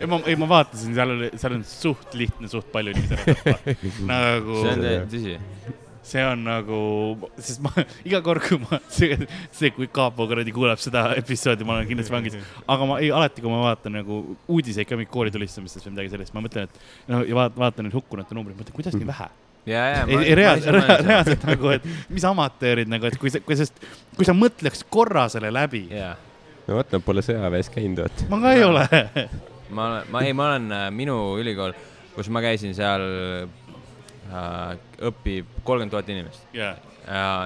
ei 0.00 0.06
ma, 0.10 0.20
ei 0.30 0.36
ma 0.38 0.46
vaatasin, 0.50 0.94
seal 0.96 1.10
oli, 1.16 1.30
seal 1.40 1.56
on 1.58 1.64
suht 1.68 2.14
lihtne, 2.18 2.46
suht 2.52 2.68
palju 2.74 2.90
inimesi 2.94 3.14
ära 3.18 3.34
tappa. 3.34 3.54
nagu 4.12 4.60
see 4.62 4.72
on 4.76 4.84
tõ- 4.84 5.04
tõsi. 5.14 5.34
See 6.04 6.24
on 6.24 6.42
nagu, 6.44 6.78
sest 7.38 7.62
ma 7.64 7.72
iga 8.08 8.20
kord, 8.24 8.44
kui 8.44 8.60
ma, 8.60 8.80
see, 8.92 9.16
see, 9.54 9.70
kui 9.76 9.88
Kaapo 9.94 10.26
kuradi 10.30 10.52
kuuleb 10.54 10.80
seda 10.82 11.06
episoodi, 11.18 11.66
ma 11.66 11.78
olen 11.78 11.88
kindlasti 11.88 12.14
vangis. 12.16 12.36
aga 12.66 12.90
ma 12.90 12.98
ei, 13.02 13.08
alati, 13.14 13.44
kui 13.44 13.52
ma 13.52 13.62
vaatan 13.64 13.98
nagu 14.00 14.20
uudiseid 14.52 14.88
ka 14.90 14.98
mingi 15.00 15.12
kooli 15.12 15.32
tulistamistest 15.34 15.88
või 15.88 15.96
midagi 15.96 16.12
sellist, 16.12 16.36
ma 16.36 16.44
mõtlen, 16.44 16.68
et 16.68 17.08
no 17.12 17.22
ja 17.24 17.40
vaat-, 17.40 17.56
vaatan 17.56 17.88
neid 17.88 17.96
hukkunute 17.96 18.36
numbreid, 18.36 18.60
mõtlen, 18.60 18.76
kuidas 18.76 18.98
nii 18.98 19.08
vähe. 19.08 19.30
ja, 19.70 19.86
ja. 19.94 20.04
ei, 20.10 20.20
ei 20.28 20.36
reaalselt, 20.42 20.92
reaalselt 21.08 21.48
nagu, 21.48 21.72
et 21.78 21.88
mis 22.12 22.28
amatöörid 22.28 22.92
nagu, 22.92 23.08
et 23.08 23.18
kui 23.20 23.32
sa, 23.32 23.40
kui 23.44 23.56
sest, 23.58 23.80
kui 24.18 24.28
sa 24.28 24.36
mõtleks 24.36 24.84
korra 24.92 25.26
selle 25.32 25.52
läbi, 25.54 25.86
jaa 25.94 26.14
no 26.68 26.78
vot, 26.78 26.92
nad 26.92 27.04
pole 27.04 27.24
sõjaväes 27.24 27.68
käinud, 27.72 28.04
vot. 28.04 28.24
ma 28.32 28.40
ka 28.44 28.54
ei 28.56 28.64
ole. 28.64 28.84
ma 29.74 29.88
olen, 29.88 30.08
ma 30.12 30.22
ei, 30.24 30.36
ma 30.36 30.48
olen 30.52 30.70
äh, 30.72 30.86
minu 30.94 31.18
ülikool, 31.40 31.74
kus 32.14 32.30
ma 32.32 32.44
käisin 32.44 32.76
seal 32.76 33.04
õpib 34.34 35.60
kolmkümmend 35.62 35.94
tuhat 35.94 36.10
inimest 36.12 36.56
ja 36.56 36.74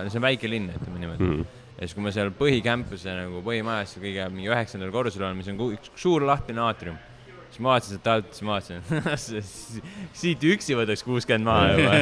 see 0.08 0.20
on 0.20 0.24
väike 0.24 0.50
linn, 0.50 0.70
ütleme 0.74 1.02
niimoodi 1.02 1.26
mm.. 1.26 1.58
ja 1.76 1.86
siis, 1.86 1.96
kui 1.96 2.04
ma 2.04 2.12
seal 2.14 2.32
põhicampuse 2.38 3.14
nagu 3.16 3.42
põhimajas 3.46 3.96
kõige 3.98 4.28
mingi 4.34 4.50
üheksandal 4.52 4.92
korrusel 4.94 5.26
olen, 5.26 5.40
mis 5.40 5.50
on 5.52 5.60
üks 5.74 5.92
suur 5.98 6.26
lahtine 6.28 6.62
aatrium, 6.64 6.98
siis 7.48 7.60
ma 7.64 7.72
vaatasin 7.72 7.96
sealt 7.96 8.08
alt, 8.12 8.28
siis 8.34 8.44
ma 8.46 8.50
vaatasin, 8.56 8.80
siit 10.20 10.40
üksi 10.52 10.72
võtaks 10.78 11.02
kuuskümmend 11.06 11.46
maha 11.48 11.64
juba. 11.74 11.92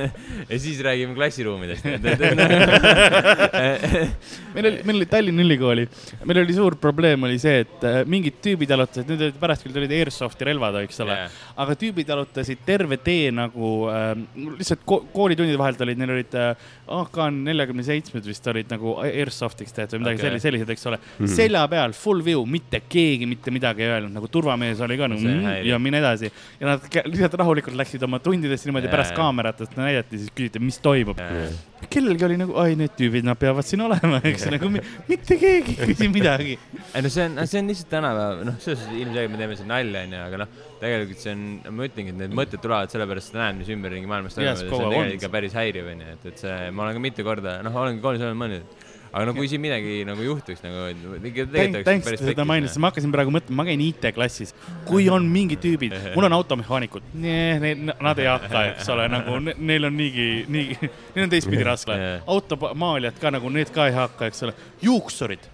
ja 0.50 0.56
siis 0.62 0.78
räägime 0.84 1.12
klassiruumidest. 1.16 1.84
meil 4.56 4.66
oli, 4.70 4.78
meil 4.82 4.98
oli 4.98 5.08
Tallinna 5.10 5.42
Ülikooli, 5.46 5.84
meil 6.24 6.38
oli 6.42 6.54
suur 6.56 6.74
probleem 6.80 7.26
oli 7.28 7.38
see, 7.42 7.56
et 7.64 7.80
äh, 7.86 7.98
mingid 8.08 8.36
tüübid 8.44 8.70
jalutasid, 8.74 9.06
nüüd 9.10 9.20
olid 9.28 9.38
pärast 9.40 9.62
küll 9.66 9.76
tulid 9.76 9.92
Airsoft'i 9.96 10.42
relvad, 10.48 10.74
eks 10.82 10.98
ole 11.04 11.14
Jaa. 11.20 11.28
aga 11.64 11.72
tüübid 11.80 12.06
jalutasid 12.12 12.60
terve 12.66 12.96
tee 13.02 13.26
nagu 13.34 13.66
äh, 13.92 14.12
lihtsalt 14.58 14.82
ko 14.88 14.96
koolitundide 15.14 15.58
vahelt 15.60 15.80
olid, 15.86 15.98
neil 16.00 16.12
olid 16.18 16.32
äh, 16.38 16.48
AK 16.86 17.18
neljakümne 17.34 17.82
seitsmed 17.86 18.26
vist 18.26 18.46
olid 18.50 18.70
nagu 18.70 18.96
Airsoft'iks 19.02 19.74
tehtud 19.74 19.98
või 19.98 20.04
midagi 20.04 20.22
okay. 20.22 20.42
sellised, 20.42 20.70
eks 20.70 20.86
ole 20.86 20.98
mm. 21.00 21.12
-hmm. 21.18 21.34
selja 21.34 21.64
peal 21.70 21.94
full 21.96 22.22
view, 22.24 22.44
mitte 22.46 22.80
keegi 22.88 23.26
mitte 23.26 23.50
midagi 23.54 23.82
ei 23.82 23.94
öelnud, 23.96 24.14
nagu 24.14 24.30
turvamees 24.30 24.80
oli 24.86 24.98
ka 25.00 25.08
nagu 25.10 25.32
ja 25.66 25.78
mine 25.82 25.98
edasi. 25.98 26.30
ja 26.60 26.68
nad 26.70 26.86
lihtsalt 27.04 27.34
rahulikult 27.42 27.76
läksid 27.76 28.02
oma 28.06 28.20
tundidesse 28.22 28.68
niimoodi, 28.68 28.86
Jaa, 28.86 28.96
pärast 28.96 29.16
kaameratest 29.16 29.74
näidati, 29.78 30.20
siis 30.22 30.30
küsiti, 30.30 30.62
mis 30.62 30.78
toimub. 30.78 31.18
Jaa. 31.18 31.48
kellelgi 31.90 32.24
oli 32.24 32.36
nagu, 32.40 32.54
ai, 32.60 32.76
need 32.78 32.94
tüübid, 32.98 33.26
nad 33.26 33.38
peavad 33.38 33.66
siin 33.66 33.82
olema, 33.84 34.20
eks 34.24 34.46
nagu 34.54 34.70
mi- 34.72 34.84
mitte 35.10 35.36
keegi 35.40 35.76
ei 35.76 35.90
küsi 35.90 36.08
midagi. 36.12 36.58
ei 36.94 37.02
no 37.02 37.10
see 37.12 37.26
on, 37.26 37.42
see 37.46 37.60
on 37.60 37.68
lihtsalt 37.72 37.90
tänapäev, 37.92 38.46
noh, 38.48 38.56
selles 38.62 38.80
suhtes 38.80 39.02
ilmselgelt 39.02 39.34
me 39.34 39.42
teeme 39.42 39.58
siin 39.58 39.68
nalja, 39.70 40.06
onju, 40.06 40.22
aga 40.28 40.40
noh, 40.44 40.54
tegelikult 40.80 41.22
see 41.22 41.34
on, 41.34 41.44
ma 41.76 41.88
ütlengi, 41.88 42.14
et 42.14 42.20
need 42.22 42.36
mõtted 42.36 42.62
tulevad 42.64 42.92
sellepärast, 42.92 43.30
et 43.30 43.36
sa 43.36 43.42
näed, 43.42 43.60
mis 43.60 43.70
ümberringi 43.76 44.10
maailmas 44.10 44.36
toimub 44.36 44.50
Yes, 44.50 44.64
see 44.64 44.72
on. 44.72 44.88
tegelikult 44.92 45.18
ikka 45.18 45.32
päris 45.36 45.56
häiriv, 45.56 45.90
onju, 45.92 46.08
et, 46.16 46.26
et 46.32 46.42
see, 46.44 46.56
ma 46.76 46.84
olen 46.86 46.98
ka 46.98 47.06
mitu 47.08 47.24
korda, 47.26 47.58
noh, 47.66 47.80
olengi 47.82 48.02
koolis 48.04 48.22
olnud 48.26 48.38
mõelnud, 48.42 48.74
aga 49.16 49.24
no 49.30 49.32
kui 49.36 49.48
siin 49.48 49.62
midagi 49.62 50.02
nagu 50.04 50.20
juhtuks 50.26 50.60
nagu, 50.64 50.82
tegelikult 51.24 51.86
tänks 51.86 52.04
päris 52.04 52.20
seda 52.26 52.44
mainisid, 52.48 52.80
ma 52.84 52.90
hakkasin 52.90 53.12
praegu 53.14 53.32
mõtlema, 53.32 53.62
ma 53.62 53.64
käin 53.68 53.80
IT-klassis, 53.86 54.52
kui 54.88 55.06
on 55.12 55.24
mingid 55.32 55.62
tüübid, 55.64 55.94
mul 56.16 56.28
on 56.28 56.36
automehaanikud, 56.36 57.06
nad 57.16 58.20
ei 58.20 58.28
hakka, 58.28 58.64
eks 58.74 58.90
ole, 58.92 59.08
nagu 59.14 59.38
ne, 59.46 59.54
neil 59.72 59.88
on 59.88 59.96
niigi, 59.96 60.28
niigi, 60.52 60.76
neil 61.14 61.24
on 61.28 61.32
teistpidi 61.32 61.64
raske. 61.66 61.96
Automaalijad 62.36 63.16
ka 63.22 63.32
nagu 63.38 63.52
need 63.56 63.72
ka 63.72 63.88
ei 63.88 63.96
hakka, 63.96 64.28
eks 64.32 64.44
ole, 64.48 64.56
juuksurid. 64.84 65.48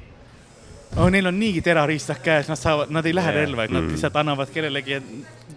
oh, 0.97 1.07
neil 1.09 1.31
on 1.31 1.39
niigi 1.41 1.63
terariistad 1.65 2.19
käes, 2.25 2.51
nad 2.51 2.59
saavad, 2.61 2.91
nad 2.93 3.07
ei 3.09 3.15
lähe 3.15 3.31
Jaa. 3.33 3.39
relva, 3.45 3.65
nad 3.71 3.81
Mm. 3.87 3.95
lihtsalt 3.95 4.17
annavad 4.21 4.51
kellelegi 4.53 4.99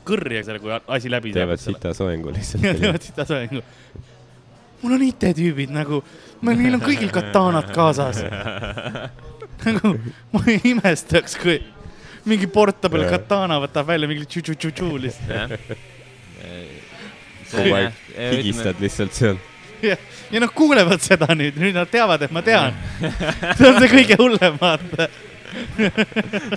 kõrja 0.07 0.43
selle, 0.47 0.61
kui 0.63 0.71
asi 0.71 1.09
läbi 1.11 1.33
teevad 1.35 1.59
sita 1.59 1.91
soengu 1.97 2.31
lihtsalt. 2.31 2.63
teevad 2.83 3.03
seda 3.03 3.25
soengu. 3.27 3.63
Mul 4.85 4.99
on 4.99 5.05
IT-tüübid 5.07 5.73
nagu, 5.73 6.03
neil 6.45 6.77
on 6.77 6.83
kõigil 6.83 7.09
kataanad 7.13 7.71
kaasas. 7.73 8.21
nagu 9.65 9.95
ma 10.35 10.43
ei 10.51 10.61
imestaks, 10.75 11.39
kui 11.41 11.57
mingi 12.29 12.47
portable 12.51 13.05
katana 13.09 13.57
võtab 13.63 13.89
välja 13.89 14.09
mingi 14.09 14.27
tšu-tšu-tšu-tšu 14.29 14.89
lihtsalt. 15.01 15.75
kogu 17.51 17.75
aeg 17.77 17.99
higistad 18.35 18.81
lihtsalt 18.81 19.17
seal. 19.17 19.37
ja, 19.85 19.97
ja 20.33 20.41
nad 20.43 20.53
kuulevad 20.53 21.01
seda 21.05 21.29
nüüd, 21.37 21.57
nüüd 21.61 21.77
nad 21.77 21.89
teavad, 21.89 22.25
et 22.25 22.33
ma 22.35 22.45
tean. 22.45 22.77
see 23.01 23.69
on 23.69 23.79
see 23.81 23.93
kõige 23.93 24.19
hullem, 24.21 24.59
vaata. 24.61 25.09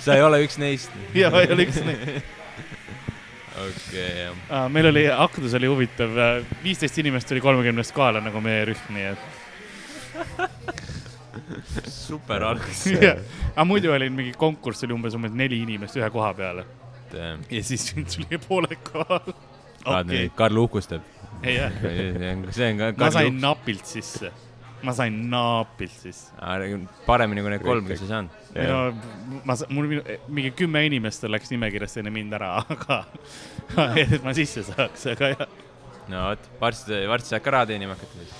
sa 0.03 0.17
ei 0.17 0.25
ole 0.25 0.43
üks 0.45 0.59
neist. 0.61 0.93
ja 1.17 1.33
ma 1.33 1.45
ei 1.45 1.53
ole 1.55 1.69
üks 1.69 1.81
neid. 1.85 2.35
okei, 3.65 4.09
jah. 4.23 4.35
Ah, 4.49 4.67
meil 4.71 4.89
oli, 4.91 5.05
aktus 5.11 5.53
oli 5.59 5.67
huvitav, 5.71 6.09
viisteist 6.63 6.97
inimest 7.03 7.27
tuli 7.29 7.41
kolmekümnest 7.43 7.93
kohale 7.95 8.23
nagu 8.23 8.41
meie 8.43 8.65
rühm, 8.71 8.85
nii 8.95 9.07
et. 9.13 9.21
super 11.89 12.43
algus. 12.49 12.85
aga 13.55 13.65
muidu 13.67 13.93
oli 13.95 14.09
mingi 14.13 14.33
konkurss 14.37 14.83
oli 14.87 14.93
umbes, 14.95 15.15
umbes 15.17 15.33
neli 15.35 15.63
inimest 15.65 15.95
ühe 15.99 16.09
koha 16.13 16.33
peale 16.37 16.65
ja 17.49 17.63
siis 17.63 17.93
tuli 18.15 18.37
pooled 18.47 18.77
kohal. 18.91 19.33
nüüd, 20.05 20.31
Karl 20.35 20.57
uhkustab. 20.57 21.01
see 22.55 22.71
on 22.71 22.77
ka 22.77 22.91
ma 22.97 23.11
sain 23.15 23.39
napilt 23.41 23.87
sisse, 23.87 24.31
ma 24.83 24.93
sain 24.95 25.15
napilt 25.31 25.91
sisse. 25.91 26.31
paremini 27.05 27.41
kui 27.43 27.51
need 27.53 27.63
kolm, 27.65 27.85
kes 27.89 28.01
ei 28.05 28.07
saanud. 28.07 28.29
no 28.69 28.77
ma, 29.45 29.55
mul 29.75 29.87
minu- 29.91 30.17
mingi 30.27 30.51
kümme 30.55 30.85
inimest 30.87 31.23
läks 31.27 31.51
nimekirjast 31.51 31.97
enne 32.01 32.13
mind 32.15 32.33
ära, 32.37 32.53
aga 32.75 33.01
et 33.99 34.23
ma 34.23 34.33
sisse 34.37 34.63
saaks, 34.67 35.05
aga 35.15 35.31
jah. 35.35 35.47
no 36.09 36.23
vot, 36.29 36.47
varsti, 36.61 37.03
varsti 37.11 37.35
saad 37.35 37.43
ka 37.45 37.51
raha 37.57 37.69
teenima 37.73 37.97
hakata 37.97 38.23
siis. 38.23 38.35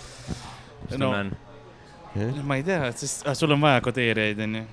mis 0.89 0.97
No. 0.97 1.09
tunne 1.11 1.19
on? 1.19 2.45
ma 2.47 2.55
ei 2.57 2.63
tea, 2.65 2.91
sest 2.97 3.27
ah, 3.29 3.35
sul 3.37 3.51
on 3.53 3.61
vaja 3.61 3.81
kodeerijaid, 3.85 4.39
onju. 4.47 4.63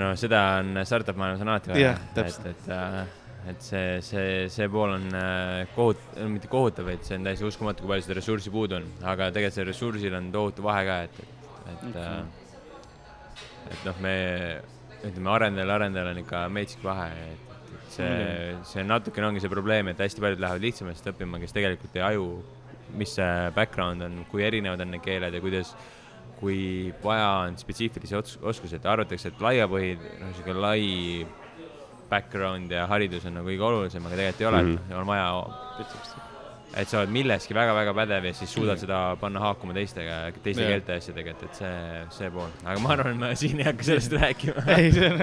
no 0.00 0.12
seda 0.16 0.44
on 0.62 0.78
startup 0.88 1.18
maailmas 1.18 1.42
on 1.44 1.48
alati 1.52 1.74
vaja 1.74 1.90
Jah,. 1.90 1.98
täpselt. 2.16 2.46
et, 2.46 2.68
et, 2.68 3.19
et 3.48 3.62
see, 3.64 4.00
see, 4.04 4.48
see 4.52 4.68
pool 4.68 4.92
on 4.98 5.06
äh, 5.16 5.66
kohut-, 5.76 6.18
mitte 6.28 6.48
kohutav, 6.52 6.90
et 6.92 7.04
see 7.06 7.16
on 7.16 7.24
täiesti 7.24 7.46
uskumatu, 7.48 7.84
kui 7.84 7.94
palju 7.94 8.04
seda 8.04 8.18
ressurssi 8.18 8.52
puudu 8.52 8.76
on, 8.80 8.88
aga 9.00 9.30
tegelikult 9.32 9.56
sellel 9.56 9.72
ressursil 9.72 10.16
on 10.18 10.28
tohutu 10.34 10.64
vahe 10.66 10.84
ka, 10.88 10.98
et, 11.08 11.20
et, 11.24 11.48
et 11.70 11.82
Mhm. 11.90 11.96
äh, 11.96 12.48
et 13.70 13.84
noh, 13.86 13.98
me 14.02 14.14
ütleme, 15.06 15.30
arendajal, 15.30 15.70
arendajal 15.76 16.10
on 16.12 16.18
ikka 16.24 16.40
metsik 16.52 16.82
vahe, 16.84 17.08
et, 17.30 17.52
et 17.70 17.94
see 17.94 18.08
Muidugi., 18.08 18.70
see 18.72 18.84
natukene 18.84 19.28
ongi 19.30 19.42
see 19.44 19.52
probleem, 19.52 19.88
et 19.92 20.00
hästi 20.02 20.20
paljud 20.24 20.42
lähevad 20.42 20.64
lihtsamast 20.64 21.06
õppima, 21.12 21.40
kes 21.40 21.54
tegelikult 21.56 21.96
ei 21.96 22.02
aju, 22.10 22.26
mis 22.98 23.14
see 23.16 23.50
background 23.56 24.02
on, 24.02 24.24
kui 24.30 24.42
erinevad 24.44 24.82
on 24.82 24.90
need 24.96 25.04
keeled 25.04 25.36
ja 25.36 25.40
kuidas, 25.44 25.72
kui 26.40 26.90
vaja 27.04 27.28
on 27.46 27.56
spetsiifilisi 27.60 28.16
oskusi, 28.16 28.76
et 28.76 28.86
arvatakse, 28.88 29.28
et 29.30 29.42
laiapõhi, 29.44 29.92
noh, 30.22 30.34
sihuke 30.34 30.56
lai 30.56 30.82
background 32.10 32.70
ja 32.74 32.86
haridus 32.90 33.24
on 33.26 33.34
nagu 33.40 33.48
kõige 33.48 33.62
olulisem, 33.70 34.06
aga 34.06 34.16
tegelikult 34.18 34.40
ei 34.40 34.46
ole 34.50 34.62
mm, 34.62 34.68
Mhm. 34.70 34.78
-hmm. 34.90 35.00
on 35.00 35.06
vaja, 35.06 35.26
et 36.80 36.86
sa 36.88 37.00
oled 37.00 37.10
milleski 37.10 37.54
väga-väga 37.54 37.92
pädev 37.94 38.24
ja 38.28 38.32
siis 38.34 38.52
suudad 38.54 38.78
seda 38.78 39.16
panna 39.20 39.40
haakuma 39.42 39.72
teistega, 39.74 40.18
teiste 40.42 40.62
Jah. 40.62 40.70
keelte 40.70 40.92
asjadega, 41.00 41.30
et, 41.30 41.42
et 41.42 41.54
see, 41.58 42.04
see 42.18 42.30
pool, 42.30 42.46
aga 42.64 42.78
ma 42.80 42.92
arvan, 42.94 43.10
et 43.16 43.18
ma 43.24 43.30
siin 43.34 43.58
ei 43.58 43.64
hakka 43.66 43.82
sellest 43.88 44.12
rääkima. 44.20 44.62
ei, 44.76 44.92
see 44.92 45.08
on, 45.10 45.18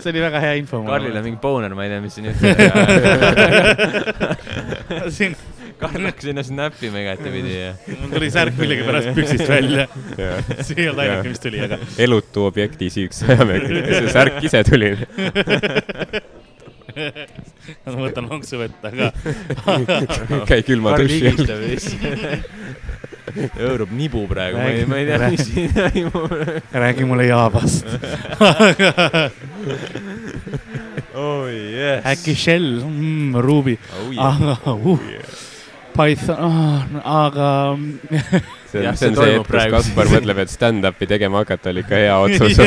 see 0.00 0.10
oli 0.14 0.20
väga 0.24 0.40
hea 0.40 0.54
info. 0.62 0.80
Karlil 0.86 1.16
on 1.16 1.24
mingi 1.28 1.40
boner, 1.42 1.74
ma 1.76 1.84
ei 1.84 1.90
tea, 1.92 2.00
mis 2.00 2.14
siin 2.16 2.26
aga 2.32 2.36
siin, 5.18 5.36
Karl 5.80 6.08
hakkas 6.08 6.30
ennast 6.32 6.52
näppima 6.56 7.02
igatepidi 7.02 7.52
ja 7.52 7.72
mul 8.00 8.14
tuli 8.14 8.30
särk 8.32 8.56
millegipärast 8.60 9.12
püksist 9.16 9.48
välja. 9.50 9.86
see 10.66 10.78
ei 10.78 10.88
olnud 10.88 11.02
ainuke, 11.04 11.32
mis 11.34 11.42
tuli, 11.42 11.60
aga 11.66 11.78
elutu 12.06 12.46
objekti 12.48 12.88
süüks 12.92 13.24
ajame, 13.26 13.60
see 13.66 14.14
särk 14.14 14.40
ise 14.46 14.62
tuli. 14.68 14.94
ma 17.84 17.96
võtan 17.98 18.30
lonksu 18.30 18.62
võtta 18.62 18.92
ka. 18.94 19.10
käi 20.48 20.62
külma 20.64 20.96
duši 20.96 21.34
all. 21.34 21.44
hõõrub 23.36 23.92
nibu 23.92 24.24
praegu, 24.30 24.56
ma 24.62 24.72
ei, 24.72 24.88
ma 24.88 25.02
ei 25.02 25.10
tea, 25.10 25.30
mis 25.34 25.44
siin 25.50 25.76
toimub. 25.76 26.36
räägi 26.72 27.08
mulle 27.08 27.28
Javast. 27.28 27.84
oh 31.12 31.44
yes. 31.52 32.00
äkki 32.14 32.32
Shell 32.32 32.80
mm,, 32.80 33.42
Ruby, 33.44 33.76
oh, 34.00 34.12
yeah. 34.14 34.32
aga 34.32 34.56
uh, 34.72 35.25
Python 35.96 36.36
oh,, 36.44 36.82
aga 37.08 37.48
see 38.70 38.86
on, 38.86 38.96
see 38.96 38.96
see 38.96 39.08
on 39.08 39.16
see 39.16 39.32
hetk, 39.32 39.48
kus. 39.48 39.68
Kaspar 39.72 40.10
mõtleb, 40.12 40.40
et 40.44 40.52
stand-up'i 40.52 41.08
tegema 41.08 41.40
hakata 41.40 41.72
oli 41.72 41.84
ikka 41.84 42.00
hea 42.02 42.16
otsus. 42.24 42.60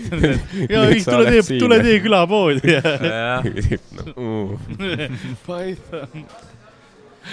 ja 0.72 0.84
ei, 0.88 1.02
Sa 1.04 1.14
tule 1.14 1.34
tee, 1.36 1.58
tule 1.62 1.78
tee 1.84 1.98
külapoodi. 2.04 2.78
Python. 5.46 6.26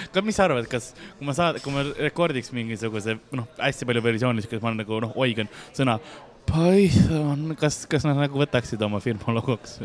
aga 0.06 0.22
mis 0.26 0.38
sa 0.38 0.46
arvad, 0.46 0.68
kas, 0.70 0.92
kui 1.16 1.26
ma 1.26 1.34
saad, 1.36 1.58
kui 1.64 1.74
ma 1.74 1.82
rekordiks 1.88 2.52
mingisuguse, 2.54 3.16
noh, 3.34 3.48
hästi 3.58 3.88
palju 3.88 4.04
versioonides, 4.04 4.50
kus 4.50 4.62
ma 4.62 4.70
olen 4.70 4.84
nagu 4.84 5.02
noh, 5.02 5.16
oigan 5.26 5.50
sõna 5.76 5.98
Python, 6.46 7.50
kas, 7.58 7.82
kas 7.90 8.06
nad 8.06 8.18
nagu 8.20 8.38
võtaksid 8.38 8.82
oma 8.86 9.02
firma 9.02 9.34
logoks? 9.34 9.80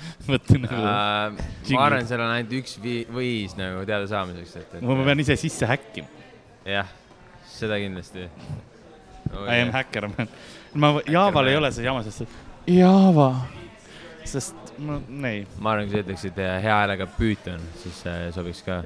võtta 0.30 0.58
nagu, 0.60 0.80
ma 0.80 1.84
arvan, 1.84 2.00
et 2.02 2.10
seal 2.10 2.24
on 2.24 2.34
ainult 2.34 2.56
üks 2.60 2.76
vi- 2.82 3.06
viis 3.16 3.56
nagu 3.58 3.84
teada 3.88 4.08
saamiseks, 4.10 4.56
et, 4.60 4.74
et. 4.78 4.86
ma 4.86 4.98
pean 5.06 5.24
ise 5.24 5.36
sisse 5.40 5.68
häkkima. 5.70 6.24
jah, 6.68 6.90
seda 7.50 7.80
kindlasti 7.80 8.26
oh,. 8.26 9.46
I 9.46 9.60
am 9.64 9.72
hacker 9.74 10.08
man. 10.12 10.32
ma, 10.74 10.94
Javal 11.08 11.52
ei 11.52 11.60
ole 11.60 11.72
see 11.74 11.86
jama, 11.86 12.04
sest 12.06 12.26
Java, 12.70 13.30
sest 14.28 14.74
ma, 14.80 15.00
ei, 15.28 15.44
ma 15.58 15.74
arvan, 15.74 15.88
kui 15.88 15.96
sa 15.98 16.04
ütleksid 16.04 16.40
eh, 16.40 16.56
hea 16.64 16.74
häälega 16.82 17.08
Python, 17.18 17.62
siis 17.82 18.02
äh, 18.08 18.28
sobiks 18.34 18.62
ka. 18.66 18.82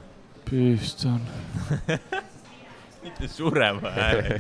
Python. 0.49 1.21
mitte 3.05 3.29
surema 3.29 3.91
häälega, 3.99 4.39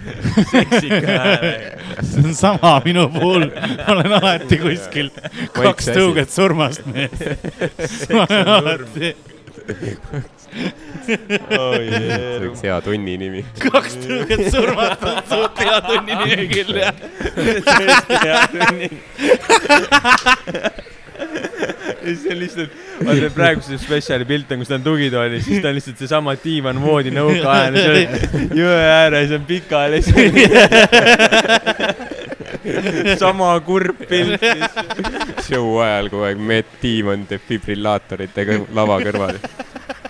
seksika 0.50 1.06
häälega. 1.06 2.02
see 2.02 2.24
on 2.24 2.34
sama 2.34 2.80
minu 2.84 3.08
puhul, 3.08 3.46
ma 3.50 3.92
olen 3.92 4.12
alati 4.12 4.58
kuskil 4.62 5.10
kaks 5.52 5.90
tõuget 5.92 6.30
surmast 6.32 6.86
mees. 6.86 7.20
ma 8.12 8.26
olen 8.28 8.48
alati 8.56 9.14
see 11.04 11.38
oleks 12.38 12.62
hea 12.64 12.80
tunni 12.88 13.18
nimi. 13.20 13.44
kaks 13.66 14.00
tõuget 14.06 14.48
surmast 14.54 15.06
on 15.10 15.22
suht 15.34 15.62
hea 15.64 15.78
tunni 15.90 16.14
nimi 16.24 16.48
küll 16.54 16.74
jah. 16.80 16.94
ja 22.04 22.12
siis 22.14 22.26
on 22.32 22.38
lihtsalt, 22.40 22.70
vaata 23.04 23.30
praegu 23.34 23.64
see 23.64 23.78
spetsiali 23.80 24.26
pilt 24.28 24.52
on, 24.52 24.62
kus 24.62 24.70
ta 24.70 24.78
on 24.78 24.86
tugitoolis, 24.86 25.44
siis 25.46 25.62
ta 25.64 25.70
on 25.70 25.78
lihtsalt 25.78 26.00
seesama 26.02 26.36
diivan 26.44 26.80
moodi 26.82 27.10
nõukaajana 27.14 27.76
seal 27.84 27.98
jõe 28.60 28.80
ääres 28.84 29.34
on 29.36 29.44
pikali. 29.48 30.02
sama 33.20 33.50
kurb 33.64 33.98
pilt. 34.08 34.42
show 35.44 35.78
ajal 35.84 36.08
kogu 36.12 36.24
aeg 36.30 36.40
Matt 36.50 36.80
Damon 36.82 37.26
defibrillaatoritega 37.30 38.52
lava 38.76 39.00
kõrval. 39.04 39.40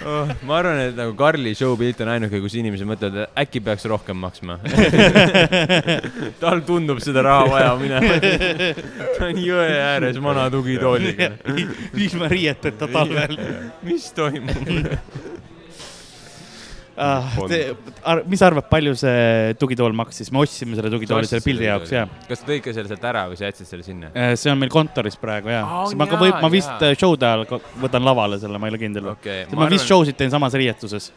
Oh, 0.04 0.28
ma 0.44 0.58
arvan, 0.60 0.80
et 0.90 0.96
nagu 0.98 1.14
Karli 1.16 1.54
show 1.56 1.72
pilt 1.80 2.00
on 2.04 2.10
ainuke, 2.12 2.36
kus 2.44 2.56
inimesed 2.60 2.88
mõtlevad, 2.88 3.24
et 3.24 3.38
äkki 3.44 3.62
peaks 3.64 3.86
rohkem 3.88 4.18
maksma. 4.20 4.58
tal 6.42 6.60
tundub 6.68 7.00
seda 7.04 7.24
raha 7.24 7.46
vaja 7.48 7.70
minema. 7.80 8.18
ta 9.16 9.30
on 9.30 9.40
jõe 9.40 9.70
ääres 9.80 10.20
vana 10.24 10.50
tugitooliga. 10.52 11.30
ilma 12.04 12.28
riieteta 12.32 12.90
talvel. 12.92 13.38
mis 13.88 14.10
toimub? 14.16 15.32
Ah, 16.96 17.38
mis 18.30 18.38
sa 18.38 18.46
arvad, 18.46 18.68
palju 18.70 18.92
see 18.98 19.54
tugitool 19.58 19.94
maksis, 19.98 20.28
me 20.30 20.38
ostsime 20.44 20.76
selle 20.78 20.92
tugitooli 20.92 21.26
selle 21.26 21.42
pildi 21.42 21.66
jaoks 21.66 21.90
ja. 21.90 22.04
kas 22.28 22.42
sa 22.42 22.46
tõid 22.46 22.62
ka 22.62 22.74
selle 22.76 22.90
sealt 22.92 23.06
ära 23.10 23.24
või 23.30 23.38
sa 23.40 23.48
jätsid 23.48 23.66
selle 23.66 23.86
sinna? 23.86 24.12
see 24.38 24.52
on 24.52 24.60
meil 24.60 24.70
kontoris 24.70 25.18
praegu 25.18 25.50
ja 25.50 25.64
Aa,. 25.66 25.88
ma 25.98 26.06
ka 26.06 26.20
võib, 26.20 26.38
ma 26.38 26.50
vist 26.52 26.86
äh, 26.86 26.94
show'de 26.94 27.26
ajal 27.26 27.58
võtan 27.82 28.06
lavale 28.06 28.38
selle, 28.42 28.60
ma 28.62 28.70
ei 28.70 28.76
ole 28.76 28.82
kindel. 28.84 29.10
okei, 29.16 29.48
ma 29.58 29.66
vist 29.72 29.90
show 29.90 30.06
sid 30.06 30.20
teen 30.20 30.30
samas 30.30 30.54
riietuses. 30.60 31.10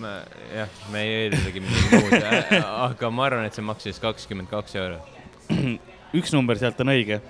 ma, 0.00 0.14
jah, 0.54 0.72
me 0.94 1.04
ei 1.04 1.14
eeldagi 1.26 1.64
midagi 1.66 2.02
muud, 2.06 2.56
aga 2.88 3.12
ma 3.12 3.28
arvan, 3.28 3.44
et 3.50 3.60
see 3.60 3.68
maksis 3.68 4.00
kakskümmend 4.00 4.48
kaks 4.48 4.80
eurot. 4.80 5.14
üks 6.18 6.32
number 6.32 6.56
sealt 6.56 6.80
on 6.80 6.94
õige. 6.94 7.20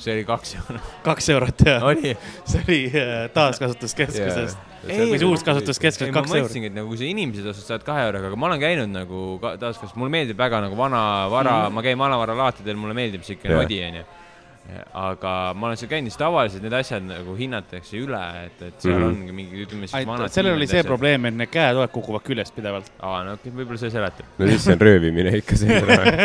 See 0.00 0.14
oli 0.14 0.24
kaks 0.28 0.56
eurot. 0.60 0.90
kaks 1.04 1.28
eurot 1.34 1.64
ja 1.66 1.76
oli? 1.86 2.12
see 2.44 2.62
oli 2.62 2.80
äh, 2.90 3.14
taaskasutuskeskusest. 3.34 4.58
või 4.86 5.16
see 5.18 5.28
uus 5.28 5.46
kasutuskeskus, 5.46 6.10
ma 6.10 6.18
kaks 6.20 6.34
eurot. 6.34 6.50
mõtlesingi, 6.50 6.70
et 6.70 6.76
nagu 6.76 6.92
kui 6.92 7.00
sa 7.00 7.08
inimese 7.08 7.46
tasud 7.46 7.70
saad 7.70 7.86
kahe 7.86 8.04
euroga, 8.10 8.30
aga 8.30 8.40
ma 8.40 8.50
olen 8.50 8.62
käinud 8.62 8.92
nagu 8.92 9.24
ka- 9.42 9.56
taaskasutust, 9.62 9.98
mulle 10.00 10.14
meeldib 10.18 10.38
väga 10.40 10.62
nagu 10.66 10.78
vanavara 10.78 11.56
mm, 11.56 11.64
-hmm. 11.64 11.80
ma 11.80 11.88
käin 11.88 11.98
vanavaralaatidel, 12.04 12.78
mulle 12.84 12.96
meeldib 12.98 13.26
siukene 13.26 13.56
Jah. 13.56 13.64
odi, 13.64 13.82
onju. 13.88 14.06
aga 14.98 15.32
ma 15.54 15.68
olen 15.68 15.76
seal 15.78 15.90
käinud, 15.90 16.10
siis 16.10 16.18
tavaliselt 16.18 16.64
need 16.66 16.74
asjad 16.74 17.04
nagu 17.06 17.36
hinnatakse 17.38 18.00
üle, 18.02 18.22
et, 18.46 18.62
et 18.62 18.80
seal 18.80 18.98
mm. 18.98 19.02
-hmm. 19.02 19.20
ongi 19.20 19.32
mingi, 19.32 19.62
ütleme 19.64 19.86
siis 19.86 20.06
vanad. 20.06 20.32
sellel 20.34 20.58
oli 20.58 20.66
see. 20.66 20.82
probleem, 20.82 21.24
et 21.30 21.38
need 21.42 21.52
käetoed 21.52 21.92
kukuvad 21.94 22.26
küljest 22.26 22.54
pidevalt. 22.54 22.90
aa, 22.98 23.22
no 23.24 23.38
okei, 23.38 23.52
võib-olla 23.52 23.78
see 23.78 23.94
seletab. 23.94 24.26
no 24.38 24.50
siis 24.50 24.64
see 24.64 24.74
on 24.74 24.82
röövimine 24.90 25.36
ikka 25.38 25.56
raha. 25.86 26.18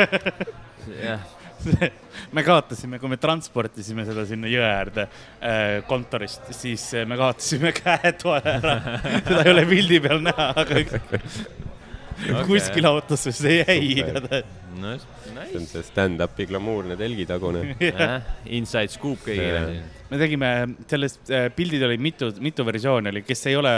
jah, 1.11 1.30
me 2.36 2.43
kaotasime, 2.45 2.99
kui 3.01 3.12
me 3.12 3.18
transportisime 3.22 4.05
seda 4.07 4.26
sinna 4.30 4.51
jõe 4.51 4.66
äärde 4.68 5.07
äh, 5.07 5.82
kontorist, 5.89 6.51
siis 6.57 6.86
äh, 6.97 7.07
me 7.09 7.20
kaotasime 7.20 7.74
käetoe 7.82 8.41
ära. 8.55 8.78
seda 9.20 9.43
ei 9.45 9.53
ole 9.53 9.68
pildi 9.70 10.01
peal 10.03 10.24
näha, 10.26 10.51
aga 10.64 10.82
okay. 10.82 12.43
kuskil 12.49 12.88
autosse 12.89 13.34
see 13.36 13.62
jäi 13.62 13.80
igatahes. 13.95 14.59
no 14.82 14.93
see 14.99 15.32
on 15.32 15.39
nice. 15.39 15.72
see 15.72 15.88
stand-up'i 15.88 16.45
glamuurne 16.49 16.97
telgitagune. 16.99 17.64
Inside 18.59 18.91
scoop 18.93 19.24
kõigile 19.26 19.64
siin. 19.70 19.89
me 20.12 20.20
tegime 20.22 20.51
sellest 20.91 21.32
äh,, 21.34 21.47
pildid 21.55 21.88
olid 21.88 22.03
mitu, 22.03 22.32
mitu 22.43 22.66
versiooni 22.68 23.12
oli, 23.14 23.26
kes 23.28 23.47
ei 23.51 23.57
ole, 23.59 23.74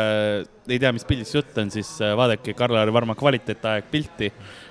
ei 0.68 0.82
tea, 0.82 0.92
mis 0.96 1.08
pildist 1.08 1.38
jutt 1.38 1.64
on, 1.64 1.72
siis 1.74 1.96
vaadake 2.02 2.56
Karl-Lari 2.58 2.96
Varma 2.96 3.18
kvaliteetaeg 3.20 3.90
pilti 3.94 4.32
ähm,. 4.34 4.62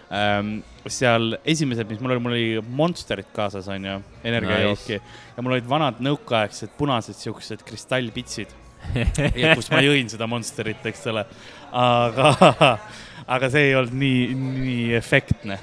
Seal 0.93 1.37
esimesed, 1.49 1.89
mis 1.89 2.01
mul 2.03 2.15
oli, 2.15 2.23
mul 2.23 2.35
oli 2.37 2.65
Monsterit 2.77 3.31
kaasas, 3.35 3.69
onju, 3.73 4.01
energiajooki 4.29 4.99
nice. 4.99 5.15
ja 5.37 5.45
mul 5.45 5.57
olid 5.57 5.69
vanad 5.69 6.03
nõukaaegsed 6.05 6.75
punased 6.79 7.17
siuksed 7.17 7.63
kristallpitsid, 7.67 8.53
kus 9.57 9.71
ma 9.73 9.81
jõin 9.85 10.11
seda 10.13 10.29
Monsterit, 10.31 10.85
eks 10.91 11.07
ole. 11.13 11.25
aga, 11.73 12.35
aga 13.37 13.53
see 13.53 13.71
ei 13.71 13.79
olnud 13.79 13.97
nii, 14.03 14.27
nii 14.67 14.87
efektne, 14.99 15.59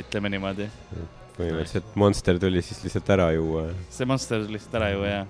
ütleme 0.00 0.32
niimoodi. 0.32 0.70
põhimõtteliselt 1.36 1.94
Monster 1.98 2.42
tuli 2.42 2.62
siis 2.62 2.82
lihtsalt 2.86 3.14
ära 3.14 3.30
juua. 3.36 3.68
see 3.90 4.08
Monster 4.08 4.42
tuli 4.42 4.58
lihtsalt 4.58 4.80
ära 4.80 4.90
ju 4.94 5.06
ja 5.06 5.24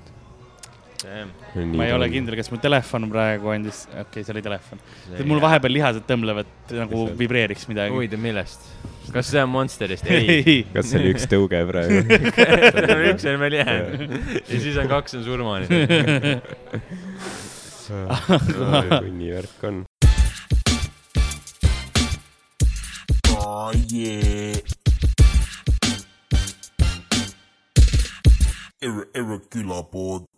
ma 1.74 1.86
ei 1.86 1.92
ole. 1.94 2.08
kindel, 2.12 2.36
kas 2.38 2.50
mu 2.52 2.58
telefon 2.62 3.08
praegu 3.12 3.52
andis, 3.52 3.84
okei 3.90 4.04
okay,, 4.06 4.24
see 4.26 4.34
oli 4.34 4.42
telefon. 4.44 4.82
mul 5.28 5.42
vahepeal 5.44 5.76
lihased 5.76 6.06
tõmblevad 6.08 6.50
nagu 6.74 7.06
vibreeriks 7.18 7.68
midagi. 7.70 7.94
huvitav, 7.94 8.22
millest? 8.24 8.68
kas 9.12 9.30
see 9.30 9.42
on 9.42 9.50
Monsterist? 9.52 10.08
ei. 10.08 10.64
kas 10.72 10.90
see 10.90 11.00
oli 11.02 11.14
üks 11.14 11.28
tõuge 11.30 11.60
praegu? 11.68 12.02
üks 13.12 13.28
on 13.30 13.40
veel 13.44 13.58
jäänud 13.60 14.16
ja 14.40 14.60
siis 14.60 14.78
on 14.80 14.90
kaks 14.90 15.18
on 15.20 15.26
surmani. 15.28 15.66
tunni 17.84 19.32
värk 19.36 19.68
on. 19.68 19.84
Oh 23.34 23.72
yeah. 23.92 24.56
Erre, 28.84 29.04
erre 29.14 29.40
külapood. 29.48 30.33